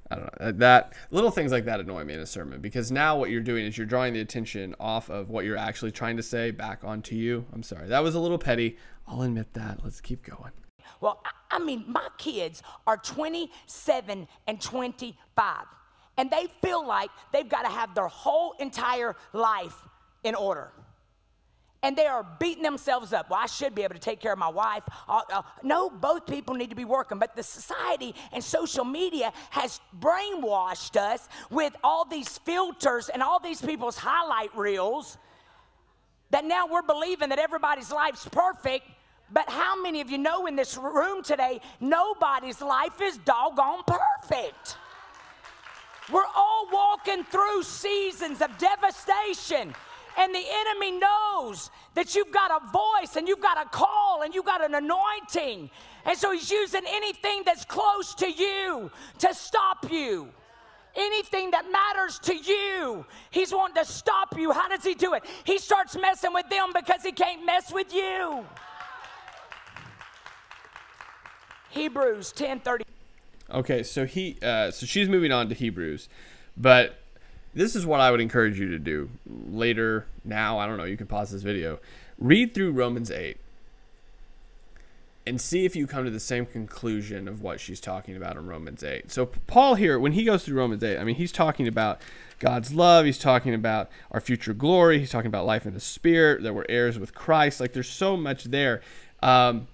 I 0.09 0.15
don't 0.15 0.39
know 0.39 0.51
that 0.53 0.93
little 1.11 1.31
things 1.31 1.51
like 1.51 1.65
that 1.65 1.79
annoy 1.79 2.03
me 2.03 2.13
in 2.13 2.19
a 2.19 2.25
sermon 2.25 2.61
because 2.61 2.91
now 2.91 3.17
what 3.17 3.29
you're 3.29 3.41
doing 3.41 3.65
is 3.65 3.77
you're 3.77 3.87
drawing 3.87 4.13
the 4.13 4.21
attention 4.21 4.75
off 4.79 5.09
of 5.09 5.29
what 5.29 5.43
you're 5.43 5.57
actually 5.57 5.91
trying 5.91 6.17
to 6.17 6.23
say 6.23 6.51
back 6.51 6.83
onto 6.83 7.15
you. 7.15 7.45
I'm 7.53 7.63
sorry, 7.63 7.87
that 7.89 8.03
was 8.03 8.15
a 8.15 8.19
little 8.19 8.37
petty. 8.37 8.77
I'll 9.07 9.21
admit 9.21 9.53
that. 9.53 9.83
Let's 9.83 10.01
keep 10.01 10.23
going. 10.23 10.51
Well, 11.01 11.21
I 11.51 11.59
mean, 11.59 11.85
my 11.87 12.07
kids 12.17 12.63
are 12.85 12.97
27 12.97 14.27
and 14.47 14.61
25, 14.61 15.65
and 16.17 16.31
they 16.31 16.47
feel 16.61 16.85
like 16.85 17.09
they've 17.31 17.47
got 17.47 17.63
to 17.63 17.69
have 17.69 17.93
their 17.93 18.07
whole 18.07 18.55
entire 18.59 19.15
life 19.33 19.75
in 20.23 20.35
order 20.35 20.71
and 21.83 21.95
they 21.95 22.07
are 22.07 22.25
beating 22.39 22.63
themselves 22.63 23.13
up. 23.13 23.29
Well, 23.29 23.39
I 23.41 23.45
should 23.45 23.75
be 23.75 23.83
able 23.83 23.93
to 23.95 24.01
take 24.01 24.19
care 24.19 24.33
of 24.33 24.39
my 24.39 24.49
wife. 24.49 24.83
Uh, 25.07 25.41
no, 25.63 25.89
both 25.89 26.25
people 26.25 26.55
need 26.55 26.69
to 26.71 26.75
be 26.75 26.85
working. 26.85 27.19
But 27.19 27.35
the 27.35 27.43
society 27.43 28.15
and 28.33 28.43
social 28.43 28.83
media 28.83 29.31
has 29.51 29.79
brainwashed 29.99 30.97
us 30.97 31.27
with 31.51 31.75
all 31.83 32.05
these 32.05 32.37
filters 32.39 33.09
and 33.09 33.21
all 33.21 33.39
these 33.39 33.61
people's 33.61 33.97
highlight 33.97 34.55
reels 34.55 35.17
that 36.31 36.43
now 36.43 36.67
we're 36.67 36.81
believing 36.81 37.29
that 37.29 37.39
everybody's 37.39 37.91
life's 37.91 38.27
perfect. 38.27 38.85
But 39.31 39.49
how 39.49 39.81
many 39.81 40.01
of 40.01 40.09
you 40.09 40.17
know 40.17 40.47
in 40.47 40.55
this 40.55 40.77
room 40.77 41.21
today, 41.21 41.61
nobody's 41.79 42.61
life 42.61 43.01
is 43.01 43.17
doggone 43.17 43.83
perfect? 43.85 44.77
We're 46.11 46.25
all 46.35 46.67
walking 46.71 47.25
through 47.25 47.63
seasons 47.63 48.41
of 48.41 48.57
devastation 48.57 49.75
and 50.17 50.33
the 50.33 50.43
enemy 50.43 50.99
knows 50.99 51.69
that 51.93 52.15
you've 52.15 52.31
got 52.31 52.51
a 52.51 52.71
voice 52.71 53.15
and 53.15 53.27
you've 53.27 53.41
got 53.41 53.63
a 53.63 53.69
call 53.69 54.23
and 54.23 54.33
you've 54.33 54.45
got 54.45 54.63
an 54.63 54.73
anointing. 54.73 55.69
And 56.05 56.17
so 56.17 56.31
he's 56.31 56.49
using 56.49 56.81
anything 56.87 57.43
that's 57.45 57.63
close 57.63 58.15
to 58.15 58.31
you 58.31 58.89
to 59.19 59.33
stop 59.33 59.89
you. 59.91 60.29
Anything 60.95 61.51
that 61.51 61.65
matters 61.71 62.17
to 62.19 62.35
you, 62.35 63.05
he's 63.29 63.53
wanting 63.53 63.75
to 63.75 63.85
stop 63.85 64.35
you. 64.35 64.51
How 64.51 64.67
does 64.67 64.83
he 64.83 64.95
do 64.95 65.13
it? 65.13 65.23
He 65.43 65.59
starts 65.59 65.95
messing 65.95 66.33
with 66.33 66.49
them 66.49 66.71
because 66.73 67.03
he 67.03 67.11
can't 67.11 67.45
mess 67.45 67.71
with 67.71 67.93
you. 67.93 68.43
Hebrews 71.69 72.31
10 72.31 72.61
30. 72.61 72.83
Okay, 73.51 73.83
so 73.83 74.05
he, 74.05 74.37
uh, 74.41 74.71
so 74.71 74.87
she's 74.87 75.07
moving 75.07 75.31
on 75.31 75.49
to 75.49 75.55
Hebrews, 75.55 76.09
but 76.57 76.99
this 77.53 77.75
is 77.75 77.85
what 77.85 77.99
I 77.99 78.11
would 78.11 78.21
encourage 78.21 78.59
you 78.59 78.69
to 78.69 78.79
do 78.79 79.09
later. 79.25 80.05
Now, 80.23 80.59
I 80.59 80.67
don't 80.67 80.77
know. 80.77 80.83
You 80.83 80.97
can 80.97 81.07
pause 81.07 81.31
this 81.31 81.41
video, 81.41 81.79
read 82.19 82.53
through 82.53 82.71
Romans 82.71 83.09
eight, 83.11 83.37
and 85.27 85.41
see 85.41 85.65
if 85.65 85.75
you 85.75 85.85
come 85.85 86.05
to 86.05 86.09
the 86.09 86.19
same 86.19 86.45
conclusion 86.45 87.27
of 87.27 87.41
what 87.41 87.59
she's 87.59 87.81
talking 87.81 88.15
about 88.15 88.37
in 88.37 88.47
Romans 88.47 88.81
8. 88.81 89.11
So, 89.11 89.25
Paul 89.25 89.75
here, 89.75 89.99
when 89.99 90.13
he 90.13 90.23
goes 90.23 90.45
through 90.45 90.57
Romans 90.57 90.81
8, 90.81 90.97
I 90.97 91.03
mean, 91.03 91.15
he's 91.15 91.33
talking 91.33 91.67
about 91.67 92.01
God's 92.39 92.73
love, 92.73 93.05
he's 93.05 93.17
talking 93.19 93.53
about 93.53 93.89
our 94.11 94.21
future 94.21 94.53
glory, 94.53 94.99
he's 94.99 95.11
talking 95.11 95.27
about 95.27 95.45
life 95.45 95.65
in 95.65 95.73
the 95.73 95.81
Spirit, 95.81 96.43
that 96.43 96.55
we're 96.55 96.65
heirs 96.69 96.97
with 96.97 97.13
Christ. 97.13 97.59
Like, 97.59 97.73
there's 97.73 97.89
so 97.89 98.15
much 98.15 98.45
there. 98.45 98.81
Um, 99.21 99.67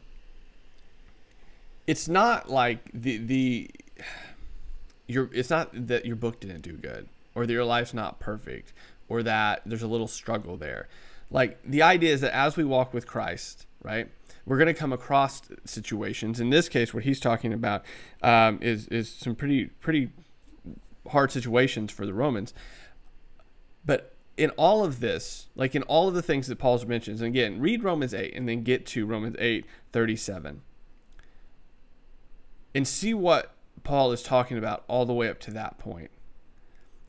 it's 1.86 2.08
not 2.08 2.50
like 2.50 2.90
the, 2.92 3.18
the, 3.18 3.72
your, 5.08 5.30
it's 5.34 5.52
not 5.52 5.70
that 5.88 6.06
your 6.08 6.16
book 6.16 6.40
didn't 6.40 6.62
do 6.62 6.74
good 6.74 7.08
or 7.36 7.46
that 7.46 7.54
your 7.54 7.66
life's 7.66 7.94
not 7.94 8.20
perfect 8.20 8.74
or 9.10 9.24
that 9.24 9.62
there's 9.66 9.84
a 9.84 9.88
little 9.88 10.08
struggle 10.08 10.58
there. 10.58 10.88
Like, 11.30 11.60
the 11.64 11.82
idea 11.82 12.14
is 12.14 12.22
that 12.22 12.34
as 12.36 12.58
we 12.58 12.64
walk 12.64 12.94
with 12.94 13.08
Christ, 13.08 13.66
right? 13.82 14.10
we're 14.46 14.58
going 14.58 14.68
to 14.68 14.74
come 14.74 14.92
across 14.92 15.42
situations. 15.66 16.40
In 16.40 16.50
this 16.50 16.68
case, 16.68 16.94
what 16.94 17.04
he's 17.04 17.20
talking 17.20 17.54
about 17.54 17.84
um, 18.22 18.60
is 18.62 18.88
is 18.88 19.10
some 19.10 19.36
pretty 19.36 19.66
pretty 19.66 20.10
hard 21.10 21.32
situations 21.32 21.92
for 21.92 22.06
the 22.06 22.14
Romans. 22.14 22.54
But 23.86 24.16
in 24.38 24.50
all 24.52 24.84
of 24.84 25.00
this, 25.00 25.48
like 25.56 25.76
in 25.76 25.84
all 25.84 26.08
of 26.08 26.14
the 26.14 26.22
things 26.22 26.48
that 26.48 26.58
Paul 26.58 26.84
mentions, 26.86 27.22
and 27.22 27.28
again, 27.28 27.60
read 27.60 27.84
Romans 27.84 28.14
8 28.14 28.34
and 28.36 28.48
then 28.48 28.64
get 28.64 28.86
to 28.88 29.06
Romans 29.06 29.36
8 29.40 29.66
37 29.92 30.62
and 32.76 32.88
see 32.88 33.14
what 33.14 33.54
Paul 33.84 34.12
is 34.12 34.24
talking 34.24 34.58
about 34.58 34.84
all 34.88 35.06
the 35.06 35.14
way 35.14 35.30
up 35.30 35.40
to 35.42 35.52
that 35.52 35.78
point 35.78 36.10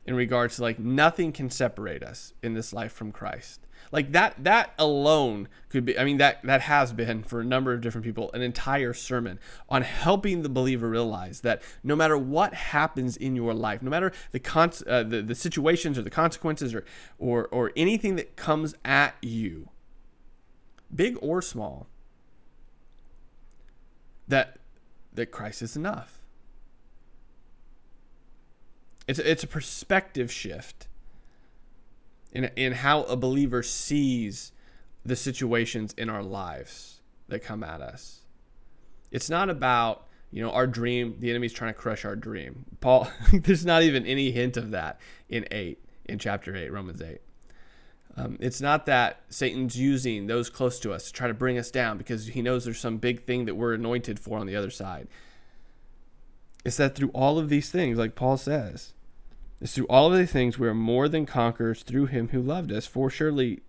in 0.07 0.15
regards 0.15 0.57
to 0.57 0.63
like 0.63 0.79
nothing 0.79 1.33
can 1.33 1.51
separate 1.51 2.03
us 2.03 2.35
in 2.43 2.55
this 2.55 2.73
life 2.73 2.93
from 2.93 3.13
Christ. 3.13 3.61
Like 3.93 4.13
that 4.13 4.43
that 4.43 4.73
alone 4.79 5.49
could 5.69 5.85
be 5.85 5.99
I 5.99 6.05
mean 6.05 6.19
that 6.19 6.43
that 6.43 6.63
has 6.63 6.93
been 6.93 7.23
for 7.23 7.41
a 7.41 7.45
number 7.45 7.73
of 7.73 7.81
different 7.81 8.05
people 8.05 8.31
an 8.33 8.43
entire 8.43 8.93
sermon 8.93 9.39
on 9.69 9.83
helping 9.83 10.43
the 10.43 10.49
believer 10.49 10.89
realize 10.89 11.41
that 11.43 11.63
no 11.83 11.95
matter 11.95 12.17
what 12.17 12.55
happens 12.55 13.17
in 13.17 13.37
your 13.37 13.55
life, 13.55 13.83
no 13.83 13.91
matter 13.91 14.13
the 14.33 14.41
con- 14.41 14.73
uh, 14.87 15.03
the, 15.03 15.23
the 15.23 15.35
situations 15.35 15.99
or 15.99 16.03
the 16.03 16.11
consequences 16.11 16.75
or 16.75 16.85
or 17.19 17.47
or 17.49 17.73
anything 17.77 18.17
that 18.17 18.37
comes 18.37 18.75
at 18.85 19.15
you, 19.23 19.69
big 20.95 21.17
or 21.21 21.41
small, 21.43 21.87
that 24.27 24.59
that 25.13 25.27
Christ 25.27 25.63
is 25.63 25.77
enough. 25.77 26.14
It's 29.07 29.19
it's 29.19 29.45
a 29.45 29.47
perspective 29.47 30.33
shift 30.33 30.89
in, 32.35 32.51
in 32.57 32.73
how 32.73 33.03
a 33.05 33.17
believer 33.17 33.63
sees 33.63 34.53
the 35.05 35.17
situations 35.17 35.95
in 35.97 36.11
our 36.11 36.23
lives 36.23 37.01
that 37.29 37.41
come 37.41 37.63
at 37.63 37.81
us. 37.81 38.23
It's 39.11 39.31
not 39.31 39.49
about, 39.49 40.07
you 40.31 40.43
know, 40.43 40.51
our 40.51 40.67
dream, 40.67 41.17
the 41.21 41.31
enemy's 41.31 41.53
trying 41.53 41.73
to 41.73 41.79
crush 41.79 42.05
our 42.05 42.17
dream. 42.17 42.65
Paul, 42.81 43.09
there's 43.33 43.65
not 43.65 43.83
even 43.83 44.07
any 44.07 44.31
hint 44.33 44.57
of 44.57 44.73
that 44.73 44.99
in 45.29 45.47
8, 45.51 45.79
in 46.07 46.19
chapter 46.19 46.57
8, 46.57 46.73
Romans 46.73 47.01
8. 47.01 47.21
Um, 48.17 48.39
it's 48.41 48.61
not 48.61 48.87
that 48.87 49.23
Satan's 49.29 49.77
using 49.77 50.27
those 50.27 50.49
close 50.49 50.79
to 50.81 50.93
us 50.93 51.07
to 51.07 51.13
try 51.13 51.27
to 51.29 51.35
bring 51.35 51.59
us 51.59 51.71
down 51.71 51.99
because 51.99 52.29
he 52.29 52.43
knows 52.43 52.65
there's 52.65 52.79
some 52.79 52.99
big 52.99 53.25
thing 53.25 53.45
that 53.45 53.57
we're 53.57 53.75
anointed 53.75 54.21
for 54.21 54.39
on 54.39 54.47
the 54.47 54.57
other 54.57 54.71
side. 54.71 55.09
It's 56.65 56.77
that 56.77 56.95
through 56.95 57.11
all 57.11 57.39
of 57.39 57.49
these 57.49 57.71
things, 57.71 57.99
like 57.99 58.15
Paul 58.15 58.37
says, 58.37 58.94
through 59.73 59.87
all 59.87 60.13
of 60.13 60.19
these 60.19 60.33
things 60.33 60.59
we 60.59 60.69
are 60.69 60.75
more 60.75 61.09
than 61.09 61.27
conquerors 61.27 61.83
through 61.83 62.07
him 62.07 62.29
who 62.29 62.43
loved 62.43 62.71
us. 62.71 62.87
For 62.87 63.09
surely 63.09 63.61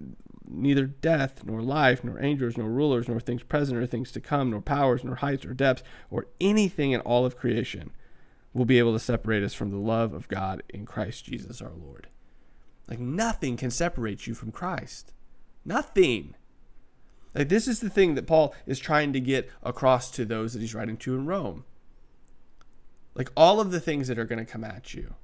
neither 0.47 0.85
death, 0.85 1.43
nor 1.45 1.61
life, 1.61 2.03
nor 2.03 2.21
angels, 2.21 2.57
nor 2.57 2.69
rulers, 2.69 3.07
nor 3.07 3.19
things 3.19 3.43
present 3.43 3.77
or 3.77 3.85
things 3.85 4.11
to 4.11 4.19
come, 4.19 4.51
nor 4.51 4.61
powers, 4.61 5.03
nor 5.03 5.15
heights 5.15 5.45
or 5.45 5.53
depths, 5.53 5.83
or 6.09 6.27
anything 6.39 6.91
in 6.91 7.01
all 7.01 7.25
of 7.25 7.37
creation 7.37 7.91
will 8.53 8.65
be 8.65 8.79
able 8.79 8.93
to 8.93 8.99
separate 8.99 9.43
us 9.43 9.53
from 9.53 9.71
the 9.71 9.77
love 9.77 10.13
of 10.13 10.27
God 10.27 10.63
in 10.69 10.85
Christ 10.85 11.25
Jesus 11.25 11.61
our 11.61 11.73
Lord. 11.73 12.07
Like 12.87 12.99
nothing 12.99 13.57
can 13.57 13.71
separate 13.71 14.27
you 14.27 14.33
from 14.33 14.51
Christ. 14.51 15.13
Nothing. 15.65 16.35
Like 17.33 17.49
this 17.49 17.67
is 17.67 17.79
the 17.79 17.89
thing 17.89 18.15
that 18.15 18.27
Paul 18.27 18.53
is 18.65 18.79
trying 18.79 19.11
to 19.13 19.19
get 19.19 19.49
across 19.63 20.11
to 20.11 20.25
those 20.25 20.53
that 20.53 20.59
he's 20.59 20.75
writing 20.75 20.97
to 20.97 21.15
in 21.15 21.25
Rome. 21.25 21.65
Like 23.13 23.31
all 23.35 23.59
of 23.59 23.71
the 23.71 23.79
things 23.79 24.07
that 24.07 24.19
are 24.19 24.25
going 24.25 24.45
to 24.45 24.51
come 24.51 24.63
at 24.63 24.93
you 24.93 25.15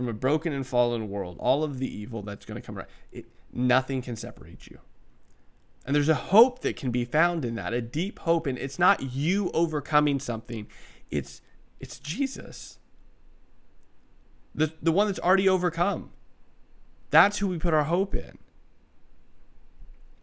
from 0.00 0.08
a 0.08 0.14
broken 0.14 0.50
and 0.54 0.66
fallen 0.66 1.10
world, 1.10 1.36
all 1.38 1.62
of 1.62 1.78
the 1.78 1.86
evil 1.86 2.22
that's 2.22 2.46
going 2.46 2.58
to 2.58 2.64
come 2.64 2.78
around, 2.78 2.88
it, 3.12 3.26
nothing 3.52 4.00
can 4.00 4.16
separate 4.16 4.66
you. 4.66 4.78
And 5.84 5.94
there's 5.94 6.08
a 6.08 6.14
hope 6.14 6.60
that 6.60 6.74
can 6.74 6.90
be 6.90 7.04
found 7.04 7.44
in 7.44 7.54
that, 7.56 7.74
a 7.74 7.82
deep 7.82 8.20
hope. 8.20 8.46
And 8.46 8.56
it's 8.56 8.78
not 8.78 9.02
you 9.02 9.50
overcoming 9.52 10.18
something, 10.18 10.68
it's, 11.10 11.42
it's 11.80 11.98
Jesus, 11.98 12.78
the, 14.54 14.72
the 14.80 14.90
one 14.90 15.06
that's 15.06 15.18
already 15.18 15.50
overcome. 15.50 16.12
That's 17.10 17.36
who 17.36 17.48
we 17.48 17.58
put 17.58 17.74
our 17.74 17.84
hope 17.84 18.14
in. 18.14 18.38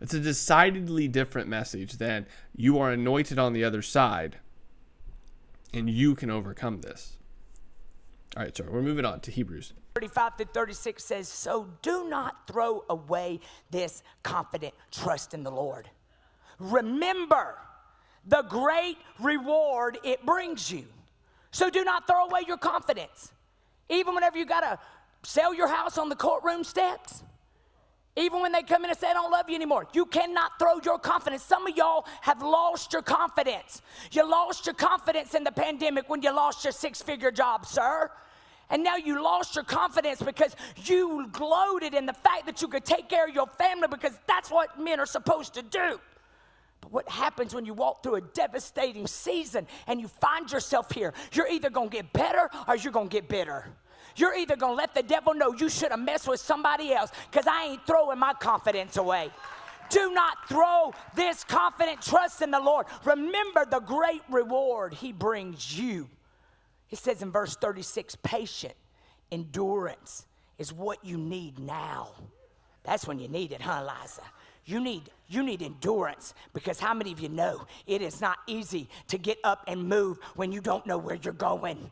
It's 0.01 0.15
a 0.15 0.19
decidedly 0.19 1.07
different 1.07 1.49
message 1.49 1.97
than 1.99 2.25
you 2.55 2.79
are 2.79 2.91
anointed 2.91 3.37
on 3.37 3.53
the 3.53 3.63
other 3.63 3.83
side 3.83 4.37
and 5.71 5.87
you 5.87 6.15
can 6.15 6.31
overcome 6.31 6.81
this. 6.81 7.16
All 8.37 8.43
right, 8.43 8.55
sorry, 8.55 8.69
we're 8.69 8.83
moving 8.83 9.03
on 9.03 9.19
to 9.21 9.31
Hebrews. 9.31 9.73
35 9.95 10.37
to 10.37 10.45
36 10.45 11.03
says, 11.03 11.27
So 11.27 11.69
do 11.81 12.07
not 12.07 12.45
throw 12.45 12.83
away 12.87 13.39
this 13.71 14.03
confident 14.21 14.75
trust 14.91 15.33
in 15.33 15.41
the 15.41 15.49
Lord. 15.49 15.89
Remember 16.59 17.55
the 18.27 18.43
great 18.43 18.99
reward 19.19 19.97
it 20.03 20.23
brings 20.23 20.71
you. 20.71 20.85
So 21.49 21.71
do 21.71 21.83
not 21.83 22.05
throw 22.05 22.25
away 22.25 22.41
your 22.47 22.57
confidence. 22.57 23.31
Even 23.89 24.13
whenever 24.13 24.37
you 24.37 24.45
got 24.45 24.59
to 24.59 24.77
sell 25.23 25.51
your 25.51 25.67
house 25.67 25.97
on 25.97 26.07
the 26.07 26.15
courtroom 26.15 26.63
steps, 26.63 27.23
even 28.15 28.39
when 28.41 28.51
they 28.51 28.61
come 28.61 28.83
in 28.83 28.91
and 28.91 28.99
say, 28.99 29.09
I 29.09 29.13
don't 29.13 29.31
love 29.31 29.49
you 29.49 29.55
anymore, 29.55 29.87
you 29.93 30.05
cannot 30.05 30.59
throw 30.59 30.79
your 30.85 30.99
confidence. 30.99 31.41
Some 31.41 31.65
of 31.65 31.75
y'all 31.75 32.05
have 32.21 32.43
lost 32.43 32.93
your 32.93 33.01
confidence. 33.01 33.81
You 34.11 34.29
lost 34.29 34.67
your 34.67 34.75
confidence 34.75 35.33
in 35.33 35.43
the 35.43 35.51
pandemic 35.51 36.07
when 36.07 36.21
you 36.21 36.31
lost 36.31 36.63
your 36.63 36.71
six 36.73 37.01
figure 37.01 37.31
job, 37.31 37.65
sir. 37.65 38.11
And 38.69 38.83
now 38.83 38.97
you 38.97 39.23
lost 39.23 39.55
your 39.55 39.63
confidence 39.63 40.21
because 40.21 40.55
you 40.85 41.27
gloated 41.31 41.93
in 41.93 42.05
the 42.05 42.13
fact 42.13 42.45
that 42.47 42.61
you 42.61 42.67
could 42.67 42.83
take 42.83 43.07
care 43.07 43.27
of 43.27 43.33
your 43.33 43.47
family 43.47 43.87
because 43.89 44.13
that's 44.27 44.51
what 44.51 44.79
men 44.79 44.99
are 44.99 45.05
supposed 45.05 45.53
to 45.53 45.61
do. 45.61 45.99
But 46.81 46.91
what 46.91 47.09
happens 47.09 47.55
when 47.55 47.65
you 47.65 47.73
walk 47.73 48.03
through 48.03 48.15
a 48.15 48.21
devastating 48.21 49.07
season 49.07 49.67
and 49.87 50.01
you 50.01 50.07
find 50.07 50.51
yourself 50.51 50.91
here? 50.91 51.13
You're 51.31 51.47
either 51.47 51.69
gonna 51.69 51.89
get 51.89 52.11
better 52.11 52.49
or 52.67 52.75
you're 52.75 52.91
gonna 52.91 53.07
get 53.07 53.29
bitter. 53.29 53.65
You're 54.17 54.35
either 54.35 54.55
gonna 54.55 54.73
let 54.73 54.93
the 54.93 55.03
devil 55.03 55.33
know 55.33 55.53
you 55.53 55.69
should 55.69 55.91
have 55.91 55.99
messed 55.99 56.27
with 56.27 56.39
somebody 56.39 56.91
else 56.91 57.11
because 57.31 57.47
I 57.47 57.65
ain't 57.65 57.87
throwing 57.87 58.19
my 58.19 58.33
confidence 58.33 58.97
away. 58.97 59.31
Do 59.89 60.11
not 60.11 60.49
throw 60.49 60.93
this 61.15 61.43
confident 61.43 62.01
trust 62.01 62.41
in 62.41 62.51
the 62.51 62.59
Lord. 62.59 62.87
Remember 63.05 63.65
the 63.65 63.79
great 63.79 64.21
reward 64.29 64.93
he 64.93 65.13
brings 65.13 65.77
you. 65.79 66.09
It 66.89 66.97
says 66.97 67.21
in 67.21 67.31
verse 67.31 67.55
36 67.55 68.15
patient 68.23 68.73
endurance 69.31 70.25
is 70.57 70.73
what 70.73 71.03
you 71.03 71.17
need 71.17 71.59
now. 71.59 72.11
That's 72.83 73.05
when 73.05 73.19
you 73.19 73.27
need 73.27 73.51
it, 73.51 73.61
huh, 73.61 73.81
Liza? 73.81 74.21
You 74.65 74.81
need 74.81 75.09
you 75.29 75.43
need 75.43 75.61
endurance 75.61 76.33
because 76.53 76.79
how 76.79 76.93
many 76.93 77.11
of 77.11 77.19
you 77.19 77.29
know 77.29 77.65
it 77.85 78.01
is 78.01 78.21
not 78.21 78.37
easy 78.47 78.89
to 79.07 79.17
get 79.17 79.37
up 79.43 79.63
and 79.67 79.87
move 79.87 80.19
when 80.35 80.51
you 80.51 80.61
don't 80.61 80.85
know 80.85 80.97
where 80.97 81.15
you're 81.15 81.33
going? 81.33 81.91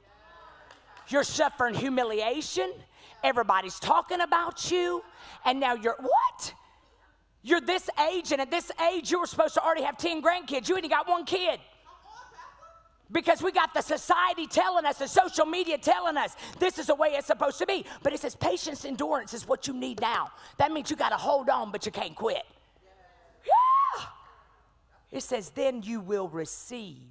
You're 1.08 1.23
suffering 1.23 1.75
humiliation. 1.75 2.71
Everybody's 3.23 3.79
talking 3.79 4.21
about 4.21 4.71
you, 4.71 5.03
and 5.45 5.60
now 5.60 5.75
you're 5.75 5.97
what? 5.99 6.53
You're 7.43 7.62
this 7.62 7.89
age, 8.12 8.31
and 8.31 8.41
at 8.41 8.49
this 8.49 8.71
age, 8.91 9.12
you 9.12 9.19
were 9.19 9.27
supposed 9.27 9.53
to 9.53 9.63
already 9.63 9.84
have 9.84 9.97
10 9.97 10.21
grandkids. 10.21 10.67
You 10.67 10.75
only 10.75 10.89
got 10.89 11.08
one 11.08 11.25
kid. 11.25 11.60
Because 13.11 13.41
we 13.41 13.51
got 13.51 13.73
the 13.73 13.81
society 13.81 14.47
telling 14.47 14.85
us, 14.85 14.97
the 14.97 15.07
social 15.07 15.45
media 15.45 15.77
telling 15.77 16.17
us 16.17 16.35
this 16.59 16.79
is 16.79 16.87
the 16.87 16.95
way 16.95 17.09
it's 17.09 17.27
supposed 17.27 17.59
to 17.59 17.65
be. 17.65 17.85
But 18.01 18.13
it 18.13 18.19
says 18.19 18.35
patience, 18.35 18.83
endurance 18.83 19.33
is 19.33 19.47
what 19.47 19.67
you 19.67 19.73
need 19.73 20.01
now. 20.01 20.31
That 20.57 20.71
means 20.71 20.89
you 20.89 20.95
got 20.95 21.09
to 21.09 21.17
hold 21.17 21.49
on, 21.49 21.71
but 21.71 21.85
you 21.85 21.91
can't 21.91 22.15
quit. 22.15 22.43
Yeah. 23.45 24.05
It 25.11 25.21
says, 25.21 25.51
then 25.51 25.83
you 25.83 25.99
will 26.01 26.27
receive 26.27 27.09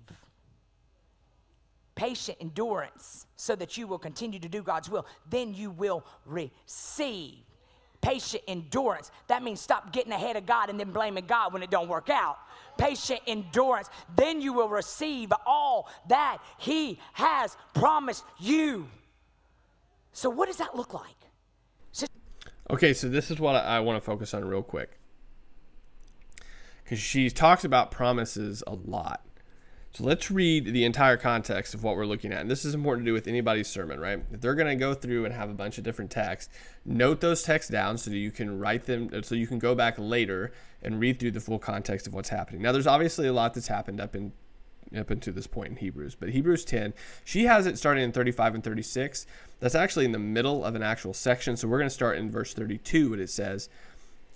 patient 1.94 2.38
endurance 2.40 3.26
so 3.36 3.54
that 3.54 3.76
you 3.78 3.86
will 3.86 3.98
continue 3.98 4.40
to 4.40 4.48
do 4.48 4.62
God's 4.62 4.90
will. 4.90 5.06
Then 5.30 5.54
you 5.54 5.70
will 5.70 6.04
receive 6.26 7.38
patient 8.00 8.42
endurance. 8.48 9.10
That 9.28 9.42
means 9.42 9.60
stop 9.60 9.92
getting 9.92 10.12
ahead 10.12 10.36
of 10.36 10.44
God 10.44 10.70
and 10.70 10.78
then 10.78 10.90
blaming 10.90 11.26
God 11.26 11.52
when 11.52 11.62
it 11.62 11.70
don't 11.70 11.88
work 11.88 12.10
out. 12.10 12.38
Patient 12.78 13.20
endurance. 13.26 13.88
Then 14.16 14.40
you 14.40 14.52
will 14.52 14.68
receive 14.68 15.32
all 15.46 15.88
that 16.08 16.38
He 16.58 16.98
has 17.14 17.56
promised 17.74 18.24
you. 18.38 18.88
So, 20.12 20.30
what 20.30 20.46
does 20.46 20.58
that 20.58 20.76
look 20.76 20.94
like? 20.94 21.16
So- 21.92 22.06
Okay, 22.70 22.94
so 22.94 23.08
this 23.08 23.30
is 23.30 23.38
what 23.40 23.56
I, 23.56 23.76
I 23.76 23.80
want 23.80 23.96
to 23.96 24.04
focus 24.04 24.32
on 24.34 24.44
real 24.44 24.62
quick. 24.62 24.98
Because 26.82 26.98
she 26.98 27.30
talks 27.30 27.64
about 27.64 27.90
promises 27.90 28.62
a 28.66 28.74
lot. 28.74 29.24
So 29.94 30.02
let's 30.02 30.28
read 30.28 30.64
the 30.64 30.84
entire 30.84 31.16
context 31.16 31.72
of 31.72 31.84
what 31.84 31.94
we're 31.94 32.04
looking 32.04 32.32
at. 32.32 32.40
And 32.40 32.50
this 32.50 32.64
is 32.64 32.74
important 32.74 33.04
to 33.04 33.10
do 33.10 33.12
with 33.12 33.28
anybody's 33.28 33.68
sermon, 33.68 34.00
right? 34.00 34.20
If 34.32 34.40
they're 34.40 34.56
going 34.56 34.68
to 34.68 34.74
go 34.74 34.92
through 34.92 35.24
and 35.24 35.32
have 35.32 35.50
a 35.50 35.54
bunch 35.54 35.78
of 35.78 35.84
different 35.84 36.10
texts, 36.10 36.52
note 36.84 37.20
those 37.20 37.44
texts 37.44 37.70
down 37.70 37.96
so 37.96 38.10
that 38.10 38.16
you 38.16 38.32
can 38.32 38.58
write 38.58 38.86
them, 38.86 39.22
so 39.22 39.36
you 39.36 39.46
can 39.46 39.60
go 39.60 39.72
back 39.72 39.94
later 39.96 40.50
and 40.82 40.98
read 40.98 41.20
through 41.20 41.30
the 41.30 41.40
full 41.40 41.60
context 41.60 42.08
of 42.08 42.12
what's 42.12 42.28
happening. 42.28 42.60
Now, 42.60 42.72
there's 42.72 42.88
obviously 42.88 43.28
a 43.28 43.32
lot 43.32 43.54
that's 43.54 43.68
happened 43.68 44.00
up 44.00 44.16
in 44.16 44.32
up 44.96 45.10
until 45.10 45.32
this 45.32 45.46
point 45.46 45.70
in 45.70 45.76
Hebrews. 45.76 46.14
But 46.14 46.28
Hebrews 46.28 46.64
10, 46.64 46.92
she 47.24 47.44
has 47.44 47.66
it 47.66 47.78
starting 47.78 48.04
in 48.04 48.12
35 48.12 48.56
and 48.56 48.62
36. 48.62 49.26
That's 49.58 49.74
actually 49.74 50.04
in 50.04 50.12
the 50.12 50.18
middle 50.20 50.64
of 50.64 50.76
an 50.76 50.84
actual 50.84 51.14
section. 51.14 51.56
So 51.56 51.66
we're 51.66 51.78
going 51.78 51.88
to 51.88 51.94
start 51.94 52.18
in 52.18 52.30
verse 52.30 52.54
32, 52.54 53.10
what 53.10 53.18
it 53.18 53.30
says. 53.30 53.68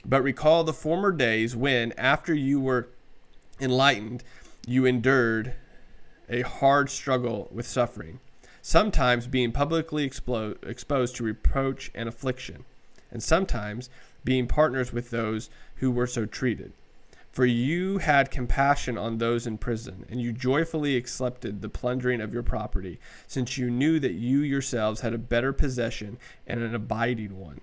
But 0.05 0.23
recall 0.23 0.65
the 0.65 0.73
former 0.73 1.13
days 1.13 1.55
when, 1.55 1.93
after 1.93 2.35
you 2.35 2.61
were 2.61 2.89
enlightened, 3.61 4.25
you 4.67 4.85
endured 4.85 5.55
a 6.29 6.43
hard 6.43 6.91
struggle 6.91 7.49
with 7.51 7.67
suffering, 7.67 8.21
sometimes 8.61 9.27
being 9.27 9.53
publicly 9.53 10.09
expo- 10.09 10.63
exposed 10.67 11.17
to 11.17 11.25
reproach 11.25 11.91
and 11.95 12.09
affliction, 12.09 12.65
and 13.11 13.23
sometimes 13.23 13.89
being 14.25 14.47
partners 14.47 14.93
with 14.93 15.11
those 15.11 15.49
who 15.77 15.91
were 15.91 16.07
so 16.07 16.27
treated. 16.27 16.73
For 17.31 17.47
you 17.47 17.99
had 17.99 18.31
compassion 18.31 18.99
on 18.99 19.19
those 19.19 19.47
in 19.47 19.59
prison, 19.59 20.05
and 20.11 20.21
you 20.21 20.33
joyfully 20.33 20.97
accepted 20.97 21.63
the 21.63 21.69
plundering 21.69 22.21
of 22.21 22.33
your 22.35 22.43
property, 22.43 22.99
since 23.27 23.57
you 23.57 23.71
knew 23.71 24.01
that 24.01 24.15
you 24.15 24.41
yourselves 24.41 25.03
had 25.03 25.15
a 25.15 25.19
better 25.19 25.53
possession 25.53 26.19
and 26.47 26.61
an 26.61 26.75
abiding 26.75 27.39
one. 27.39 27.61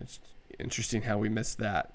It's 0.00 0.18
interesting 0.58 1.02
how 1.02 1.18
we 1.18 1.28
missed 1.28 1.58
that. 1.58 1.92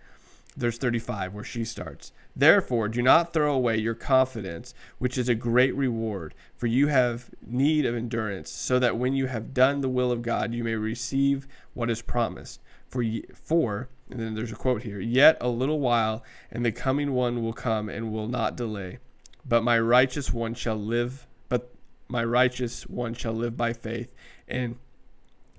Verse 0.55 0.77
35, 0.77 1.33
where 1.33 1.43
she 1.43 1.65
starts. 1.65 2.11
Therefore, 2.35 2.87
do 2.87 3.01
not 3.01 3.33
throw 3.33 3.53
away 3.53 3.77
your 3.77 3.95
confidence, 3.95 4.73
which 4.99 5.17
is 5.17 5.29
a 5.29 5.35
great 5.35 5.75
reward, 5.75 6.35
for 6.55 6.67
you 6.67 6.87
have 6.87 7.29
need 7.41 7.85
of 7.85 7.95
endurance, 7.95 8.51
so 8.51 8.77
that 8.79 8.97
when 8.97 9.13
you 9.13 9.27
have 9.27 9.53
done 9.53 9.81
the 9.81 9.89
will 9.89 10.11
of 10.11 10.21
God, 10.21 10.53
you 10.53 10.63
may 10.63 10.75
receive 10.75 11.47
what 11.73 11.89
is 11.89 12.01
promised. 12.01 12.61
For, 12.87 13.03
for 13.33 13.89
and 14.13 14.19
then 14.19 14.35
there's 14.35 14.51
a 14.51 14.55
quote 14.55 14.83
here, 14.83 14.99
yet 14.99 15.37
a 15.41 15.49
little 15.49 15.79
while, 15.79 16.23
and 16.51 16.63
the 16.63 16.71
coming 16.71 17.13
one 17.13 17.41
will 17.41 17.53
come 17.53 17.89
and 17.89 18.11
will 18.11 18.27
not 18.27 18.55
delay. 18.55 18.99
But 19.43 19.63
my 19.63 19.79
righteous 19.79 20.31
one 20.31 20.53
shall 20.53 20.75
live, 20.75 21.25
but 21.49 21.73
my 22.07 22.23
righteous 22.23 22.85
one 22.85 23.15
shall 23.15 23.33
live 23.33 23.57
by 23.57 23.73
faith, 23.73 24.13
and 24.47 24.77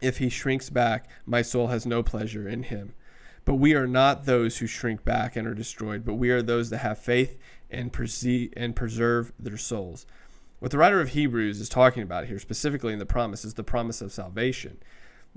if 0.01 0.19
he 0.19 0.29
shrinks 0.29 0.71
back, 0.71 1.09
my 1.27 1.43
soul 1.43 1.69
has 1.69 1.85
no 1.85 2.03
pleasure 2.03 2.49
in 2.49 2.65
him. 2.65 2.95
But 3.45 3.55
we 3.55 3.75
are 3.75 3.87
not 3.87 4.25
those 4.25 4.59
who 4.59 4.67
shrink 4.67 5.05
back 5.05 5.37
and 5.37 5.47
are 5.47 5.55
destroyed, 5.55 6.05
but 6.05 6.15
we 6.15 6.31
are 6.31 6.43
those 6.43 6.71
that 6.71 6.79
have 6.79 6.99
faith 6.99 7.39
and, 7.71 7.93
perceive, 7.93 8.53
and 8.57 8.75
preserve 8.75 9.33
their 9.39 9.59
souls. 9.59 10.07
What 10.61 10.71
the 10.71 10.79
writer 10.79 11.01
of 11.01 11.11
Hebrews 11.11 11.61
is 11.61 11.69
talking 11.69 12.03
about 12.03 12.27
here, 12.27 12.39
specifically 12.39 12.93
in 12.93 12.99
the 12.99 13.07
promise, 13.07 13.45
is 13.45 13.55
the 13.55 13.65
promise 13.65 14.01
of 14.01 14.13
salvation. 14.13 14.79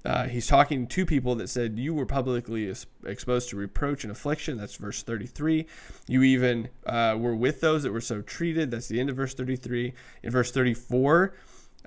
Uh, 0.06 0.28
he's 0.28 0.48
talking 0.48 0.88
to 0.88 1.06
people 1.06 1.36
that 1.36 1.50
said, 1.50 1.78
You 1.80 1.94
were 1.94 2.06
publicly 2.06 2.72
exposed 3.06 3.50
to 3.50 3.56
reproach 3.56 4.04
and 4.04 4.12
affliction. 4.12 4.58
That's 4.58 4.76
verse 4.76 5.02
33. 5.04 5.66
You 6.08 6.24
even 6.24 6.70
uh, 6.86 7.18
were 7.20 7.36
with 7.36 7.62
those 7.62 7.84
that 7.84 7.92
were 7.92 8.02
so 8.02 8.22
treated. 8.22 8.72
That's 8.72 8.88
the 8.88 9.00
end 9.00 9.10
of 9.10 9.16
verse 9.16 9.34
33. 9.34 9.94
In 10.24 10.32
verse 10.32 10.52
34, 10.52 11.34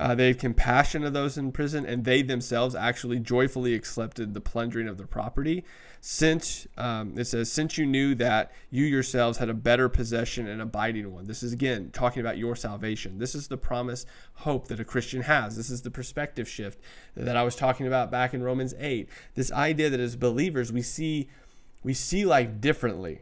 uh, 0.01 0.15
they 0.15 0.29
had 0.29 0.39
compassion 0.39 1.05
of 1.05 1.13
those 1.13 1.37
in 1.37 1.53
prison, 1.53 1.85
and 1.85 2.07
they 2.07 2.23
themselves 2.23 2.75
actually 2.75 3.21
joyfully 3.21 3.75
accepted 3.75 4.33
the 4.33 4.41
plundering 4.41 4.89
of 4.89 4.97
their 4.97 5.07
property. 5.07 5.63
Since 6.01 6.67
um, 6.79 7.19
it 7.19 7.27
says, 7.27 7.53
since 7.53 7.77
you 7.77 7.85
knew 7.85 8.15
that 8.15 8.51
you 8.71 8.87
yourselves 8.87 9.37
had 9.37 9.51
a 9.51 9.55
better 9.55 9.91
possession 9.91 10.49
and 10.49 10.63
abiding 10.63 11.13
one. 11.13 11.27
This 11.27 11.43
is 11.43 11.53
again 11.53 11.91
talking 11.93 12.21
about 12.21 12.39
your 12.39 12.57
salvation. 12.57 13.19
This 13.19 13.35
is 13.35 13.49
the 13.49 13.59
promise, 13.59 14.07
hope 14.37 14.69
that 14.69 14.81
a 14.81 14.85
Christian 14.85 15.21
has. 15.21 15.55
This 15.55 15.69
is 15.69 15.83
the 15.83 15.91
perspective 15.91 16.49
shift 16.49 16.81
that 17.15 17.37
I 17.37 17.43
was 17.43 17.55
talking 17.55 17.87
about 17.87 18.11
back 18.11 18.33
in 18.33 18.43
Romans 18.43 18.75
8. 18.79 19.07
This 19.35 19.53
idea 19.53 19.91
that 19.91 20.01
as 20.01 20.17
believers 20.17 20.73
we 20.73 20.81
see 20.81 21.29
we 21.83 21.93
see 21.93 22.25
life 22.25 22.61
differently. 22.61 23.21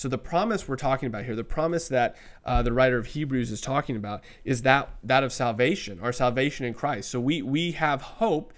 So 0.00 0.08
the 0.08 0.16
promise 0.16 0.66
we're 0.66 0.76
talking 0.76 1.08
about 1.08 1.26
here, 1.26 1.36
the 1.36 1.44
promise 1.44 1.88
that 1.88 2.16
uh, 2.46 2.62
the 2.62 2.72
writer 2.72 2.96
of 2.96 3.04
Hebrews 3.04 3.50
is 3.50 3.60
talking 3.60 3.96
about, 3.96 4.24
is 4.46 4.62
that 4.62 4.88
that 5.04 5.22
of 5.22 5.30
salvation, 5.30 6.00
our 6.00 6.10
salvation 6.10 6.64
in 6.64 6.72
Christ. 6.72 7.10
So 7.10 7.20
we 7.20 7.42
we 7.42 7.72
have 7.72 8.00
hope 8.00 8.54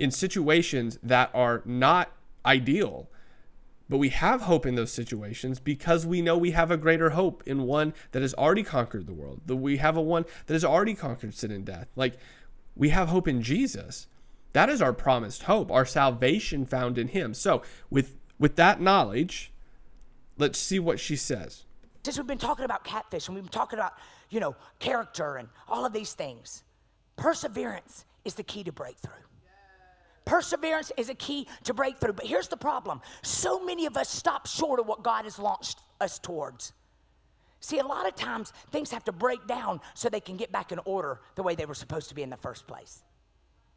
in 0.00 0.10
situations 0.10 0.98
that 1.00 1.30
are 1.34 1.62
not 1.64 2.10
ideal. 2.44 3.08
But 3.88 3.98
we 3.98 4.08
have 4.08 4.40
hope 4.40 4.66
in 4.66 4.74
those 4.74 4.90
situations 4.90 5.60
because 5.60 6.04
we 6.04 6.20
know 6.20 6.36
we 6.36 6.50
have 6.50 6.72
a 6.72 6.76
greater 6.76 7.10
hope 7.10 7.44
in 7.46 7.62
one 7.62 7.94
that 8.10 8.22
has 8.22 8.34
already 8.34 8.64
conquered 8.64 9.06
the 9.06 9.14
world. 9.14 9.42
That 9.46 9.56
we 9.56 9.76
have 9.76 9.96
a 9.96 10.02
one 10.02 10.24
that 10.46 10.54
has 10.54 10.64
already 10.64 10.94
conquered 10.94 11.34
sin 11.34 11.52
and 11.52 11.64
death. 11.64 11.86
Like 11.94 12.14
we 12.74 12.88
have 12.88 13.06
hope 13.06 13.28
in 13.28 13.40
Jesus. 13.40 14.08
That 14.52 14.68
is 14.68 14.82
our 14.82 14.92
promised 14.92 15.44
hope, 15.44 15.70
our 15.70 15.86
salvation 15.86 16.66
found 16.66 16.98
in 16.98 17.06
him. 17.06 17.34
So, 17.34 17.62
with 17.88 18.16
with 18.36 18.56
that 18.56 18.80
knowledge, 18.80 19.52
let's 20.42 20.58
see 20.58 20.80
what 20.80 20.98
she 20.98 21.16
says. 21.16 21.64
Since 22.04 22.18
we've 22.18 22.26
been 22.26 22.36
talking 22.36 22.64
about 22.64 22.82
catfish 22.82 23.28
and 23.28 23.34
we've 23.36 23.44
been 23.44 23.52
talking 23.52 23.78
about, 23.78 23.92
you 24.28 24.40
know, 24.40 24.56
character 24.80 25.36
and 25.36 25.48
all 25.68 25.86
of 25.86 25.92
these 25.92 26.14
things, 26.14 26.64
perseverance 27.16 28.04
is 28.24 28.34
the 28.34 28.42
key 28.42 28.64
to 28.64 28.72
breakthrough. 28.72 29.12
Perseverance 30.24 30.90
is 30.96 31.08
a 31.08 31.14
key 31.14 31.46
to 31.64 31.72
breakthrough. 31.72 32.12
But 32.12 32.26
here's 32.26 32.48
the 32.48 32.56
problem 32.56 33.00
so 33.22 33.64
many 33.64 33.86
of 33.86 33.96
us 33.96 34.08
stop 34.08 34.46
short 34.46 34.80
of 34.80 34.86
what 34.86 35.04
God 35.04 35.24
has 35.24 35.38
launched 35.38 35.78
us 36.00 36.18
towards. 36.18 36.72
See, 37.60 37.78
a 37.78 37.86
lot 37.86 38.08
of 38.08 38.16
times 38.16 38.52
things 38.72 38.90
have 38.90 39.04
to 39.04 39.12
break 39.12 39.46
down 39.46 39.80
so 39.94 40.08
they 40.08 40.18
can 40.18 40.36
get 40.36 40.50
back 40.50 40.72
in 40.72 40.80
order 40.84 41.20
the 41.36 41.44
way 41.44 41.54
they 41.54 41.66
were 41.66 41.74
supposed 41.74 42.08
to 42.08 42.16
be 42.16 42.22
in 42.22 42.30
the 42.30 42.36
first 42.36 42.66
place. 42.66 43.04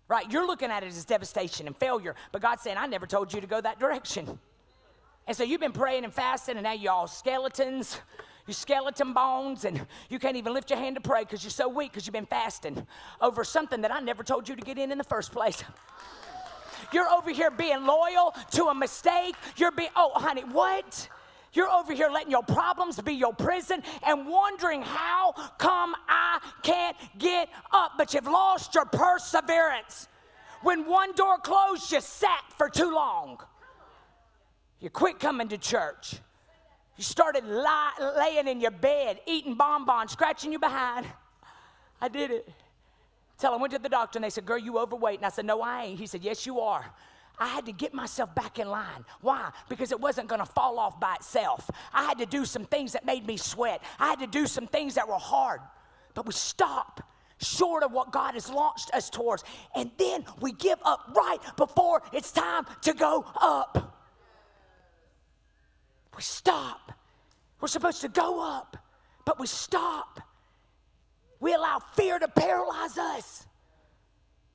Right? 0.07 0.29
You're 0.31 0.47
looking 0.47 0.71
at 0.71 0.81
it 0.81 0.87
as 0.87 1.05
devastation 1.05 1.67
and 1.67 1.77
failure, 1.77 2.15
but 2.31 2.41
God's 2.41 2.63
saying, 2.63 2.77
I 2.77 2.87
never 2.87 3.05
told 3.05 3.31
you 3.31 3.41
to 3.41 3.47
go 3.47 3.61
that 3.61 3.79
direction. 3.79 4.39
And 5.27 5.35
so 5.35 5.43
you've 5.43 5.61
been 5.61 5.71
praying 5.71 6.03
and 6.03 6.13
fasting, 6.13 6.55
and 6.55 6.63
now 6.63 6.73
you're 6.73 6.91
all 6.91 7.07
skeletons, 7.07 7.99
you 8.45 8.53
skeleton 8.53 9.13
bones, 9.13 9.65
and 9.65 9.85
you 10.09 10.19
can't 10.19 10.37
even 10.37 10.53
lift 10.53 10.69
your 10.69 10.77
hand 10.77 10.95
to 10.95 11.01
pray 11.01 11.21
because 11.23 11.43
you're 11.43 11.49
so 11.49 11.67
weak 11.67 11.91
because 11.91 12.05
you've 12.05 12.13
been 12.13 12.27
fasting 12.27 12.85
over 13.21 13.43
something 13.43 13.81
that 13.81 13.91
I 13.91 13.99
never 14.01 14.23
told 14.23 14.47
you 14.47 14.55
to 14.55 14.61
get 14.61 14.77
in 14.77 14.91
in 14.91 14.97
the 14.99 15.03
first 15.03 15.31
place. 15.31 15.63
You're 16.93 17.09
over 17.09 17.31
here 17.31 17.49
being 17.49 17.85
loyal 17.85 18.35
to 18.51 18.65
a 18.65 18.75
mistake. 18.75 19.35
You're 19.57 19.71
being, 19.71 19.89
oh, 19.95 20.11
honey, 20.13 20.43
what? 20.43 21.09
You're 21.53 21.69
over 21.69 21.93
here 21.93 22.09
letting 22.09 22.29
your 22.29 22.43
problems 22.43 22.99
be 23.01 23.13
your 23.13 23.33
prison 23.33 23.81
and 24.05 24.27
wondering 24.27 24.81
how 24.81 25.33
come 25.57 25.95
I 26.07 26.39
can't 26.61 26.97
get 27.17 27.49
up, 27.71 27.93
but 27.97 28.13
you've 28.13 28.27
lost 28.27 28.75
your 28.75 28.85
perseverance. 28.85 30.07
When 30.61 30.85
one 30.85 31.13
door 31.13 31.37
closed, 31.39 31.91
you 31.91 32.01
sat 32.01 32.43
for 32.57 32.69
too 32.69 32.93
long. 32.93 33.39
You 34.85 34.91
quit 34.91 35.19
coming 35.19 35.47
to 35.47 35.57
church. 35.57 36.17
You 36.95 37.03
started 37.03 37.43
lie, 37.43 38.13
laying 38.19 38.47
in 38.47 38.61
your 38.61 38.69
bed, 38.69 39.19
eating 39.25 39.55
bonbons, 39.55 40.11
scratching 40.11 40.51
your 40.51 40.59
behind. 40.59 41.07
I 41.99 42.07
did 42.07 42.29
it. 42.29 42.47
Till 43.39 43.51
I 43.51 43.55
went 43.55 43.73
to 43.73 43.79
the 43.79 43.89
doctor 43.89 44.19
and 44.19 44.23
they 44.23 44.29
said, 44.29 44.45
Girl, 44.45 44.59
you 44.59 44.77
overweight. 44.77 45.17
And 45.17 45.25
I 45.25 45.29
said, 45.29 45.45
No, 45.45 45.63
I 45.63 45.85
ain't. 45.85 45.97
He 45.97 46.05
said, 46.05 46.23
Yes, 46.23 46.45
you 46.45 46.59
are. 46.59 46.85
I 47.39 47.47
had 47.47 47.65
to 47.65 47.71
get 47.71 47.95
myself 47.95 48.35
back 48.35 48.59
in 48.59 48.69
line. 48.69 49.03
Why? 49.21 49.49
Because 49.69 49.91
it 49.91 49.99
wasn't 49.99 50.27
going 50.27 50.37
to 50.39 50.45
fall 50.45 50.77
off 50.77 50.99
by 50.99 51.15
itself. 51.15 51.67
I 51.91 52.03
had 52.03 52.19
to 52.19 52.27
do 52.27 52.45
some 52.45 52.65
things 52.65 52.93
that 52.93 53.07
made 53.07 53.25
me 53.25 53.37
sweat. 53.37 53.81
I 53.99 54.09
had 54.09 54.19
to 54.19 54.27
do 54.27 54.45
some 54.45 54.67
things 54.67 54.93
that 54.93 55.07
were 55.07 55.15
hard. 55.15 55.61
But 56.13 56.27
we 56.27 56.33
stop 56.33 57.01
short 57.41 57.81
of 57.81 57.91
what 57.91 58.11
God 58.11 58.35
has 58.35 58.51
launched 58.51 58.93
us 58.93 59.09
towards. 59.09 59.43
And 59.75 59.89
then 59.97 60.25
we 60.41 60.51
give 60.51 60.77
up 60.85 61.11
right 61.15 61.39
before 61.57 62.03
it's 62.13 62.31
time 62.31 62.67
to 62.83 62.93
go 62.93 63.25
up. 63.41 63.93
We 66.15 66.21
stop. 66.21 66.91
We're 67.59 67.67
supposed 67.67 68.01
to 68.01 68.09
go 68.09 68.41
up, 68.41 68.77
but 69.25 69.39
we 69.39 69.47
stop. 69.47 70.19
We 71.39 71.53
allow 71.53 71.79
fear 71.95 72.19
to 72.19 72.27
paralyze 72.27 72.97
us. 72.97 73.45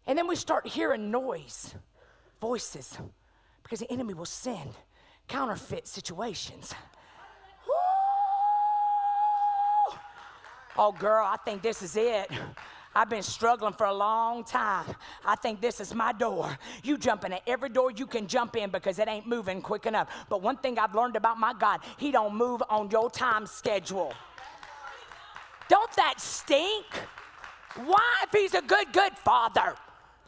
And 0.07 0.19
then 0.19 0.27
we 0.27 0.37
start 0.37 0.67
hearing 0.67 1.11
noise, 1.11 1.75
voices, 2.41 2.99
because 3.63 3.81
the 3.81 3.93
enemy 3.93 4.15
will 4.15 4.25
send 4.25 4.71
counterfeit 5.29 5.87
situations. 5.87 6.75
Woo! 7.67 7.75
Oh, 10.79 10.93
girl, 10.93 11.25
I 11.25 11.37
think 11.45 11.63
this 11.63 11.83
is 11.83 11.97
it. 11.97 12.31
I've 12.95 13.09
been 13.09 13.23
struggling 13.23 13.73
for 13.73 13.87
a 13.87 13.95
long 13.95 14.43
time. 14.43 14.85
I 15.25 15.37
think 15.37 15.61
this 15.61 15.81
is 15.81 15.95
my 15.95 16.13
door. 16.13 16.59
You 16.83 16.99
jump 16.99 17.25
in 17.25 17.33
at 17.33 17.43
every 17.47 17.69
door 17.69 17.93
you 17.93 18.07
can 18.07 18.27
jump 18.27 18.57
in 18.57 18.71
because 18.71 18.99
it 18.99 19.07
ain't 19.09 19.27
moving 19.29 19.63
quick 19.63 19.87
enough. 19.87 20.09
But 20.29 20.43
one 20.43 20.57
thing 20.57 20.79
I've 20.79 20.95
learned 20.95 21.15
about 21.17 21.39
my 21.39 21.55
God, 21.55 21.81
He 21.99 22.11
don't 22.11 22.35
move 22.35 22.63
on 22.69 22.91
your 22.91 23.09
time 23.11 23.47
schedule. 23.47 24.13
Don't 25.69 25.93
that 25.93 26.21
stink? 26.21 26.87
Why, 27.77 28.25
if 28.25 28.33
He's 28.33 28.55
a 28.55 28.63
good, 28.63 28.93
good 28.93 29.17
Father, 29.19 29.75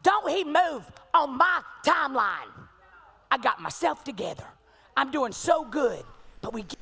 don't 0.05 0.31
He 0.31 0.45
move 0.45 0.89
on 1.13 1.37
my 1.37 1.63
timeline? 1.85 2.51
I 3.31 3.39
got 3.39 3.61
myself 3.61 4.05
together. 4.05 4.45
I'm 4.97 5.11
doing 5.11 5.33
so 5.33 5.65
good, 5.65 6.05
but 6.41 6.53
we. 6.53 6.63
Get- 6.63 6.79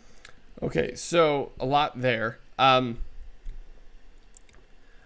Okay, 0.62 0.94
so 0.94 1.52
a 1.58 1.64
lot 1.64 1.98
there. 2.02 2.38
Um, 2.58 2.98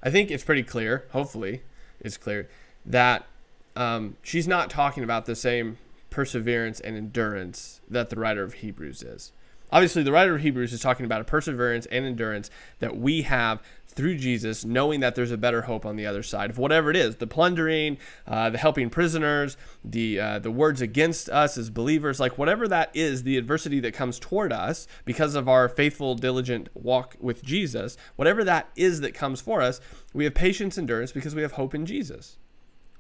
I 0.05 0.11
think 0.11 0.31
it's 0.31 0.45
pretty 0.45 0.63
clear, 0.63 1.07
hopefully 1.11 1.63
it's 1.99 2.19
clear, 2.19 2.49
that 2.85 3.27
um, 3.75 4.17
she's 4.23 4.47
not 4.47 4.69
talking 4.69 5.03
about 5.03 5.25
the 5.25 5.35
same 5.35 5.79
perseverance 6.11 6.79
and 6.79 6.97
endurance 6.97 7.81
that 7.89 8.11
the 8.11 8.17
writer 8.17 8.43
of 8.43 8.55
Hebrews 8.55 9.03
is. 9.03 9.33
Obviously, 9.73 10.03
the 10.03 10.13
writer 10.13 10.37
of 10.37 10.43
Hebrews 10.43 10.73
is 10.73 10.81
talking 10.81 11.05
about 11.05 11.21
a 11.21 11.25
perseverance 11.25 11.87
and 11.87 12.05
endurance 12.05 12.51
that 12.79 12.97
we 12.97 13.23
have 13.23 13.61
through 13.95 14.17
Jesus, 14.17 14.65
knowing 14.65 15.01
that 15.01 15.15
there's 15.15 15.31
a 15.31 15.37
better 15.37 15.63
hope 15.63 15.87
on 15.87 15.97
the 15.97 16.07
other 16.07 16.23
side 16.23 16.51
of 16.51 16.59
whatever 16.59 16.91
it 16.91 16.97
is 16.97 17.17
the 17.17 17.27
plundering, 17.27 17.97
uh, 18.27 18.51
the 18.51 18.59
helping 18.59 18.91
prisoners, 18.91 19.57
the, 19.85 20.19
uh, 20.19 20.39
the 20.39 20.51
words 20.51 20.81
against 20.81 21.29
us 21.29 21.57
as 21.57 21.71
believers, 21.71 22.19
like 22.19 22.37
whatever 22.37 22.67
that 22.69 22.91
is, 22.95 23.23
the 23.23 23.39
adversity 23.39 23.81
that 23.81 23.95
comes 23.95 24.19
toward 24.19 24.53
us 24.53 24.87
because 25.05 25.35
of 25.35 25.49
our 25.49 25.69
faithful, 25.69 26.15
diligent 26.15 26.69
walk 26.75 27.17
with 27.21 27.43
Jesus, 27.43 27.97
whatever 28.17 28.43
that 28.45 28.69
is 28.75 29.01
that 29.01 29.15
comes 29.15 29.41
for 29.41 29.63
us, 29.63 29.81
we 30.13 30.25
have 30.25 30.35
patience, 30.35 30.77
endurance 30.77 31.13
because 31.13 31.35
we 31.35 31.43
have 31.43 31.53
hope 31.53 31.75
in 31.75 31.87
Jesus. 31.87 32.39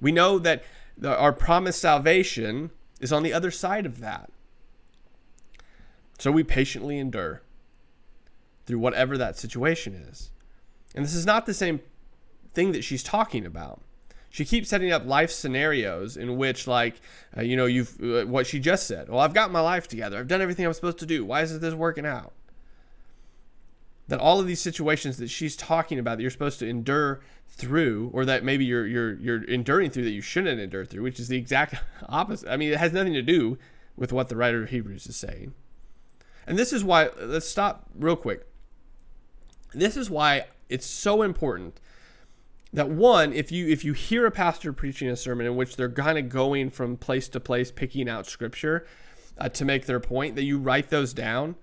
We 0.00 0.12
know 0.12 0.38
that 0.38 0.62
the, 0.96 1.16
our 1.16 1.32
promised 1.32 1.80
salvation 1.80 2.70
is 3.00 3.12
on 3.12 3.22
the 3.22 3.32
other 3.32 3.50
side 3.50 3.86
of 3.86 4.00
that. 4.00 4.30
So 6.18 6.30
we 6.30 6.44
patiently 6.44 6.98
endure 6.98 7.42
through 8.66 8.78
whatever 8.78 9.18
that 9.18 9.36
situation 9.36 9.94
is. 9.94 10.30
And 10.94 11.04
this 11.04 11.14
is 11.14 11.26
not 11.26 11.46
the 11.46 11.54
same 11.54 11.80
thing 12.54 12.72
that 12.72 12.84
she's 12.84 13.02
talking 13.02 13.44
about. 13.44 13.80
She 14.30 14.44
keeps 14.44 14.68
setting 14.68 14.90
up 14.90 15.06
life 15.06 15.30
scenarios 15.30 16.16
in 16.16 16.36
which, 16.36 16.66
like, 16.66 17.00
uh, 17.36 17.42
you 17.42 17.56
know, 17.56 17.66
you've 17.66 18.00
uh, 18.02 18.24
what 18.24 18.48
she 18.48 18.58
just 18.58 18.86
said. 18.88 19.08
Well, 19.08 19.20
I've 19.20 19.34
got 19.34 19.52
my 19.52 19.60
life 19.60 19.86
together. 19.86 20.18
I've 20.18 20.26
done 20.26 20.42
everything 20.42 20.66
I'm 20.66 20.72
supposed 20.72 20.98
to 20.98 21.06
do. 21.06 21.24
Why 21.24 21.42
isn't 21.42 21.60
this 21.60 21.74
working 21.74 22.04
out? 22.04 22.32
That 24.08 24.18
all 24.18 24.40
of 24.40 24.46
these 24.48 24.60
situations 24.60 25.18
that 25.18 25.28
she's 25.28 25.54
talking 25.54 26.00
about 26.00 26.16
that 26.16 26.22
you're 26.22 26.32
supposed 26.32 26.58
to 26.58 26.68
endure 26.68 27.20
through, 27.48 28.10
or 28.12 28.24
that 28.24 28.42
maybe 28.42 28.64
you're 28.64 28.86
you're 28.86 29.14
you're 29.14 29.44
enduring 29.44 29.90
through 29.90 30.04
that 30.04 30.10
you 30.10 30.20
shouldn't 30.20 30.58
endure 30.58 30.84
through, 30.84 31.04
which 31.04 31.20
is 31.20 31.28
the 31.28 31.38
exact 31.38 31.76
opposite. 32.08 32.50
I 32.50 32.56
mean, 32.56 32.72
it 32.72 32.78
has 32.78 32.92
nothing 32.92 33.14
to 33.14 33.22
do 33.22 33.56
with 33.96 34.12
what 34.12 34.28
the 34.28 34.36
writer 34.36 34.64
of 34.64 34.70
Hebrews 34.70 35.06
is 35.06 35.14
saying. 35.14 35.54
And 36.46 36.58
this 36.58 36.72
is 36.72 36.84
why. 36.84 37.10
Let's 37.20 37.48
stop 37.48 37.88
real 37.98 38.16
quick. 38.16 38.46
This 39.72 39.96
is 39.96 40.08
why 40.10 40.46
it's 40.68 40.86
so 40.86 41.22
important 41.22 41.80
that 42.74 42.88
one 42.88 43.32
if 43.32 43.52
you 43.52 43.68
if 43.68 43.84
you 43.84 43.92
hear 43.92 44.26
a 44.26 44.30
pastor 44.30 44.72
preaching 44.72 45.08
a 45.08 45.16
sermon 45.16 45.46
in 45.46 45.56
which 45.56 45.76
they're 45.76 45.90
kind 45.90 46.18
of 46.18 46.28
going 46.28 46.70
from 46.70 46.96
place 46.96 47.28
to 47.28 47.40
place 47.40 47.70
picking 47.70 48.08
out 48.08 48.26
scripture 48.26 48.86
uh, 49.38 49.48
to 49.48 49.64
make 49.64 49.86
their 49.86 50.00
point 50.00 50.34
that 50.34 50.42
you 50.42 50.58
write 50.58 50.90
those 50.90 51.12
down 51.12 51.54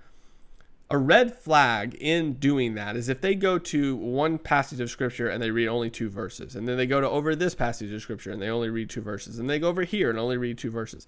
a 0.89 0.97
red 0.97 1.33
flag 1.33 1.95
in 1.99 2.33
doing 2.33 2.75
that 2.75 2.95
is 2.95 3.09
if 3.09 3.21
they 3.21 3.35
go 3.35 3.57
to 3.57 3.95
one 3.95 4.37
passage 4.37 4.79
of 4.79 4.89
scripture 4.89 5.27
and 5.27 5.43
they 5.43 5.51
read 5.51 5.67
only 5.67 5.89
two 5.89 6.09
verses 6.09 6.55
and 6.55 6.67
then 6.67 6.77
they 6.77 6.85
go 6.85 7.01
to 7.01 7.09
over 7.09 7.35
this 7.35 7.55
passage 7.55 7.91
of 7.91 8.01
scripture 8.01 8.31
and 8.31 8.41
they 8.41 8.49
only 8.49 8.69
read 8.69 8.89
two 8.89 9.01
verses 9.01 9.37
and 9.37 9.49
they 9.49 9.59
go 9.59 9.67
over 9.67 9.83
here 9.83 10.09
and 10.09 10.17
only 10.17 10.37
read 10.37 10.57
two 10.57 10.71
verses 10.71 11.05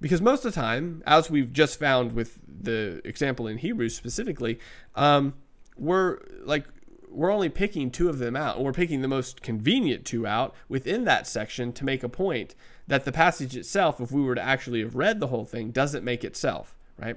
because 0.00 0.20
most 0.20 0.44
of 0.44 0.54
the 0.54 0.60
time 0.60 1.02
as 1.06 1.30
we've 1.30 1.52
just 1.52 1.78
found 1.78 2.12
with 2.12 2.38
the 2.46 3.00
example 3.04 3.46
in 3.46 3.58
hebrews 3.58 3.96
specifically 3.96 4.58
um, 4.94 5.34
we're 5.76 6.18
like 6.44 6.64
we're 7.10 7.30
only 7.30 7.48
picking 7.48 7.90
two 7.90 8.08
of 8.08 8.18
them 8.18 8.36
out, 8.36 8.62
we're 8.62 8.72
picking 8.72 9.02
the 9.02 9.08
most 9.08 9.42
convenient 9.42 10.04
two 10.04 10.26
out 10.26 10.54
within 10.68 11.04
that 11.04 11.26
section 11.26 11.72
to 11.72 11.84
make 11.84 12.02
a 12.02 12.08
point 12.08 12.54
that 12.86 13.04
the 13.04 13.12
passage 13.12 13.56
itself, 13.56 14.00
if 14.00 14.12
we 14.12 14.22
were 14.22 14.34
to 14.34 14.42
actually 14.42 14.80
have 14.80 14.94
read 14.94 15.20
the 15.20 15.28
whole 15.28 15.44
thing, 15.44 15.70
doesn't 15.70 16.04
make 16.04 16.24
itself, 16.24 16.76
right? 16.98 17.16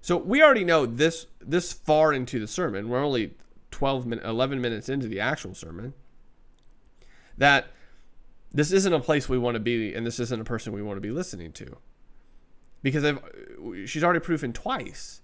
So 0.00 0.16
we 0.16 0.42
already 0.42 0.64
know 0.64 0.86
this 0.86 1.26
this 1.40 1.72
far 1.72 2.12
into 2.12 2.40
the 2.40 2.48
sermon. 2.48 2.88
We're 2.88 3.04
only 3.04 3.34
12 3.70 4.06
minutes, 4.06 4.26
11 4.26 4.60
minutes 4.60 4.88
into 4.88 5.06
the 5.06 5.20
actual 5.20 5.54
sermon. 5.54 5.94
That 7.38 7.68
this 8.52 8.72
isn't 8.72 8.92
a 8.92 9.00
place 9.00 9.28
we 9.28 9.38
want 9.38 9.54
to 9.54 9.60
be, 9.60 9.94
and 9.94 10.06
this 10.06 10.20
isn't 10.20 10.40
a 10.40 10.44
person 10.44 10.72
we 10.72 10.82
want 10.82 10.96
to 10.96 11.00
be 11.00 11.10
listening 11.10 11.52
to, 11.52 11.76
because 12.82 13.04
I've, 13.04 13.20
she's 13.86 14.04
already 14.04 14.20
proven 14.20 14.52
twice 14.52 15.20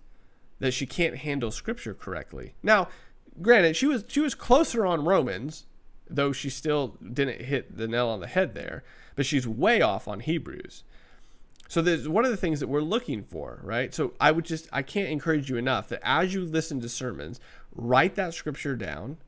that 0.60 0.72
she 0.72 0.86
can't 0.86 1.18
handle 1.18 1.50
Scripture 1.50 1.94
correctly. 1.94 2.54
Now 2.62 2.88
granted, 3.42 3.76
she 3.76 3.86
was 3.86 4.04
she 4.08 4.20
was 4.20 4.34
closer 4.34 4.86
on 4.86 5.04
Romans, 5.04 5.66
though 6.08 6.32
she 6.32 6.50
still 6.50 6.96
didn't 7.12 7.42
hit 7.42 7.76
the 7.76 7.88
nail 7.88 8.08
on 8.08 8.20
the 8.20 8.26
head 8.26 8.54
there. 8.54 8.84
But 9.16 9.26
she's 9.26 9.48
way 9.48 9.82
off 9.82 10.06
on 10.06 10.20
Hebrews. 10.20 10.84
So 11.68 11.82
there's 11.82 12.08
one 12.08 12.24
of 12.24 12.30
the 12.30 12.36
things 12.36 12.60
that 12.60 12.68
we're 12.68 12.80
looking 12.80 13.22
for, 13.22 13.60
right? 13.62 13.92
So 13.92 14.14
I 14.20 14.30
would 14.30 14.44
just 14.44 14.68
I 14.72 14.82
can't 14.82 15.08
encourage 15.08 15.50
you 15.50 15.56
enough 15.56 15.88
that 15.88 16.00
as 16.02 16.32
you 16.34 16.44
listen 16.44 16.80
to 16.80 16.88
sermons, 16.88 17.40
write 17.74 18.14
that 18.14 18.34
scripture 18.34 18.76
down. 18.76 19.18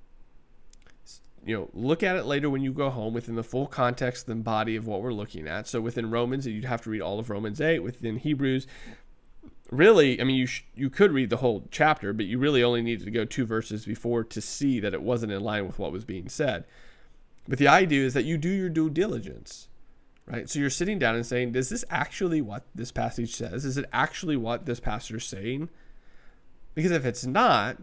You 1.45 1.57
know, 1.57 1.71
look 1.73 2.03
at 2.03 2.17
it 2.17 2.27
later 2.27 2.51
when 2.51 2.63
you 2.63 2.73
go 2.73 2.91
home 2.91 3.15
within 3.15 3.35
the 3.35 3.43
full 3.43 3.67
context 3.67 4.29
and 4.29 4.45
body 4.45 4.77
of 4.77 4.87
what 4.87 5.01
we're 5.01 5.13
looking 5.13 5.49
at. 5.49 5.67
So 5.67 5.81
within 5.81 6.11
Romans, 6.11 6.47
you'd 6.47 6.67
have 6.67 6.83
to 6.83 6.91
read 6.91 7.01
all 7.01 7.19
of 7.19 7.31
Romans 7.31 7.61
8. 7.61 7.79
Within 7.79 8.19
Hebrews, 8.19 8.67
really, 9.71 10.21
I 10.21 10.25
mean, 10.25 10.37
you 10.37 10.47
sh- 10.47 10.65
you 10.75 10.91
could 10.91 11.13
read 11.13 11.31
the 11.31 11.39
whole 11.39 11.67
chapter, 11.71 12.13
but 12.13 12.27
you 12.27 12.39
really 12.39 12.63
only 12.63 12.83
needed 12.83 13.05
to 13.05 13.11
go 13.11 13.25
two 13.25 13.47
verses 13.47 13.87
before 13.87 14.25
to 14.25 14.41
see 14.41 14.81
that 14.81 14.95
it 14.95 15.03
wasn't 15.03 15.33
in 15.33 15.43
line 15.43 15.67
with 15.67 15.79
what 15.79 15.93
was 15.93 16.05
being 16.05 16.29
said. 16.29 16.65
But 17.49 17.59
the 17.59 17.69
idea 17.69 18.05
is 18.05 18.15
that 18.15 18.25
you 18.25 18.37
do 18.37 18.51
your 18.51 18.69
due 18.69 18.91
diligence, 18.91 19.69
right? 20.27 20.49
So 20.49 20.59
you're 20.59 20.71
sitting 20.71 20.99
down 20.99 21.15
and 21.15 21.25
saying, 21.25 21.55
"Is 21.55 21.71
this 21.71 21.85
actually 21.91 22.43
what 22.43 22.65
this 22.75 22.93
passage 22.93 23.35
says? 23.35 23.65
Is 23.65 23.79
it 23.79 23.87
actually 23.93 24.37
what 24.37 24.67
this 24.67 24.81
pastor 24.81 25.17
is 25.17 25.25
saying?" 25.25 25.69
Because 26.75 26.93
if 26.93 27.05
it's 27.05 27.27
not, 27.27 27.79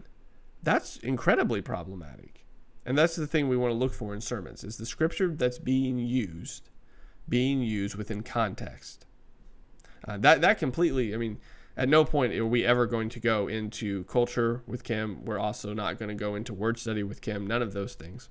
that's 0.62 0.96
incredibly 0.98 1.60
problematic. 1.60 2.44
And 2.88 2.96
that's 2.96 3.16
the 3.16 3.26
thing 3.26 3.48
we 3.48 3.56
want 3.58 3.70
to 3.70 3.76
look 3.76 3.92
for 3.92 4.14
in 4.14 4.22
sermons: 4.22 4.64
is 4.64 4.78
the 4.78 4.86
scripture 4.86 5.28
that's 5.28 5.58
being 5.58 5.98
used, 5.98 6.70
being 7.28 7.60
used 7.60 7.96
within 7.96 8.22
context. 8.22 9.04
Uh, 10.06 10.16
that 10.16 10.40
that 10.40 10.56
completely, 10.58 11.12
I 11.12 11.18
mean 11.18 11.38
at 11.76 11.86
no 11.86 12.02
point 12.02 12.32
are 12.32 12.46
we 12.46 12.64
ever 12.64 12.86
going 12.86 13.10
to 13.10 13.20
go 13.20 13.46
into 13.46 14.04
culture 14.04 14.62
with 14.66 14.84
Kim. 14.84 15.26
We're 15.26 15.38
also 15.38 15.74
not 15.74 15.98
going 15.98 16.08
to 16.08 16.14
go 16.14 16.34
into 16.34 16.54
word 16.54 16.78
study 16.78 17.02
with 17.02 17.20
Kim. 17.20 17.46
None 17.46 17.60
of 17.60 17.74
those 17.74 17.92
things, 17.92 18.30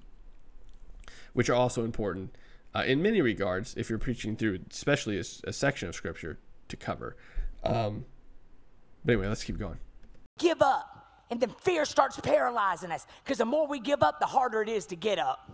which 1.33 1.51
are 1.51 1.55
also 1.55 1.85
important 1.85 2.35
uh, 2.73 2.83
in 2.83 2.99
many 2.99 3.21
regards 3.21 3.75
if 3.77 3.91
you're 3.91 3.99
preaching 3.99 4.35
through, 4.35 4.61
especially 4.71 5.17
a, 5.17 5.23
a 5.43 5.53
section 5.53 5.87
of 5.87 5.93
scripture 5.93 6.39
to 6.67 6.75
cover. 6.75 7.15
Um, 7.63 8.05
but 9.05 9.11
anyway, 9.11 9.27
let's 9.27 9.43
keep 9.43 9.59
going. 9.59 9.77
Give 10.39 10.63
up, 10.63 10.96
and 11.29 11.39
then 11.39 11.49
fear 11.61 11.85
starts 11.85 12.19
paralyzing 12.19 12.91
us 12.91 13.05
because 13.23 13.39
the 13.39 13.45
more 13.45 13.67
we 13.67 13.79
give 13.79 14.03
up, 14.03 14.19
the 14.19 14.25
harder 14.25 14.61
it 14.61 14.69
is 14.69 14.85
to 14.87 14.95
get 14.95 15.19
up. 15.19 15.51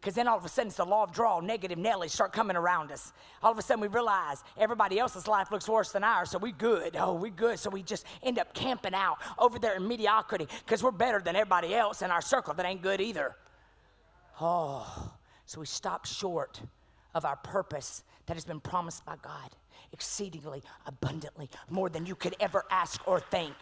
Because 0.00 0.14
then 0.14 0.26
all 0.26 0.38
of 0.38 0.44
a 0.46 0.48
sudden 0.48 0.68
it's 0.68 0.78
the 0.78 0.84
law 0.84 1.02
of 1.04 1.12
draw, 1.12 1.40
negative 1.40 1.78
Nellies 1.78 2.10
start 2.10 2.32
coming 2.32 2.56
around 2.56 2.90
us. 2.90 3.12
All 3.42 3.52
of 3.52 3.58
a 3.58 3.62
sudden 3.62 3.82
we 3.82 3.88
realize 3.88 4.42
everybody 4.56 4.98
else's 4.98 5.28
life 5.28 5.50
looks 5.52 5.68
worse 5.68 5.92
than 5.92 6.02
ours, 6.02 6.30
so 6.30 6.38
we 6.38 6.52
good. 6.52 6.96
Oh, 6.98 7.12
we 7.12 7.28
good. 7.28 7.58
So 7.58 7.68
we 7.68 7.82
just 7.82 8.06
end 8.22 8.38
up 8.38 8.54
camping 8.54 8.94
out 8.94 9.18
over 9.38 9.58
there 9.58 9.76
in 9.76 9.86
mediocrity 9.86 10.48
because 10.64 10.82
we're 10.82 10.90
better 10.90 11.20
than 11.20 11.36
everybody 11.36 11.74
else 11.74 12.00
in 12.00 12.10
our 12.10 12.22
circle 12.22 12.54
that 12.54 12.64
ain't 12.64 12.80
good 12.80 13.02
either. 13.02 13.36
Oh, 14.40 15.12
so 15.44 15.60
we 15.60 15.66
stop 15.66 16.06
short 16.06 16.62
of 17.14 17.26
our 17.26 17.36
purpose 17.36 18.02
that 18.24 18.34
has 18.34 18.46
been 18.46 18.60
promised 18.60 19.04
by 19.04 19.16
God 19.20 19.50
exceedingly 19.92 20.62
abundantly, 20.86 21.50
more 21.68 21.90
than 21.90 22.06
you 22.06 22.14
could 22.14 22.36
ever 22.40 22.64
ask 22.70 23.06
or 23.06 23.20
think. 23.20 23.52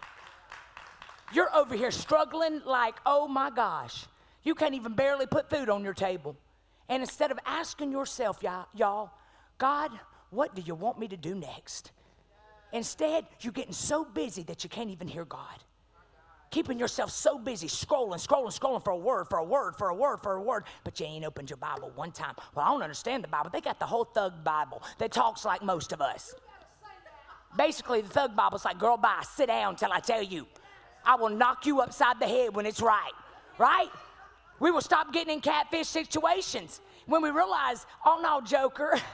You're 1.32 1.54
over 1.54 1.74
here 1.76 1.90
struggling 1.90 2.62
like, 2.64 2.94
oh 3.04 3.28
my 3.28 3.50
gosh. 3.50 4.06
You 4.42 4.54
can't 4.54 4.74
even 4.74 4.94
barely 4.94 5.26
put 5.26 5.50
food 5.50 5.68
on 5.68 5.84
your 5.84 5.94
table. 5.94 6.36
And 6.88 7.02
instead 7.02 7.30
of 7.30 7.38
asking 7.44 7.92
yourself, 7.92 8.42
y'all, 8.42 9.10
God, 9.58 9.90
what 10.30 10.54
do 10.54 10.62
you 10.62 10.74
want 10.74 10.98
me 10.98 11.08
to 11.08 11.16
do 11.16 11.34
next? 11.34 11.92
Instead, 12.72 13.26
you're 13.40 13.52
getting 13.52 13.72
so 13.72 14.04
busy 14.04 14.42
that 14.44 14.64
you 14.64 14.70
can't 14.70 14.90
even 14.90 15.08
hear 15.08 15.24
God. 15.24 15.64
Keeping 16.50 16.78
yourself 16.78 17.10
so 17.10 17.38
busy, 17.38 17.66
scrolling, 17.66 18.26
scrolling, 18.26 18.58
scrolling 18.58 18.82
for 18.82 18.90
a 18.90 18.96
word, 18.96 19.26
for 19.28 19.38
a 19.38 19.44
word, 19.44 19.76
for 19.76 19.90
a 19.90 19.94
word, 19.94 20.18
for 20.22 20.36
a 20.36 20.42
word, 20.42 20.64
but 20.82 20.98
you 20.98 21.04
ain't 21.04 21.26
opened 21.26 21.50
your 21.50 21.58
Bible 21.58 21.92
one 21.94 22.10
time. 22.10 22.34
Well, 22.54 22.64
I 22.64 22.70
don't 22.70 22.82
understand 22.82 23.22
the 23.22 23.28
Bible. 23.28 23.50
They 23.50 23.60
got 23.60 23.78
the 23.78 23.84
whole 23.84 24.04
thug 24.04 24.44
Bible 24.44 24.82
that 24.98 25.12
talks 25.12 25.44
like 25.44 25.62
most 25.62 25.92
of 25.92 26.00
us. 26.00 26.34
Basically, 27.56 28.00
the 28.00 28.08
thug 28.08 28.34
Bible's 28.34 28.64
like, 28.64 28.78
girl, 28.78 28.96
bye, 28.96 29.22
sit 29.34 29.48
down 29.48 29.76
till 29.76 29.92
I 29.92 30.00
tell 30.00 30.22
you. 30.22 30.46
I 31.04 31.16
will 31.16 31.30
knock 31.30 31.66
you 31.66 31.80
upside 31.80 32.20
the 32.20 32.26
head 32.26 32.54
when 32.54 32.66
it's 32.66 32.80
right. 32.80 33.12
Right? 33.58 33.90
We 34.60 34.70
will 34.70 34.80
stop 34.80 35.12
getting 35.12 35.34
in 35.34 35.40
catfish 35.40 35.86
situations 35.86 36.80
when 37.06 37.22
we 37.22 37.30
realize, 37.30 37.86
oh 38.04 38.20
no, 38.22 38.40
Joker. 38.40 38.98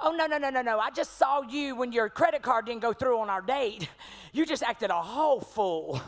Oh, 0.00 0.12
no, 0.12 0.26
no, 0.26 0.38
no, 0.38 0.48
no, 0.48 0.62
no. 0.62 0.78
I 0.78 0.90
just 0.90 1.18
saw 1.18 1.42
you 1.42 1.74
when 1.74 1.90
your 1.90 2.08
credit 2.08 2.40
card 2.40 2.66
didn't 2.66 2.82
go 2.82 2.92
through 2.92 3.18
on 3.18 3.28
our 3.28 3.42
date. 3.42 3.88
You 4.32 4.44
just 4.46 4.62
acted 4.62 4.90
a 4.90 5.02
whole 5.02 5.40
fool. 5.40 6.00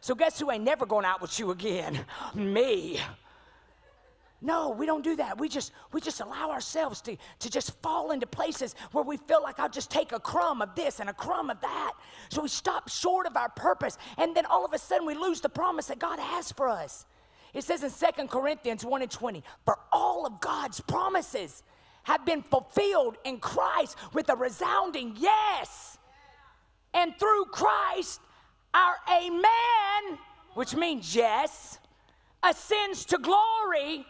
So, 0.00 0.14
guess 0.14 0.38
who 0.38 0.50
ain't 0.50 0.62
never 0.62 0.86
going 0.86 1.04
out 1.04 1.20
with 1.20 1.38
you 1.40 1.50
again? 1.50 2.06
Me. 2.34 3.00
No, 4.44 4.68
we 4.68 4.84
don't 4.84 5.02
do 5.02 5.16
that. 5.16 5.40
We 5.40 5.48
just 5.48 5.72
we 5.90 6.02
just 6.02 6.20
allow 6.20 6.50
ourselves 6.50 7.00
to, 7.02 7.16
to 7.38 7.50
just 7.50 7.80
fall 7.80 8.10
into 8.10 8.26
places 8.26 8.74
where 8.92 9.02
we 9.02 9.16
feel 9.16 9.42
like 9.42 9.58
I'll 9.58 9.70
just 9.70 9.90
take 9.90 10.12
a 10.12 10.20
crumb 10.20 10.60
of 10.60 10.74
this 10.74 11.00
and 11.00 11.08
a 11.08 11.14
crumb 11.14 11.48
of 11.48 11.58
that. 11.62 11.92
So 12.28 12.42
we 12.42 12.48
stop 12.48 12.90
short 12.90 13.26
of 13.26 13.38
our 13.38 13.48
purpose, 13.48 13.96
and 14.18 14.36
then 14.36 14.44
all 14.44 14.62
of 14.62 14.74
a 14.74 14.78
sudden 14.78 15.06
we 15.06 15.14
lose 15.14 15.40
the 15.40 15.48
promise 15.48 15.86
that 15.86 15.98
God 15.98 16.18
has 16.18 16.52
for 16.52 16.68
us. 16.68 17.06
It 17.54 17.64
says 17.64 17.82
in 17.82 17.88
Second 17.88 18.28
Corinthians 18.28 18.84
1 18.84 19.00
and 19.00 19.10
20, 19.10 19.42
for 19.64 19.78
all 19.90 20.26
of 20.26 20.40
God's 20.42 20.78
promises 20.78 21.62
have 22.02 22.26
been 22.26 22.42
fulfilled 22.42 23.16
in 23.24 23.38
Christ 23.38 23.96
with 24.12 24.28
a 24.28 24.36
resounding 24.36 25.14
yes. 25.16 25.96
And 26.92 27.18
through 27.18 27.46
Christ, 27.46 28.20
our 28.74 28.96
amen, 29.10 30.18
which 30.52 30.76
means 30.76 31.16
yes, 31.16 31.78
ascends 32.42 33.06
to 33.06 33.16
glory 33.16 34.04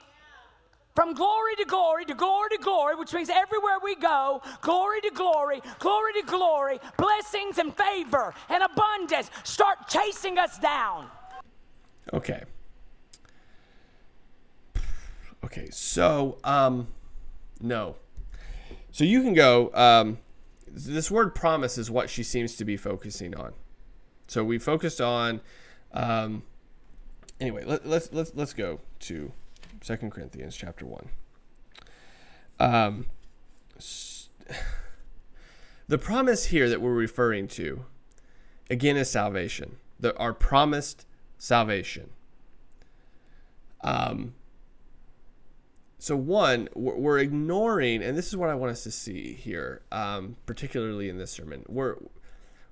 from 0.95 1.12
glory 1.12 1.57
to 1.57 1.64
glory 1.64 2.05
to 2.05 2.14
glory 2.14 2.49
to 2.51 2.59
glory, 2.59 2.95
which 2.95 3.12
means 3.12 3.28
everywhere 3.28 3.78
we 3.82 3.97
go, 3.97 4.40
glory 4.61 5.01
to 5.01 5.11
glory, 5.11 5.61
glory 5.80 6.12
to 6.14 6.22
glory, 6.22 6.78
blessings 6.97 7.59
and 7.59 7.74
favor 7.76 8.32
and 8.49 8.62
abundance 8.62 9.30
start 9.42 9.88
chasing 9.88 10.38
us 10.38 10.59
down. 10.59 11.09
Okay. 12.12 12.45
Okay, 15.45 15.68
so 15.70 16.38
um 16.45 16.86
no. 17.61 17.97
So 18.92 19.03
you 19.03 19.22
can 19.22 19.34
go 19.34 19.72
um 19.74 20.18
this 20.68 21.11
word 21.11 21.34
promise 21.34 21.76
is 21.76 21.90
what 21.90 22.09
she 22.09 22.22
seems 22.22 22.55
to 22.57 22.64
be 22.64 22.76
focusing 22.76 23.34
on. 23.34 23.53
So 24.28 24.45
we 24.45 24.59
focused 24.59 25.01
on 25.01 25.40
um 25.92 26.45
anyway, 27.40 27.64
let, 27.64 27.84
let's 27.84 28.12
let's 28.12 28.32
let's 28.34 28.53
go 28.53 28.78
to 29.01 29.32
Second 29.85 30.12
Corinthians 30.12 30.57
chapter 30.57 30.87
one. 30.87 31.11
Um, 32.59 33.05
the 35.89 35.99
promise 35.99 36.47
here 36.47 36.70
that 36.70 36.80
we're 36.80 36.95
referring 36.95 37.49
to, 37.49 37.85
again, 38.70 38.97
is 38.97 39.11
salvation. 39.11 39.76
The, 40.01 40.16
our 40.16 40.32
promised 40.32 41.07
salvation. 41.37 42.09
Um, 43.82 44.32
so 45.99 46.16
one, 46.16 46.70
we're, 46.74 46.97
we're 46.97 47.18
ignoring, 47.18 48.03
and 48.03 48.16
this 48.16 48.28
is 48.28 48.39
what 48.39 48.49
I 48.49 48.55
want 48.55 48.72
us 48.72 48.85
to 48.85 48.91
see 48.91 49.35
here, 49.35 49.82
um, 49.93 50.37
particularly 50.47 51.11
in 51.11 51.18
this 51.18 51.30
sermon. 51.30 51.62
We're 51.68 51.97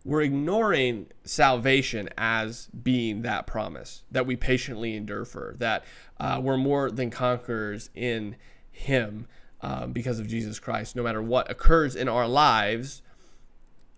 we're 0.05 0.23
ignoring 0.23 1.07
salvation 1.25 2.09
as 2.19 2.67
being 2.67 3.23
that 3.23 3.47
promise 3.47 4.03
that 4.11 4.27
we 4.27 4.37
patiently 4.37 4.97
endure 4.97 5.25
for, 5.25 5.55
that 5.59 5.85
uh, 6.19 6.41
we're 6.43 6.57
more 6.57 6.91
than 6.91 7.11
conquerors 7.11 7.91
in 7.95 8.37
Him 8.71 9.27
um, 9.61 9.93
because 9.93 10.19
of 10.19 10.27
Jesus 10.27 10.59
Christ. 10.59 10.97
No 10.97 11.03
matter 11.03 11.23
what 11.23 11.51
occurs 11.51 11.95
in 11.95 12.09
our 12.09 12.27
lives, 12.27 13.03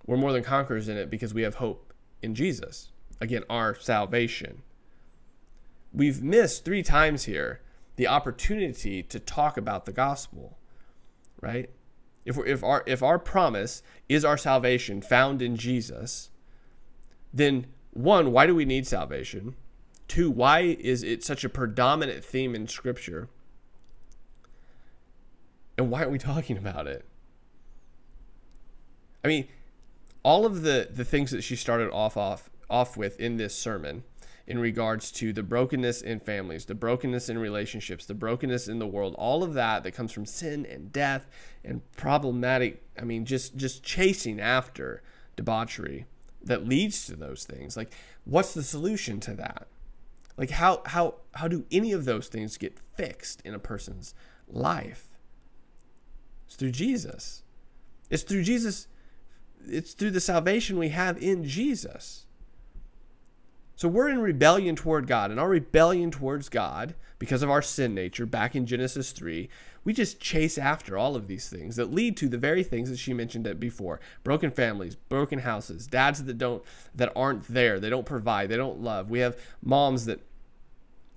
we're 0.06 0.16
more 0.18 0.32
than 0.32 0.42
conquerors 0.42 0.88
in 0.88 0.96
it 0.96 1.10
because 1.10 1.32
we 1.32 1.42
have 1.42 1.56
hope 1.56 1.94
in 2.22 2.34
Jesus. 2.34 2.90
Again, 3.20 3.44
our 3.48 3.74
salvation. 3.74 4.62
We've 5.92 6.22
missed 6.22 6.64
three 6.64 6.82
times 6.82 7.24
here 7.24 7.60
the 7.96 8.08
opportunity 8.08 9.02
to 9.04 9.20
talk 9.20 9.56
about 9.56 9.86
the 9.86 9.92
gospel, 9.92 10.58
right? 11.40 11.70
If, 12.24 12.38
if 12.46 12.64
our 12.64 12.82
if 12.86 13.02
our 13.02 13.18
promise 13.18 13.82
is 14.08 14.24
our 14.24 14.38
salvation 14.38 15.02
found 15.02 15.42
in 15.42 15.56
Jesus, 15.56 16.30
then 17.32 17.66
one, 17.92 18.32
why 18.32 18.46
do 18.46 18.54
we 18.54 18.64
need 18.64 18.86
salvation? 18.86 19.54
Two, 20.08 20.30
why 20.30 20.60
is 20.60 21.02
it 21.02 21.24
such 21.24 21.44
a 21.44 21.48
predominant 21.48 22.24
theme 22.24 22.54
in 22.54 22.68
Scripture? 22.68 23.28
And 25.76 25.90
why 25.90 26.00
aren't 26.00 26.12
we 26.12 26.18
talking 26.30 26.56
about 26.56 26.86
it? 26.86 27.04
I 29.24 29.28
mean, 29.28 29.48
all 30.22 30.46
of 30.46 30.62
the 30.62 30.88
the 30.90 31.04
things 31.04 31.30
that 31.30 31.42
she 31.42 31.56
started 31.56 31.90
off 31.90 32.16
off 32.16 32.50
off 32.68 32.96
with 32.96 33.18
in 33.20 33.36
this 33.36 33.54
sermon 33.54 34.04
in 34.46 34.58
regards 34.58 35.10
to 35.10 35.32
the 35.32 35.42
brokenness 35.42 36.02
in 36.02 36.20
families, 36.20 36.66
the 36.66 36.74
brokenness 36.74 37.28
in 37.28 37.38
relationships, 37.38 38.04
the 38.04 38.14
brokenness 38.14 38.68
in 38.68 38.78
the 38.78 38.86
world, 38.86 39.14
all 39.16 39.42
of 39.42 39.54
that 39.54 39.82
that 39.82 39.92
comes 39.92 40.12
from 40.12 40.26
sin 40.26 40.66
and 40.66 40.92
death 40.92 41.26
and 41.64 41.80
problematic, 41.96 42.82
I 42.98 43.04
mean 43.04 43.24
just 43.24 43.56
just 43.56 43.82
chasing 43.82 44.40
after 44.40 45.02
debauchery 45.36 46.06
that 46.42 46.68
leads 46.68 47.06
to 47.06 47.16
those 47.16 47.44
things. 47.44 47.76
Like 47.76 47.92
what's 48.24 48.54
the 48.54 48.62
solution 48.62 49.18
to 49.20 49.34
that? 49.34 49.66
Like 50.36 50.50
how 50.50 50.82
how 50.86 51.16
how 51.34 51.48
do 51.48 51.64
any 51.70 51.92
of 51.92 52.04
those 52.04 52.28
things 52.28 52.58
get 52.58 52.78
fixed 52.96 53.40
in 53.42 53.54
a 53.54 53.58
person's 53.58 54.14
life? 54.46 55.08
It's 56.46 56.56
through 56.56 56.72
Jesus. 56.72 57.42
It's 58.10 58.22
through 58.22 58.42
Jesus 58.42 58.88
it's 59.66 59.94
through 59.94 60.10
the 60.10 60.20
salvation 60.20 60.78
we 60.78 60.90
have 60.90 61.20
in 61.22 61.44
Jesus. 61.44 62.26
So 63.76 63.88
we're 63.88 64.08
in 64.08 64.20
rebellion 64.20 64.76
toward 64.76 65.06
God, 65.06 65.30
and 65.30 65.40
our 65.40 65.48
rebellion 65.48 66.10
towards 66.10 66.48
God, 66.48 66.94
because 67.18 67.42
of 67.42 67.50
our 67.50 67.62
sin 67.62 67.94
nature, 67.94 68.26
back 68.26 68.54
in 68.54 68.66
Genesis 68.66 69.10
3, 69.12 69.48
we 69.84 69.92
just 69.92 70.20
chase 70.20 70.58
after 70.58 70.96
all 70.96 71.16
of 71.16 71.26
these 71.26 71.48
things 71.48 71.76
that 71.76 71.92
lead 71.92 72.16
to 72.18 72.28
the 72.28 72.38
very 72.38 72.62
things 72.62 72.88
that 72.90 72.98
she 72.98 73.12
mentioned 73.12 73.60
before. 73.60 74.00
Broken 74.22 74.50
families 74.50 74.94
broken 74.94 75.40
houses 75.40 75.86
dads 75.86 76.24
that 76.24 76.38
don't 76.38 76.62
that 76.94 77.12
aren't 77.14 77.46
there 77.48 77.78
they 77.78 77.90
don't 77.90 78.06
provide 78.06 78.48
they 78.48 78.56
don't 78.56 78.80
love. 78.80 79.10
We 79.10 79.18
have 79.20 79.36
moms 79.62 80.06
that 80.06 80.20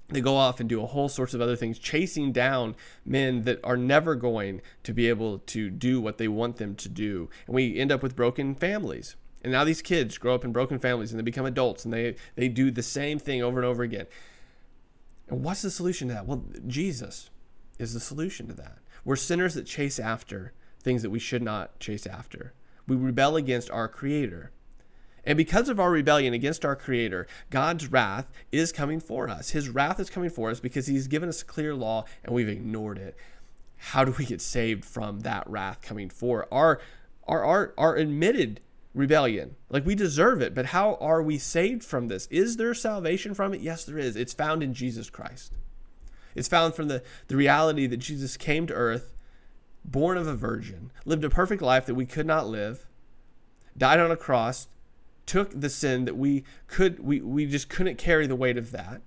they 0.10 0.22
go 0.22 0.36
off 0.36 0.60
and 0.60 0.70
do 0.70 0.82
a 0.82 0.88
whole 0.88 1.10
sorts 1.10 1.34
of 1.34 1.42
other 1.42 1.56
things 1.56 1.80
chasing 1.80 2.32
down 2.32 2.76
men 3.06 3.44
that 3.44 3.60
are 3.64 3.78
never 3.78 4.16
going 4.16 4.62
to 4.84 4.94
be 4.94 5.10
able 5.10 5.40
to 5.40 5.70
do 5.70 6.00
what 6.00 6.18
they 6.18 6.30
want 6.30 6.58
them 6.58 6.76
to 6.76 6.90
do. 6.90 7.30
And 7.46 7.56
we 7.56 7.78
end 7.78 7.92
up 7.92 8.02
with 8.02 8.16
broken 8.16 8.56
families 8.56 9.16
and 9.44 9.52
now 9.52 9.64
these 9.64 9.82
kids 9.82 10.18
grow 10.18 10.36
up 10.36 10.44
in 10.44 10.52
broken 10.52 10.80
families 10.80 11.12
and 11.12 11.20
they 11.20 11.24
become 11.24 11.46
adults 11.46 11.86
and 11.86 11.94
they, 11.94 12.16
they 12.36 12.48
do 12.48 12.72
the 12.72 12.84
same 12.84 13.20
thing 13.20 13.42
over 13.42 13.60
and 13.60 13.66
over 13.66 13.84
again. 13.84 14.08
And 15.30 15.44
what's 15.44 15.62
the 15.62 15.72
solution 15.72 16.08
to 16.08 16.16
that? 16.16 16.26
Well, 16.26 16.44
Jesus 16.66 17.30
is 17.78 17.94
the 17.94 18.00
solution 18.00 18.48
to 18.48 18.54
that. 18.54 18.80
We're 19.06 19.16
sinners 19.16 19.54
that 19.54 19.66
chase 19.66 20.00
after 20.00 20.54
things 20.82 21.02
that 21.02 21.10
we 21.10 21.20
should 21.20 21.42
not 21.42 21.80
chase 21.80 22.08
after. 22.08 22.54
We 22.88 22.96
rebel 22.96 23.36
against 23.36 23.70
our 23.70 23.88
Creator. 23.88 24.52
And 25.26 25.38
because 25.38 25.68
of 25.68 25.80
our 25.80 25.92
rebellion 25.92 26.34
against 26.34 26.64
our 26.64 26.76
Creator, 26.76 27.28
God's 27.50 27.92
wrath 27.92 28.32
is 28.52 28.72
coming 28.72 29.02
for 29.02 29.30
us. 29.30 29.50
His 29.50 29.70
wrath 29.70 30.00
is 30.00 30.10
coming 30.10 30.30
for 30.30 30.50
us 30.50 30.62
because 30.62 30.88
He's 30.88 31.08
given 31.08 31.28
us 31.28 31.42
a 31.42 31.46
clear 31.46 31.76
law 31.76 32.06
and 32.24 32.34
we've 32.34 32.48
ignored 32.48 32.98
it. 32.98 33.16
How 33.78 34.06
do 34.06 34.16
we 34.18 34.26
get 34.26 34.42
saved 34.42 34.86
from 34.86 35.20
that 35.22 35.48
wrath 35.50 35.82
coming 35.82 36.10
for 36.10 36.48
our 36.52 36.80
our 37.28 37.44
our, 37.44 37.74
our 37.78 37.96
admitted 37.98 38.62
rebellion. 38.94 39.56
Like 39.70 39.86
we 39.86 39.96
deserve 39.96 40.42
it, 40.42 40.54
but 40.54 40.68
how 40.68 40.96
are 40.96 41.22
we 41.22 41.38
saved 41.38 41.84
from 41.84 42.08
this? 42.08 42.28
Is 42.28 42.58
there 42.58 42.74
salvation 42.74 43.34
from 43.34 43.54
it? 43.54 43.62
Yes, 43.62 43.86
there 43.86 43.98
is. 43.98 44.16
It's 44.16 44.34
found 44.34 44.64
in 44.64 44.74
Jesus 44.74 45.10
Christ. 45.10 45.54
It's 46.36 46.48
found 46.48 46.76
from 46.76 46.88
the, 46.88 47.04
the 47.28 47.36
reality 47.36 47.88
that 47.88 47.98
Jesus 47.98 48.38
came 48.38 48.68
to 48.68 48.74
earth, 48.74 49.14
born 49.84 50.18
of 50.18 50.28
a 50.28 50.36
virgin, 50.36 50.92
lived 51.06 51.24
a 51.24 51.30
perfect 51.30 51.62
life 51.62 51.86
that 51.86 51.96
we 51.96 52.06
could 52.06 52.28
not 52.28 52.48
live, 52.48 52.86
died 53.78 54.00
on 54.00 54.12
a 54.12 54.18
cross, 54.18 54.68
took 55.26 55.60
the 55.60 55.70
sin 55.70 56.06
that 56.06 56.16
we 56.16 56.44
could 56.68 57.00
we, 57.00 57.22
we 57.22 57.46
just 57.46 57.70
couldn't 57.70 57.98
carry 57.98 58.28
the 58.28 58.36
weight 58.36 58.58
of 58.58 58.72
that. 58.72 59.02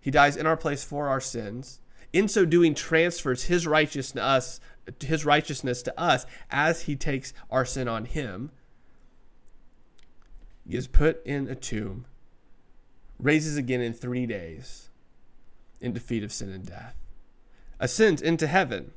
He 0.00 0.10
dies 0.10 0.36
in 0.36 0.46
our 0.46 0.56
place 0.56 0.84
for 0.84 1.08
our 1.08 1.20
sins. 1.20 1.80
In 2.12 2.28
so 2.28 2.46
doing, 2.46 2.74
transfers 2.74 3.44
his 3.44 3.66
righteousness 3.66 4.22
us, 4.22 4.60
his 5.00 5.26
righteousness 5.26 5.82
to 5.82 6.00
us 6.00 6.24
as 6.50 6.82
he 6.82 6.96
takes 6.96 7.34
our 7.50 7.66
sin 7.66 7.88
on 7.88 8.06
him 8.06 8.50
is 10.76 10.86
put 10.86 11.24
in 11.24 11.48
a 11.48 11.54
tomb, 11.54 12.06
raises 13.18 13.56
again 13.56 13.80
in 13.80 13.92
three 13.92 14.26
days 14.26 14.90
in 15.80 15.92
defeat 15.92 16.22
of 16.22 16.32
sin 16.32 16.50
and 16.50 16.66
death, 16.66 16.96
ascends 17.80 18.20
into 18.20 18.46
heaven, 18.46 18.92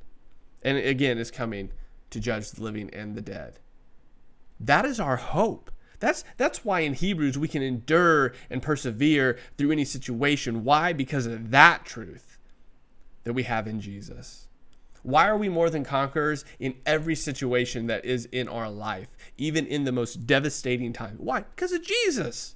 and 0.64 0.78
again 0.78 1.18
is 1.18 1.32
coming 1.32 1.72
to 2.10 2.20
judge 2.20 2.52
the 2.52 2.64
living 2.64 2.90
and 2.92 3.16
the 3.16 3.22
dead. 3.22 3.60
That 4.60 4.86
is 4.86 5.00
our 5.00 5.18
hope. 5.18 5.72
That's 6.00 6.24
that's 6.38 6.66
why 6.66 6.82
in 6.82 6.94
Hebrews 6.94 7.38
we 7.38 7.48
can 7.48 7.62
endure 7.62 8.34
and 8.50 8.62
persevere 8.62 9.38
through 9.58 9.72
any 9.72 9.86
situation. 9.86 10.64
Why? 10.64 10.94
Because 10.94 11.26
of 11.26 11.52
that 11.52 11.86
truth 11.86 12.38
that 13.24 13.34
we 13.34 13.44
have 13.44 13.68
in 13.68 13.80
Jesus. 13.80 14.48
Why 15.04 15.28
are 15.28 15.38
we 15.38 15.50
more 15.50 15.70
than 15.70 15.84
conquerors 15.84 16.46
in 16.60 16.76
every 16.86 17.16
situation 17.16 17.88
that 17.88 18.06
is 18.06 18.26
in 18.32 18.48
our 18.48 18.70
life, 18.70 19.16
even 19.38 19.66
in 19.66 19.84
the 19.84 19.92
most 19.92 20.28
devastating 20.28 20.94
time? 20.94 21.16
Why? 21.18 21.42
Because 21.42 21.72
of 21.72 21.84
Jesus. 21.84 22.56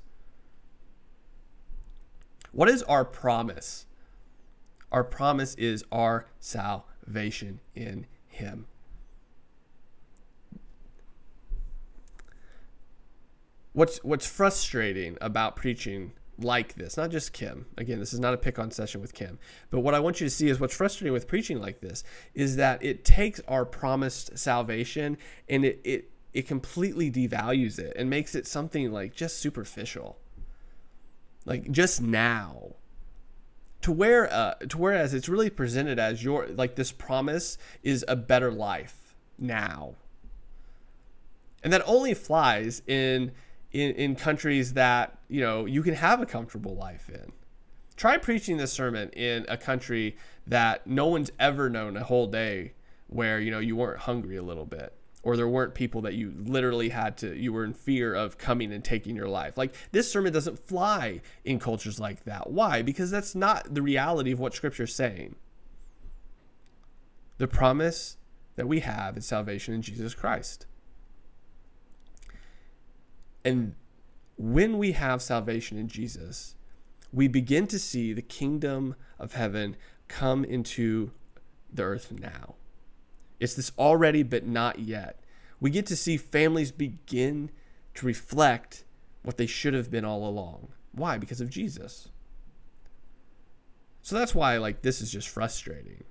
What 2.51 2.69
is 2.69 2.83
our 2.83 3.03
promise? 3.03 3.85
Our 4.91 5.03
promise 5.03 5.55
is 5.55 5.83
our 5.91 6.27
salvation 6.39 7.59
in 7.73 8.05
Him. 8.27 8.67
What's 13.73 13.97
what's 14.05 14.25
frustrating 14.25 15.17
about 15.19 15.57
preaching 15.57 16.13
like 16.37 16.75
this, 16.75 16.97
not 16.97 17.11
just 17.11 17.33
Kim. 17.33 17.65
Again, 17.77 17.99
this 17.99 18.13
is 18.13 18.19
not 18.19 18.33
a 18.33 18.37
pick 18.37 18.59
on 18.59 18.71
session 18.71 19.01
with 19.01 19.13
Kim. 19.13 19.39
But 19.69 19.79
what 19.79 19.93
I 19.93 19.99
want 19.99 20.19
you 20.19 20.27
to 20.27 20.31
see 20.31 20.49
is 20.49 20.59
what's 20.59 20.75
frustrating 20.75 21.13
with 21.13 21.27
preaching 21.27 21.59
like 21.59 21.79
this 21.79 22.03
is 22.33 22.57
that 22.57 22.83
it 22.83 23.05
takes 23.05 23.39
our 23.47 23.65
promised 23.65 24.37
salvation 24.37 25.17
and 25.47 25.65
it 25.65 25.79
it, 25.83 26.11
it 26.33 26.47
completely 26.47 27.09
devalues 27.09 27.79
it 27.79 27.93
and 27.95 28.09
makes 28.09 28.35
it 28.35 28.45
something 28.47 28.91
like 28.91 29.15
just 29.15 29.39
superficial. 29.39 30.17
Like 31.45 31.71
just 31.71 32.01
now. 32.01 32.75
To 33.81 33.91
where 33.91 34.31
uh, 34.33 34.55
to 34.55 34.77
whereas 34.77 35.13
it's 35.13 35.29
really 35.29 35.49
presented 35.49 35.99
as 35.99 36.23
your 36.23 36.47
like 36.47 36.75
this 36.75 36.91
promise 36.91 37.57
is 37.83 38.03
a 38.07 38.15
better 38.15 38.51
life 38.51 39.15
now. 39.37 39.95
And 41.63 41.71
that 41.71 41.83
only 41.85 42.13
flies 42.13 42.81
in 42.87 43.31
in, 43.71 43.91
in 43.95 44.15
countries 44.15 44.73
that 44.73 45.17
you 45.27 45.41
know 45.41 45.65
you 45.65 45.81
can 45.83 45.95
have 45.95 46.21
a 46.21 46.25
comfortable 46.25 46.75
life 46.75 47.09
in. 47.09 47.31
Try 47.95 48.17
preaching 48.17 48.57
this 48.57 48.73
sermon 48.73 49.09
in 49.11 49.45
a 49.47 49.57
country 49.57 50.17
that 50.47 50.85
no 50.85 51.07
one's 51.07 51.31
ever 51.39 51.69
known 51.69 51.95
a 51.95 52.03
whole 52.03 52.27
day 52.27 52.73
where 53.07 53.39
you 53.39 53.51
know 53.51 53.59
you 53.59 53.75
weren't 53.75 53.99
hungry 53.99 54.35
a 54.35 54.43
little 54.43 54.65
bit 54.65 54.93
or 55.23 55.35
there 55.35 55.47
weren't 55.47 55.73
people 55.73 56.01
that 56.01 56.13
you 56.13 56.33
literally 56.37 56.89
had 56.89 57.17
to 57.17 57.35
you 57.35 57.51
were 57.51 57.63
in 57.63 57.73
fear 57.73 58.13
of 58.13 58.37
coming 58.37 58.71
and 58.71 58.83
taking 58.83 59.15
your 59.15 59.29
life. 59.29 59.57
Like 59.57 59.73
this 59.91 60.11
sermon 60.11 60.33
doesn't 60.33 60.59
fly 60.59 61.21
in 61.43 61.59
cultures 61.59 61.99
like 61.99 62.25
that. 62.25 62.49
Why? 62.51 62.81
Because 62.81 63.11
that's 63.11 63.35
not 63.35 63.73
the 63.73 63.81
reality 63.81 64.31
of 64.31 64.39
what 64.39 64.53
scripture's 64.53 64.93
saying. 64.93 65.35
The 67.37 67.47
promise 67.47 68.17
that 68.55 68.67
we 68.67 68.79
have 68.81 69.17
is 69.17 69.25
salvation 69.25 69.73
in 69.73 69.81
jesus 69.81 70.13
christ 70.13 70.65
and 73.45 73.75
when 74.37 74.77
we 74.77 74.93
have 74.93 75.21
salvation 75.21 75.77
in 75.77 75.87
Jesus, 75.87 76.55
we 77.13 77.27
begin 77.27 77.67
to 77.67 77.79
see 77.79 78.11
the 78.11 78.21
kingdom 78.21 78.95
of 79.19 79.33
heaven 79.33 79.77
come 80.07 80.43
into 80.43 81.11
the 81.71 81.83
earth 81.83 82.11
now. 82.11 82.55
It's 83.39 83.53
this 83.53 83.71
already, 83.77 84.23
but 84.23 84.45
not 84.45 84.79
yet. 84.79 85.19
We 85.59 85.69
get 85.69 85.85
to 85.87 85.95
see 85.95 86.17
families 86.17 86.71
begin 86.71 87.51
to 87.93 88.05
reflect 88.05 88.83
what 89.23 89.37
they 89.37 89.45
should 89.45 89.73
have 89.73 89.89
been 89.89 90.03
all 90.03 90.27
along. 90.27 90.69
Why? 90.91 91.17
Because 91.17 91.39
of 91.39 91.49
Jesus. 91.49 92.09
So 94.01 94.15
that's 94.15 94.35
why 94.35 94.57
like 94.57 94.81
this 94.81 95.01
is 95.01 95.11
just 95.11 95.29
frustrating 95.29 96.03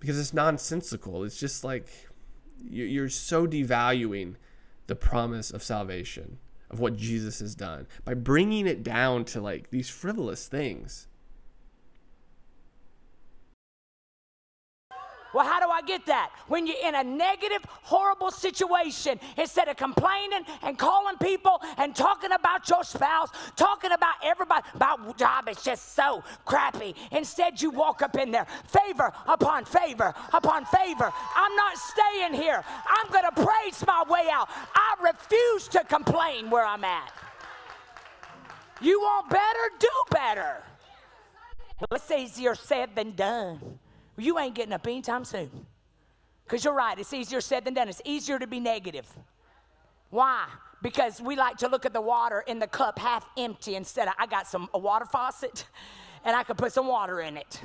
because 0.00 0.18
it's 0.18 0.32
nonsensical. 0.32 1.24
It's 1.24 1.38
just 1.38 1.64
like 1.64 1.88
you're 2.62 3.08
so 3.08 3.46
devaluing 3.46 4.36
the 4.86 4.96
promise 4.96 5.50
of 5.50 5.62
salvation 5.62 6.38
of 6.70 6.80
what 6.80 6.96
Jesus 6.96 7.40
has 7.40 7.54
done 7.54 7.86
by 8.04 8.14
bringing 8.14 8.66
it 8.66 8.82
down 8.82 9.24
to 9.26 9.40
like 9.40 9.70
these 9.70 9.88
frivolous 9.88 10.46
things. 10.46 11.07
Well, 15.34 15.44
how 15.44 15.60
do 15.60 15.68
I 15.68 15.82
get 15.82 16.06
that? 16.06 16.30
When 16.46 16.66
you're 16.66 16.76
in 16.82 16.94
a 16.94 17.04
negative, 17.04 17.64
horrible 17.82 18.30
situation, 18.30 19.20
instead 19.36 19.68
of 19.68 19.76
complaining 19.76 20.44
and 20.62 20.78
calling 20.78 21.16
people 21.18 21.60
and 21.76 21.94
talking 21.94 22.32
about 22.32 22.68
your 22.68 22.82
spouse, 22.82 23.28
talking 23.56 23.92
about 23.92 24.14
everybody, 24.24 24.62
about 24.74 25.18
job 25.18 25.48
is 25.48 25.62
just 25.62 25.94
so 25.94 26.22
crappy. 26.46 26.94
Instead, 27.12 27.60
you 27.60 27.70
walk 27.70 28.02
up 28.02 28.16
in 28.16 28.30
there, 28.30 28.46
favor 28.66 29.12
upon 29.26 29.64
favor 29.64 30.14
upon 30.32 30.64
favor. 30.64 31.12
I'm 31.36 31.56
not 31.56 31.76
staying 31.76 32.34
here. 32.34 32.64
I'm 32.88 33.10
going 33.10 33.24
to 33.24 33.32
praise 33.32 33.84
my 33.86 34.04
way 34.08 34.28
out. 34.32 34.48
I 34.74 34.94
refuse 35.02 35.68
to 35.68 35.84
complain 35.84 36.50
where 36.50 36.64
I'm 36.64 36.84
at. 36.84 37.12
You 38.80 39.00
want 39.00 39.28
better? 39.28 39.42
Do 39.78 39.88
better. 40.10 40.62
Well, 41.80 41.88
it's 41.92 42.10
easier 42.10 42.54
said 42.54 42.94
than 42.94 43.14
done 43.14 43.78
you 44.18 44.38
ain't 44.38 44.54
getting 44.54 44.72
up 44.72 44.86
anytime 44.86 45.24
soon. 45.24 45.66
Because 46.44 46.64
you're 46.64 46.74
right, 46.74 46.98
it's 46.98 47.12
easier 47.12 47.40
said 47.40 47.64
than 47.64 47.74
done. 47.74 47.88
It's 47.88 48.02
easier 48.04 48.38
to 48.38 48.46
be 48.46 48.58
negative. 48.58 49.06
Why? 50.10 50.46
Because 50.82 51.20
we 51.20 51.36
like 51.36 51.58
to 51.58 51.68
look 51.68 51.84
at 51.84 51.92
the 51.92 52.00
water 52.00 52.42
in 52.46 52.58
the 52.58 52.66
cup 52.66 52.98
half 52.98 53.28
empty 53.36 53.74
instead 53.74 54.08
of, 54.08 54.14
I 54.18 54.26
got 54.26 54.46
some 54.46 54.68
a 54.72 54.78
water 54.78 55.04
faucet 55.04 55.66
and 56.24 56.34
I 56.34 56.42
could 56.44 56.56
put 56.56 56.72
some 56.72 56.86
water 56.86 57.20
in 57.20 57.36
it. 57.36 57.60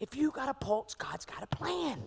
If 0.00 0.16
you 0.16 0.30
got 0.30 0.48
a 0.48 0.54
pulse, 0.54 0.94
God's 0.94 1.26
got 1.26 1.42
a 1.42 1.46
plan. 1.48 1.98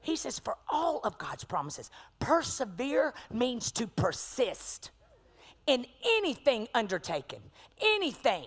He 0.00 0.16
says, 0.16 0.38
for 0.38 0.56
all 0.68 1.00
of 1.02 1.18
God's 1.18 1.44
promises, 1.44 1.90
persevere 2.20 3.14
means 3.32 3.72
to 3.72 3.86
persist 3.86 4.90
in 5.66 5.86
anything 6.04 6.68
undertaken, 6.74 7.40
anything. 7.80 8.46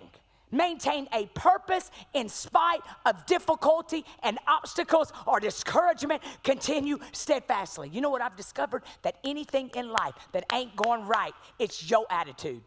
Maintain 0.52 1.08
a 1.14 1.26
purpose 1.28 1.92
in 2.14 2.30
spite 2.30 2.80
of 3.06 3.26
difficulty 3.26 4.06
and 4.24 4.38
obstacles 4.48 5.12
or 5.26 5.40
discouragement. 5.40 6.24
Continue 6.44 7.00
steadfastly. 7.12 7.90
You 7.90 8.00
know 8.00 8.10
what 8.10 8.22
I've 8.22 8.38
discovered? 8.38 8.84
That 9.02 9.18
anything 9.26 9.70
in 9.76 9.90
life 9.90 10.14
that 10.32 10.46
ain't 10.54 10.76
going 10.76 11.06
right, 11.06 11.34
it's 11.60 11.90
your 11.90 12.06
attitude. 12.10 12.62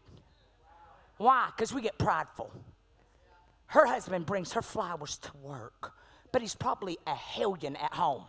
Why? 1.17 1.49
Because 1.55 1.73
we 1.73 1.81
get 1.81 1.97
prideful. 1.97 2.51
Her 3.65 3.85
husband 3.85 4.25
brings 4.25 4.53
her 4.53 4.61
flowers 4.61 5.17
to 5.17 5.31
work, 5.41 5.93
but 6.31 6.41
he's 6.41 6.55
probably 6.55 6.97
a 7.07 7.15
hellion 7.15 7.75
at 7.77 7.93
home. 7.93 8.25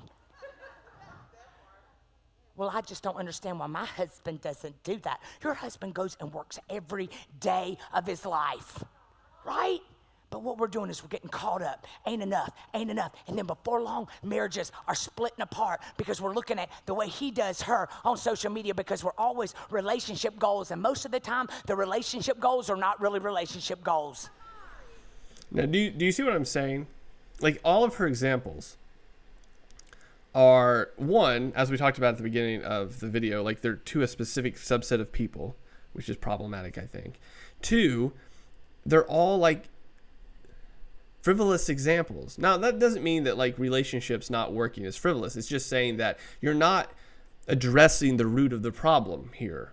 Well, 2.55 2.71
I 2.73 2.81
just 2.83 3.03
don't 3.03 3.17
understand 3.17 3.59
why 3.59 3.67
my 3.67 3.85
husband 3.85 4.41
doesn't 4.41 4.83
do 4.85 4.99
that. 4.99 5.21
Your 5.43 5.55
husband 5.55 5.95
goes 5.95 6.17
and 6.21 6.33
works 6.33 6.59
every 6.71 7.11
day 7.41 7.77
of 7.93 8.07
his 8.07 8.25
life 8.25 8.85
right? 9.45 9.81
But 10.31 10.43
what 10.43 10.57
we're 10.57 10.67
doing 10.67 10.89
is 10.89 11.03
we're 11.03 11.11
getting 11.11 11.29
caught 11.29 11.61
up. 11.61 11.87
Ain't 12.07 12.23
enough, 12.23 12.51
ain't 12.73 12.91
enough. 12.91 13.13
And 13.29 13.37
then 13.37 13.45
before 13.47 13.83
long, 13.83 14.09
marriages 14.23 14.73
are 14.89 14.95
splitting 14.95 15.43
apart 15.43 15.81
because 15.99 16.23
we're 16.23 16.33
looking 16.33 16.59
at 16.59 16.71
the 16.87 16.95
way 16.95 17.07
he 17.07 17.31
does 17.31 17.61
her 17.63 17.87
on 18.03 18.17
social 18.17 18.51
media 18.51 18.75
because 18.75 19.05
we're 19.05 19.11
always 19.19 19.55
relationship 19.71 20.39
goals. 20.39 20.71
And 20.71 20.81
most 20.81 21.05
of 21.05 21.11
the 21.11 21.21
time, 21.21 21.49
the 21.67 21.77
relationship 21.77 22.41
goals 22.41 22.71
are 22.71 22.77
not 22.77 22.99
really 22.99 23.21
relationship 23.21 23.85
goals. 23.85 24.31
Now, 25.51 25.67
do 25.67 25.79
you, 25.79 25.91
do 25.91 26.07
you 26.07 26.13
see 26.13 26.23
what 26.23 26.33
I'm 26.33 26.47
saying? 26.47 26.87
Like, 27.41 27.61
all 27.63 27.85
of 27.85 27.97
her 27.97 28.07
examples 28.07 28.79
are 30.35 30.91
one, 30.97 31.53
as 31.55 31.71
we 31.71 31.77
talked 31.77 31.99
about 31.99 32.13
at 32.13 32.17
the 32.17 32.23
beginning 32.23 32.63
of 32.63 33.01
the 33.01 33.09
video, 33.09 33.43
like 33.43 33.61
they're 33.61 33.75
to 33.75 34.01
a 34.01 34.09
specific 34.09 34.57
subset 34.57 34.99
of 34.99 35.13
people, 35.13 35.57
which 35.93 36.09
is 36.09 36.17
problematic, 36.17 36.79
I 36.79 36.87
think. 36.87 37.21
Two, 37.61 38.13
they're 38.85 39.07
all 39.07 39.39
like 39.39 39.69
frivolous 41.23 41.69
examples. 41.69 42.37
Now, 42.37 42.57
that 42.59 42.79
doesn't 42.79 43.03
mean 43.03 43.25
that 43.25 43.39
like 43.39 43.59
relationships 43.59 44.29
not 44.29 44.53
working 44.53 44.85
is 44.85 44.97
frivolous. 44.97 45.37
It's 45.37 45.49
just 45.49 45.69
saying 45.69 45.97
that 45.99 46.19
you're 46.41 46.55
not 46.55 46.93
addressing 47.49 48.17
the 48.17 48.27
root 48.27 48.53
of 48.53 48.63
the 48.63 48.73
problem 48.73 49.31
here. 49.35 49.73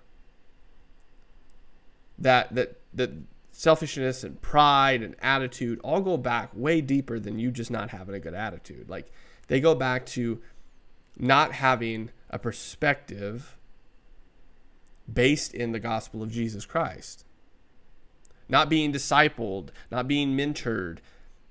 That 2.18 2.54
that 2.56 2.80
that 2.94 3.12
selfishness 3.52 4.24
and 4.24 4.42
pride 4.42 5.02
and 5.02 5.16
attitude 5.22 5.80
all 5.84 6.02
go 6.02 6.18
back 6.18 6.52
way 6.54 6.82
deeper 6.82 7.20
than 7.20 7.40
you 7.40 7.52
just 7.52 7.72
not 7.72 7.90
having 7.90 8.16
a 8.16 8.20
good 8.20 8.34
attitude. 8.34 8.90
Like 8.90 9.12
they 9.48 9.60
go 9.60 9.74
back 9.74 10.06
to 10.08 10.42
not 11.18 11.54
having 11.54 12.12
a 12.30 12.38
perspective 12.38 13.58
based 15.12 15.54
in 15.54 15.72
the 15.72 15.80
gospel 15.80 16.22
of 16.22 16.32
Jesus 16.32 16.66
Christ 16.66 17.26
not 18.50 18.68
being 18.68 18.92
discipled, 18.92 19.70
not 19.92 20.08
being 20.08 20.36
mentored, 20.36 20.98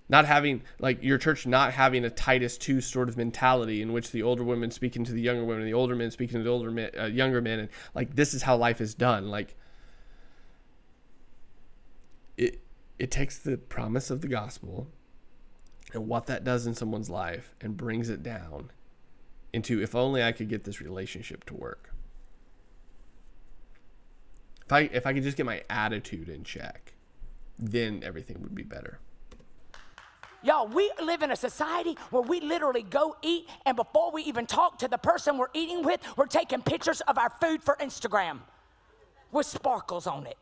not 0.08 0.24
having 0.24 0.62
like 0.78 1.02
your 1.02 1.18
church 1.18 1.46
not 1.46 1.72
having 1.72 2.04
a 2.04 2.10
Titus 2.10 2.58
two 2.58 2.80
sort 2.80 3.08
of 3.08 3.16
mentality 3.16 3.80
in 3.80 3.92
which 3.92 4.10
the 4.10 4.22
older 4.22 4.42
women 4.42 4.70
speaking 4.70 5.04
to 5.04 5.12
the 5.12 5.20
younger 5.20 5.44
women, 5.44 5.64
the 5.64 5.74
older 5.74 5.94
men 5.94 6.10
speaking 6.10 6.38
to 6.38 6.44
the 6.44 6.50
older 6.50 6.70
men, 6.70 6.90
uh, 6.98 7.04
younger 7.04 7.40
men, 7.40 7.60
and 7.60 7.68
like 7.94 8.16
this 8.16 8.34
is 8.34 8.42
how 8.42 8.56
life 8.56 8.80
is 8.80 8.94
done. 8.94 9.30
Like 9.30 9.54
it, 12.36 12.60
it 12.98 13.10
takes 13.10 13.38
the 13.38 13.56
promise 13.56 14.10
of 14.10 14.20
the 14.20 14.28
gospel 14.28 14.88
and 15.92 16.08
what 16.08 16.26
that 16.26 16.44
does 16.44 16.66
in 16.66 16.74
someone's 16.74 17.10
life 17.10 17.54
and 17.60 17.76
brings 17.76 18.08
it 18.08 18.22
down 18.22 18.70
into 19.52 19.82
if 19.82 19.94
only 19.94 20.22
I 20.22 20.32
could 20.32 20.48
get 20.48 20.64
this 20.64 20.80
relationship 20.80 21.44
to 21.46 21.54
work. 21.54 21.87
If 24.68 24.72
I 24.74 24.80
if 24.80 25.06
I 25.06 25.14
could 25.14 25.22
just 25.22 25.38
get 25.38 25.46
my 25.46 25.62
attitude 25.70 26.28
in 26.28 26.44
check, 26.44 26.92
then 27.58 28.02
everything 28.04 28.42
would 28.42 28.54
be 28.54 28.64
better. 28.64 28.98
Y'all, 30.42 30.68
we 30.68 30.92
live 31.02 31.22
in 31.22 31.30
a 31.30 31.36
society 31.36 31.96
where 32.10 32.20
we 32.20 32.38
literally 32.40 32.82
go 32.82 33.16
eat, 33.22 33.48
and 33.64 33.76
before 33.78 34.12
we 34.12 34.22
even 34.24 34.44
talk 34.46 34.78
to 34.78 34.86
the 34.86 34.98
person 34.98 35.38
we're 35.38 35.48
eating 35.54 35.82
with, 35.82 36.00
we're 36.18 36.26
taking 36.26 36.60
pictures 36.60 37.00
of 37.02 37.16
our 37.16 37.30
food 37.40 37.62
for 37.62 37.76
Instagram 37.80 38.40
with 39.32 39.46
sparkles 39.46 40.06
on 40.06 40.26
it. 40.26 40.36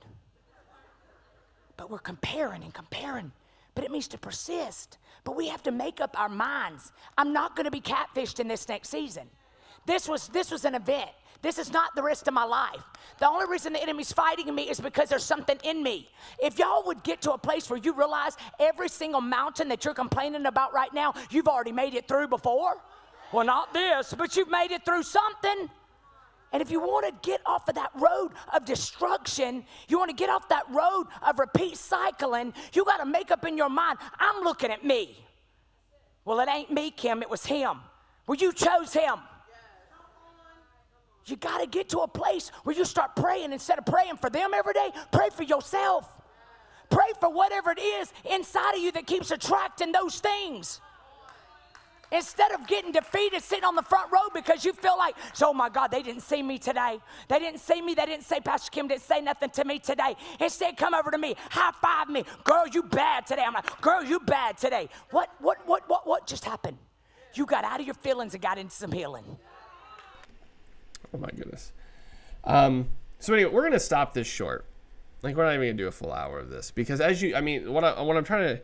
But 1.77 1.89
we're 1.89 1.99
comparing 2.01 2.65
and 2.65 2.75
comparing. 2.75 3.31
but 3.77 3.85
it 3.85 3.93
means 3.93 4.09
to 4.09 4.19
persist. 4.19 4.99
But 5.23 5.37
we 5.37 5.49
have 5.49 5.63
to 5.65 5.71
make 5.71 6.01
up 6.01 6.19
our 6.19 6.29
minds. 6.29 6.91
I'm 7.17 7.33
not 7.33 7.55
going 7.55 7.67
to 7.67 7.71
be 7.71 7.81
catfished 7.81 8.41
in 8.41 8.49
this 8.49 8.69
next 8.69 8.89
season. 8.89 9.29
This 9.87 10.09
was 10.09 10.29
this 10.29 10.51
was 10.51 10.65
an 10.65 10.75
event. 10.75 11.11
This 11.43 11.59
is 11.59 11.73
not 11.73 11.95
the 11.95 12.03
rest 12.03 12.29
of 12.29 12.35
my 12.35 12.45
life. 12.45 12.83
The 13.19 13.29
only 13.29 13.47
reason 13.47 13.73
the 13.73 13.83
enemy's 13.83 14.13
fighting 14.13 14.55
me 14.55 14.65
is 14.65 14.81
because 14.81 15.09
there's 15.09 15.25
something 15.25 15.59
in 15.65 15.83
me. 15.83 16.09
If 16.43 16.59
y'all 16.59 16.85
would 16.87 17.03
get 17.03 17.23
to 17.23 17.33
a 17.33 17.39
place 17.39 17.71
where 17.71 17.79
you 17.79 17.93
realize 17.93 18.37
every 18.59 18.89
single 18.89 19.21
mountain 19.21 19.69
that 19.69 19.85
you're 19.85 19.95
complaining 19.95 20.47
about 20.47 20.73
right 20.73 20.93
now, 20.93 21.15
you've 21.31 21.49
already 21.49 21.73
made 21.73 21.95
it 21.95 22.09
through 22.09 22.29
before. 22.29 22.77
Well, 23.33 23.45
not 23.45 23.73
this, 23.73 24.15
but 24.17 24.37
you've 24.37 24.51
made 24.51 24.71
it 24.71 24.85
through 24.85 25.03
something. 25.03 25.71
And 26.53 26.63
if 26.63 26.71
you 26.71 26.81
want 26.81 27.07
to 27.07 27.29
get 27.29 27.41
off 27.45 27.69
of 27.69 27.75
that 27.75 27.91
road 27.95 28.31
of 28.55 28.65
destruction, 28.65 29.65
you 29.89 29.99
want 29.99 30.11
to 30.11 30.17
get 30.17 30.31
off 30.31 30.49
that 30.49 30.65
road 30.71 31.07
of 31.27 31.39
repeat 31.39 31.77
cycling, 31.77 32.55
you 32.73 32.85
got 32.85 32.99
to 32.99 33.07
make 33.07 33.31
up 33.31 33.45
in 33.45 33.59
your 33.59 33.69
mind, 33.69 33.99
I'm 34.19 34.43
looking 34.43 34.71
at 34.71 34.85
me. 34.85 35.19
Well, 36.25 36.41
it 36.41 36.49
ain't 36.49 36.71
me, 36.71 36.91
Kim, 36.91 37.23
it 37.23 37.29
was 37.29 37.45
him. 37.45 37.79
Well, 38.27 38.37
you 38.37 38.53
chose 38.53 38.93
him. 38.93 39.17
You 41.27 41.37
got 41.37 41.59
to 41.59 41.67
get 41.67 41.89
to 41.91 41.99
a 42.01 42.09
place 42.09 42.51
where 42.63 42.77
you 42.77 42.85
start 42.85 43.17
praying 43.17 43.53
instead 43.53 43.79
of 43.79 43.87
praying 43.87 44.17
for 44.17 44.31
them 44.31 44.53
every 44.55 44.75
day, 44.75 44.91
pray 45.11 45.29
for 45.31 45.43
yourself. 45.43 46.09
Pray 46.89 47.11
for 47.19 47.29
whatever 47.29 47.73
it 47.73 47.81
is 47.81 48.13
inside 48.31 48.77
of 48.77 48.81
you 48.81 48.93
that 48.93 49.07
keeps 49.07 49.33
attracting 49.33 49.91
those 49.91 50.21
things. 50.21 50.81
Instead 52.13 52.53
of 52.53 52.69
getting 52.69 52.93
defeated 52.93 53.43
sitting 53.43 53.65
on 53.65 53.75
the 53.75 53.83
front 53.83 54.13
row 54.13 54.29
because 54.33 54.65
you 54.65 54.73
feel 54.73 54.97
like, 54.97 55.17
oh 55.43 55.53
my 55.53 55.69
God, 55.69 55.91
they 55.91 56.03
didn't 56.03 56.23
see 56.23 56.41
me 56.41 56.57
today. 56.57 57.01
They 57.29 57.41
didn't 57.41 57.59
see 57.59 57.83
me. 57.83 57.95
They 57.95 58.07
didn't 58.07 58.23
say, 58.23 58.39
Pastor 58.39 58.71
Kim 58.71 58.87
didn't 58.87 59.03
say 59.03 59.21
nothing 59.21 59.51
to 59.51 59.65
me 59.65 59.81
today. 59.81 60.15
Instead, 60.39 60.77
come 60.77 60.95
over 60.95 61.11
to 61.11 61.19
me, 61.19 61.35
high 61.51 61.73
five 61.83 62.09
me. 62.09 62.25
Girl, 62.45 62.69
you 62.69 62.85
bad 62.85 63.27
today. 63.27 63.43
I'm 63.45 63.55
like, 63.55 63.81
girl, 63.81 64.05
you 64.05 64.21
bad 64.21 64.57
today. 64.57 64.89
What, 65.11 65.31
what, 65.41 65.59
what, 65.67 65.89
what, 65.89 66.07
what 66.07 66.29
just 66.29 66.45
happened? 66.45 66.79
You 67.35 67.45
got 67.45 67.65
out 67.65 67.81
of 67.81 67.87
your 67.87 67.97
feelings 67.97 68.35
and 68.35 68.43
got 68.43 68.57
into 68.57 68.75
some 68.75 68.93
healing. 68.93 69.25
Oh 71.15 71.19
my 71.19 71.29
goodness. 71.29 71.73
Um, 72.45 72.89
so 73.19 73.35
anyway, 73.35 73.51
we're 73.53 73.63
gonna 73.63 73.81
stop 73.81 74.15
this 74.15 74.27
short. 74.27 74.65
Like 75.23 75.37
we're 75.37 75.45
not 75.45 75.55
even 75.55 75.69
gonna 75.69 75.75
do 75.75 75.89
a 75.89 75.93
full 75.93 76.13
hour 76.13 76.39
of 76.39 76.51
this 76.51 76.71
because 76.71 77.01
as 77.01 77.23
you, 77.23 77.35
I 77.35 77.41
mean, 77.41 77.73
what 77.73 77.85
I 77.85 78.01
what 78.03 78.17
I'm 78.17 78.25
trying 78.25 78.57
to 78.57 78.63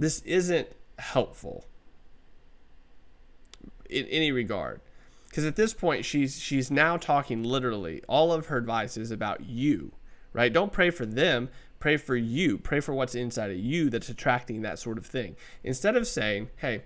this 0.00 0.20
isn't 0.22 0.68
helpful 0.98 1.66
in 3.88 4.06
any 4.06 4.32
regard 4.32 4.80
because 5.28 5.44
at 5.44 5.56
this 5.56 5.74
point 5.74 6.04
she's 6.04 6.40
she's 6.40 6.70
now 6.70 6.96
talking 6.96 7.42
literally 7.42 8.02
all 8.08 8.32
of 8.32 8.46
her 8.46 8.56
advice 8.56 8.96
is 8.96 9.10
about 9.10 9.44
you 9.44 9.92
right 10.32 10.52
don't 10.52 10.72
pray 10.72 10.90
for 10.90 11.04
them 11.04 11.48
pray 11.80 11.96
for 11.96 12.16
you 12.16 12.56
pray 12.56 12.80
for 12.80 12.94
what's 12.94 13.14
inside 13.14 13.50
of 13.50 13.58
you 13.58 13.90
that's 13.90 14.08
attracting 14.08 14.62
that 14.62 14.78
sort 14.78 14.96
of 14.96 15.04
thing 15.04 15.36
instead 15.64 15.96
of 15.96 16.06
saying 16.06 16.48
hey 16.56 16.82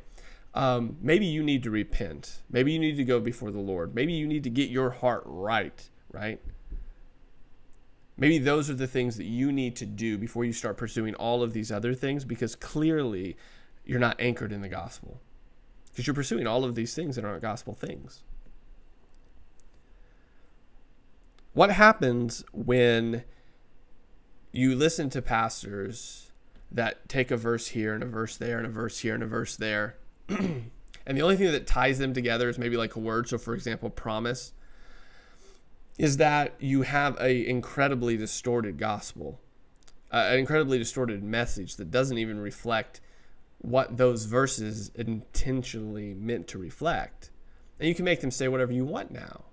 um, 0.55 0.97
maybe 1.01 1.27
you 1.27 1.43
need 1.43 1.63
to 1.63 1.71
repent 1.71 2.43
maybe 2.49 2.73
you 2.73 2.79
need 2.79 2.97
to 2.97 3.05
go 3.05 3.21
before 3.21 3.51
the 3.51 3.59
lord 3.59 3.95
maybe 3.95 4.13
you 4.13 4.27
need 4.27 4.45
to 4.45 4.51
get 4.51 4.71
your 4.71 4.91
heart 4.91 5.23
right 5.27 5.91
right 6.13 6.41
Maybe 8.17 8.39
those 8.39 8.71
are 8.71 8.75
the 8.75 8.87
things 8.87 9.17
that 9.17 9.25
you 9.25 9.51
need 9.51 9.75
to 9.77 9.87
do 9.87 10.17
before 10.17 10.45
you 10.45 10.53
start 10.53 10.77
pursuing 10.77 11.15
all 11.15 11.43
of 11.43 11.53
these 11.53 11.73
other 11.73 11.95
things 11.95 12.25
because 12.25 12.55
clearly 12.55 13.37
you're 13.85 13.99
not 13.99 14.21
anchored 14.21 14.53
in 14.53 14.61
the 14.61 14.69
gospel. 14.69 15.21
Because 15.91 16.07
you're 16.07 16.15
pursuing 16.15 16.47
all 16.47 16.65
of 16.65 16.75
these 16.75 16.95
things 16.95 17.17
that 17.17 17.25
aren't 17.25 17.43
gospel 17.43 17.75
things. 17.75 18.23
What 21.55 21.71
happens 21.71 22.45
when 22.53 23.25
you 24.53 24.75
listen 24.75 25.11
to 25.11 25.23
pastors 25.23 26.31
that 26.71 27.09
take 27.09 27.31
a 27.31 27.37
verse 27.37 27.69
here 27.69 27.95
and 27.95 28.03
a 28.03 28.07
verse 28.07 28.37
there 28.37 28.59
and 28.59 28.67
a 28.67 28.71
verse 28.71 29.01
here 29.01 29.15
and 29.15 29.23
a 29.23 29.27
verse 29.27 29.57
there? 29.57 29.97
and 30.29 30.71
the 31.07 31.23
only 31.23 31.37
thing 31.37 31.51
that 31.53 31.67
ties 31.67 31.99
them 31.99 32.15
together 32.15 32.49
is 32.49 32.59
maybe 32.59 32.77
like 32.77 32.97
a 32.97 33.01
word. 33.01 33.29
So, 33.29 33.39
for 33.39 33.55
example, 33.55 33.91
promise 33.91 34.53
is 35.99 36.17
that 36.17 36.55
you 36.59 36.83
have 36.83 37.17
a 37.21 37.47
incredibly 37.47 38.17
distorted 38.17 38.79
gospel, 38.79 39.41
uh, 40.13 40.29
an 40.31 40.39
incredibly 40.39 40.79
distorted 40.79 41.23
message 41.23 41.77
that 41.77 41.91
doesn't 41.91 42.19
even 42.19 42.39
reflect 42.41 43.01
what 43.59 43.97
those 43.97 44.25
verses 44.25 44.91
intentionally 44.95 46.15
meant 46.15 46.49
to 46.49 46.59
reflect. 46.59 47.31
And 47.79 47.89
you 47.89 47.95
can 47.95 48.05
make 48.05 48.21
them 48.21 48.31
say 48.31 48.49
whatever 48.49 48.73
you 48.73 48.85
want 48.85 49.11
now. 49.11 49.45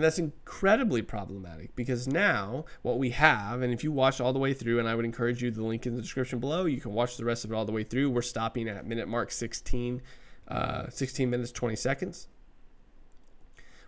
And 0.00 0.04
that's 0.06 0.18
incredibly 0.18 1.02
problematic 1.02 1.76
because 1.76 2.08
now 2.08 2.64
what 2.80 2.98
we 2.98 3.10
have, 3.10 3.60
and 3.60 3.70
if 3.70 3.84
you 3.84 3.92
watch 3.92 4.18
all 4.18 4.32
the 4.32 4.38
way 4.38 4.54
through, 4.54 4.78
and 4.78 4.88
I 4.88 4.94
would 4.94 5.04
encourage 5.04 5.42
you, 5.42 5.50
the 5.50 5.62
link 5.62 5.84
in 5.84 5.94
the 5.94 6.00
description 6.00 6.38
below, 6.38 6.64
you 6.64 6.80
can 6.80 6.94
watch 6.94 7.18
the 7.18 7.24
rest 7.26 7.44
of 7.44 7.52
it 7.52 7.54
all 7.54 7.66
the 7.66 7.72
way 7.72 7.84
through. 7.84 8.08
We're 8.08 8.22
stopping 8.22 8.66
at 8.66 8.86
minute 8.86 9.08
mark 9.08 9.30
16, 9.30 10.00
uh, 10.48 10.88
16 10.88 11.28
minutes, 11.28 11.52
20 11.52 11.76
seconds. 11.76 12.28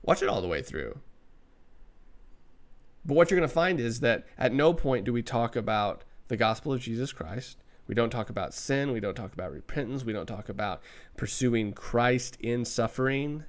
Watch 0.03 0.23
it 0.23 0.29
all 0.29 0.43
the 0.43 0.49
way 0.49 0.61
through. 0.61 0.99
But 3.07 3.15
what 3.15 3.31
you're 3.31 3.41
going 3.41 3.49
to 3.49 3.55
find 3.55 3.81
is 3.81 4.01
that 4.01 4.27
at 4.37 4.53
no 4.53 4.75
point 4.75 5.07
do 5.07 5.15
we 5.15 5.23
talk 5.23 5.57
about 5.57 6.05
the 6.29 6.37
gospel 6.37 6.75
of 6.75 6.83
Jesus 6.83 7.11
Christ. 7.11 7.57
We 7.87 7.95
don't 7.95 8.11
talk 8.11 8.29
about 8.29 8.53
sin. 8.53 8.93
We 8.93 9.01
don't 9.01 9.15
talk 9.15 9.33
about 9.33 9.51
repentance. 9.51 10.05
We 10.05 10.13
don't 10.13 10.27
talk 10.27 10.51
about 10.51 10.83
pursuing 11.17 11.73
Christ 11.73 12.37
in 12.39 12.67
suffering. 12.67 13.45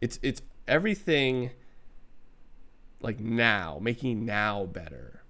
It's 0.00 0.18
it's 0.22 0.42
everything 0.68 1.50
like 3.00 3.20
now, 3.20 3.78
making 3.80 4.24
now 4.24 4.66
better. 4.66 5.22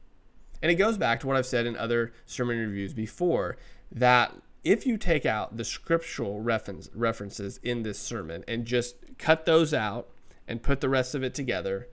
And 0.62 0.70
it 0.70 0.76
goes 0.76 0.96
back 0.96 1.20
to 1.20 1.26
what 1.26 1.36
I've 1.36 1.46
said 1.46 1.66
in 1.66 1.76
other 1.76 2.12
sermon 2.24 2.58
reviews 2.58 2.94
before 2.94 3.56
that 3.92 4.34
if 4.64 4.86
you 4.86 4.96
take 4.96 5.24
out 5.24 5.56
the 5.56 5.64
scriptural 5.64 6.40
reference, 6.40 6.88
references 6.94 7.60
in 7.62 7.82
this 7.82 7.98
sermon 7.98 8.44
and 8.48 8.64
just 8.64 8.96
cut 9.18 9.46
those 9.46 9.72
out 9.72 10.08
and 10.48 10.62
put 10.62 10.80
the 10.80 10.88
rest 10.88 11.14
of 11.14 11.22
it 11.22 11.34
together, 11.34 11.88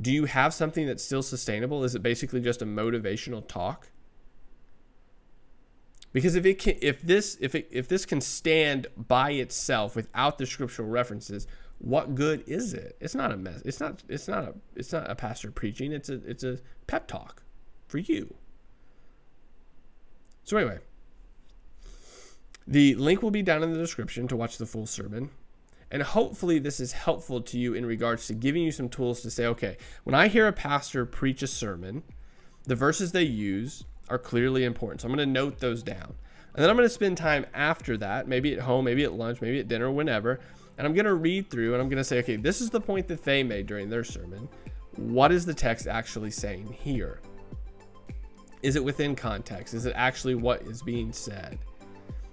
do 0.00 0.12
you 0.12 0.24
have 0.24 0.54
something 0.54 0.86
that's 0.86 1.04
still 1.04 1.22
sustainable? 1.22 1.84
Is 1.84 1.94
it 1.94 2.02
basically 2.02 2.40
just 2.40 2.62
a 2.62 2.66
motivational 2.66 3.46
talk? 3.46 3.90
Because 6.12 6.34
if 6.34 6.46
it 6.46 6.58
can, 6.58 6.76
if 6.80 7.02
this 7.02 7.36
if 7.40 7.54
it, 7.54 7.68
if 7.70 7.86
this 7.86 8.06
can 8.06 8.20
stand 8.20 8.86
by 8.96 9.32
itself 9.32 9.94
without 9.94 10.38
the 10.38 10.46
scriptural 10.46 10.88
references, 10.88 11.46
what 11.78 12.14
good 12.14 12.44
is 12.46 12.74
it? 12.74 12.96
It's 13.00 13.14
not 13.14 13.32
a 13.32 13.36
mess. 13.36 13.62
It's 13.64 13.80
not 13.80 14.02
it's 14.08 14.28
not 14.28 14.44
a 14.44 14.54
it's 14.74 14.92
not 14.92 15.10
a 15.10 15.14
pastor 15.14 15.50
preaching. 15.50 15.92
It's 15.92 16.08
a 16.08 16.14
it's 16.28 16.44
a 16.44 16.58
pep 16.86 17.06
talk 17.06 17.42
for 17.86 17.98
you. 17.98 18.34
So 20.44 20.56
anyway, 20.56 20.78
the 22.66 22.94
link 22.96 23.22
will 23.22 23.30
be 23.30 23.42
down 23.42 23.62
in 23.62 23.72
the 23.72 23.78
description 23.78 24.28
to 24.28 24.36
watch 24.36 24.58
the 24.58 24.66
full 24.66 24.86
sermon. 24.86 25.30
And 25.90 26.02
hopefully, 26.02 26.58
this 26.58 26.80
is 26.80 26.92
helpful 26.92 27.40
to 27.40 27.58
you 27.58 27.72
in 27.72 27.86
regards 27.86 28.26
to 28.26 28.34
giving 28.34 28.62
you 28.62 28.72
some 28.72 28.90
tools 28.90 29.22
to 29.22 29.30
say, 29.30 29.46
okay, 29.46 29.78
when 30.04 30.14
I 30.14 30.28
hear 30.28 30.46
a 30.46 30.52
pastor 30.52 31.06
preach 31.06 31.42
a 31.42 31.46
sermon, 31.46 32.02
the 32.64 32.74
verses 32.74 33.12
they 33.12 33.22
use 33.22 33.84
are 34.10 34.18
clearly 34.18 34.64
important. 34.64 35.00
So 35.00 35.08
I'm 35.08 35.14
going 35.14 35.26
to 35.26 35.32
note 35.32 35.60
those 35.60 35.82
down. 35.82 36.14
And 36.54 36.62
then 36.62 36.68
I'm 36.68 36.76
going 36.76 36.88
to 36.88 36.94
spend 36.94 37.16
time 37.16 37.46
after 37.54 37.96
that, 37.98 38.28
maybe 38.28 38.52
at 38.52 38.60
home, 38.60 38.84
maybe 38.84 39.04
at 39.04 39.12
lunch, 39.12 39.40
maybe 39.40 39.60
at 39.60 39.68
dinner, 39.68 39.90
whenever. 39.90 40.40
And 40.78 40.86
I'm 40.86 40.94
going 40.94 41.06
to 41.06 41.14
read 41.14 41.50
through 41.50 41.74
and 41.74 41.82
I'm 41.82 41.88
going 41.88 41.98
to 41.98 42.04
say, 42.04 42.20
okay, 42.20 42.36
this 42.36 42.60
is 42.60 42.70
the 42.70 42.80
point 42.80 43.08
that 43.08 43.24
they 43.24 43.42
made 43.42 43.66
during 43.66 43.90
their 43.90 44.04
sermon. 44.04 44.48
What 44.96 45.32
is 45.32 45.44
the 45.44 45.54
text 45.54 45.88
actually 45.88 46.30
saying 46.30 46.72
here? 46.80 47.20
Is 48.62 48.76
it 48.76 48.84
within 48.84 49.14
context? 49.14 49.74
Is 49.74 49.86
it 49.86 49.92
actually 49.96 50.36
what 50.36 50.62
is 50.62 50.82
being 50.82 51.12
said? 51.12 51.58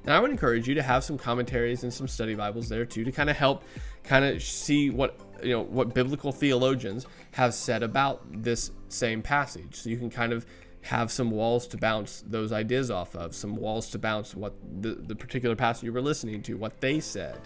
And 0.06 0.14
I 0.14 0.20
would 0.20 0.30
encourage 0.30 0.68
you 0.68 0.76
to 0.76 0.84
have 0.84 1.04
some 1.04 1.18
commentaries 1.18 1.84
and 1.84 1.92
some 1.92 2.08
study 2.08 2.36
Bibles 2.36 2.70
there 2.70 2.86
too 2.86 3.04
to 3.04 3.12
kind 3.12 3.30
of 3.30 3.36
help 3.36 3.64
kind 4.04 4.24
of 4.24 4.42
see 4.42 4.92
what 4.92 5.20
you 5.42 5.50
know 5.50 5.64
what 5.64 5.96
biblical 5.96 6.32
theologians 6.32 7.08
have 7.32 7.56
said 7.56 7.82
about 7.82 8.22
this 8.44 8.72
same 8.90 9.24
passage. 9.24 9.76
So 9.76 9.90
you 9.90 9.98
can 9.98 10.12
kind 10.12 10.32
of 10.32 10.46
have 10.82 11.12
some 11.12 11.32
walls 11.32 11.66
to 11.68 11.78
bounce 11.78 12.24
those 12.28 12.52
ideas 12.52 12.92
off 12.92 13.16
of, 13.16 13.34
some 13.34 13.56
walls 13.56 13.90
to 13.90 13.98
bounce 13.98 14.36
what 14.36 14.54
the, 14.82 14.94
the 14.94 15.16
particular 15.16 15.56
passage 15.56 15.84
you 15.84 15.92
were 15.92 16.02
listening 16.02 16.44
to, 16.44 16.56
what 16.56 16.80
they 16.80 17.00
said. 17.00 17.40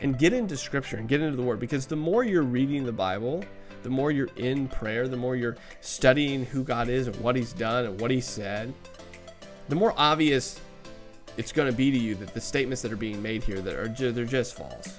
And 0.00 0.18
get 0.18 0.32
into 0.32 0.56
scripture 0.56 0.96
and 0.96 1.08
get 1.08 1.20
into 1.20 1.36
the 1.36 1.42
word 1.42 1.58
because 1.58 1.86
the 1.86 1.96
more 1.96 2.22
you're 2.22 2.42
reading 2.42 2.84
the 2.84 2.92
Bible, 2.92 3.44
the 3.82 3.90
more 3.90 4.10
you're 4.10 4.30
in 4.36 4.68
prayer, 4.68 5.08
the 5.08 5.16
more 5.16 5.34
you're 5.36 5.56
studying 5.80 6.44
who 6.44 6.62
God 6.62 6.88
is 6.88 7.06
and 7.06 7.16
what 7.16 7.34
He's 7.34 7.52
done 7.52 7.86
and 7.86 8.00
what 8.00 8.10
He 8.10 8.20
said, 8.20 8.72
the 9.68 9.74
more 9.74 9.94
obvious 9.96 10.60
it's 11.36 11.52
going 11.52 11.70
to 11.70 11.76
be 11.76 11.90
to 11.90 11.98
you 11.98 12.14
that 12.16 12.34
the 12.34 12.40
statements 12.40 12.82
that 12.82 12.92
are 12.92 12.96
being 12.96 13.22
made 13.22 13.42
here 13.42 13.60
that 13.60 13.74
are 13.74 13.88
they're 13.88 14.24
just 14.24 14.56
false. 14.56 14.98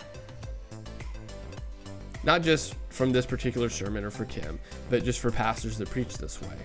Not 2.24 2.41
just 2.41 2.76
from 2.89 3.12
this 3.12 3.26
particular 3.26 3.70
sermon 3.70 4.04
or 4.04 4.12
for 4.12 4.26
Kim, 4.26 4.60
but 4.89 5.04
just 5.04 5.20
for 5.20 5.32
pastors 5.32 5.78
that 5.78 5.89
preach 5.89 6.18
this 6.18 6.41
way. 6.41 6.56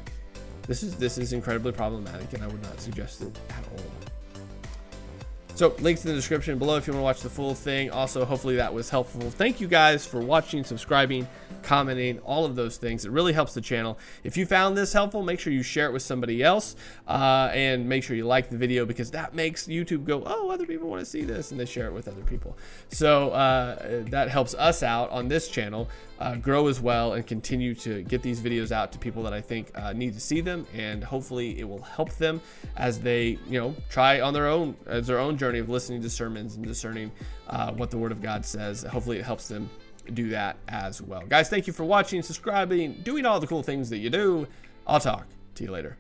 This 0.67 0.83
is 0.83 0.97
this 0.97 1.19
is 1.19 1.33
incredibly 1.33 1.73
problematic, 1.73 2.33
and 2.33 2.43
I 2.43 2.47
would 2.47 2.63
not 2.63 2.81
suggest 2.81 3.23
it 3.23 3.39
at 3.51 3.65
all. 3.73 3.85
So, 5.57 5.73
links 5.79 6.05
in 6.05 6.09
the 6.09 6.17
description 6.17 6.59
below 6.59 6.79
if 6.79 6.89
you 6.89 6.93
want 6.95 7.03
to 7.03 7.05
watch 7.05 7.21
the 7.21 7.31
full 7.31 7.55
thing. 7.55 7.89
Also, 7.89 8.25
hopefully 8.25 8.57
that 8.57 8.75
was 8.75 8.91
helpful. 8.91 9.31
Thank 9.31 9.61
you 9.61 9.69
guys 9.69 10.05
for 10.05 10.21
watching, 10.21 10.65
subscribing, 10.65 11.29
commenting, 11.63 12.19
all 12.21 12.45
of 12.45 12.57
those 12.57 12.77
things. 12.77 13.05
It 13.05 13.13
really 13.13 13.33
helps 13.33 13.55
the 13.55 13.61
channel. 13.61 13.97
If 14.25 14.37
you 14.37 14.47
found 14.47 14.77
this 14.77 14.93
helpful, 14.93 15.23
make 15.23 15.39
sure 15.39 15.53
you 15.53 15.63
share 15.63 15.87
it 15.87 15.93
with 15.93 16.03
somebody 16.03 16.43
else 16.43 16.75
uh, 17.07 17.51
and 17.53 17.89
make 17.89 18.03
sure 18.03 18.17
you 18.17 18.27
like 18.27 18.51
the 18.51 18.57
video 18.57 18.85
because 18.85 19.13
that 19.13 19.33
makes 19.33 19.69
YouTube 19.69 20.05
go, 20.05 20.25
oh, 20.27 20.51
other 20.51 20.67
people 20.67 20.89
want 20.89 20.99
to 20.99 21.07
see 21.07 21.23
this, 21.23 21.53
and 21.53 21.61
they 21.61 21.67
share 21.67 21.87
it 21.87 21.93
with 21.93 22.09
other 22.09 22.23
people. 22.23 22.59
So, 22.89 23.31
uh, 23.31 24.03
that 24.11 24.31
helps 24.31 24.55
us 24.55 24.83
out 24.83 25.09
on 25.11 25.29
this 25.29 25.47
channel 25.47 25.89
uh, 26.21 26.37
grow 26.37 26.69
as 26.69 26.81
well 26.81 27.15
and 27.15 27.27
continue 27.27 27.75
to 27.75 28.03
get 28.03 28.23
these 28.23 28.41
videos 28.41 28.71
out 28.73 28.93
to 28.93 28.99
people 28.99 29.23
that 29.25 29.33
I 29.33 29.41
think 29.41 29.71
uh, 29.75 29.93
need 29.93 30.15
to 30.15 30.21
see 30.21 30.41
them, 30.41 30.67
and 30.73 31.03
hopefully 31.03 31.59
it 31.59 31.65
will 31.65 31.83
help 31.83 32.13
them 32.17 32.41
as 32.77 33.01
they, 33.01 33.39
you 33.49 33.61
know, 33.61 33.75
try 33.89 34.21
on 34.21 34.33
their 34.33 34.49
own 34.49 34.77
as 34.87 35.07
their 35.07 35.19
own 35.19 35.37
journey 35.37 35.59
of 35.59 35.69
listening 35.69 36.03
to 36.03 36.11
sermons 36.11 36.57
and 36.57 36.65
discerning 36.67 37.11
uh, 37.49 37.73
what 37.73 37.91
the 37.91 37.99
Word 37.99 38.13
of 38.13 38.23
God 38.23 38.45
says. 38.45 38.83
Hopefully 38.83 39.19
it 39.19 39.25
helps 39.25 39.49
them 39.49 39.69
do 40.13 40.29
that 40.29 40.57
as 40.69 41.01
well. 41.01 41.23
Guys, 41.27 41.49
thank 41.49 41.67
you 41.67 41.73
for 41.73 41.85
watching, 41.85 42.23
subscribing, 42.23 42.93
doing 43.03 43.25
all 43.25 43.41
the 43.41 43.47
cool 43.47 43.63
things 43.63 43.89
that 43.91 43.99
you 43.99 44.11
do. 44.11 44.47
I'll 44.87 45.01
talk 45.01 45.27
to 45.55 45.65
you 45.65 45.71
later. 45.71 45.97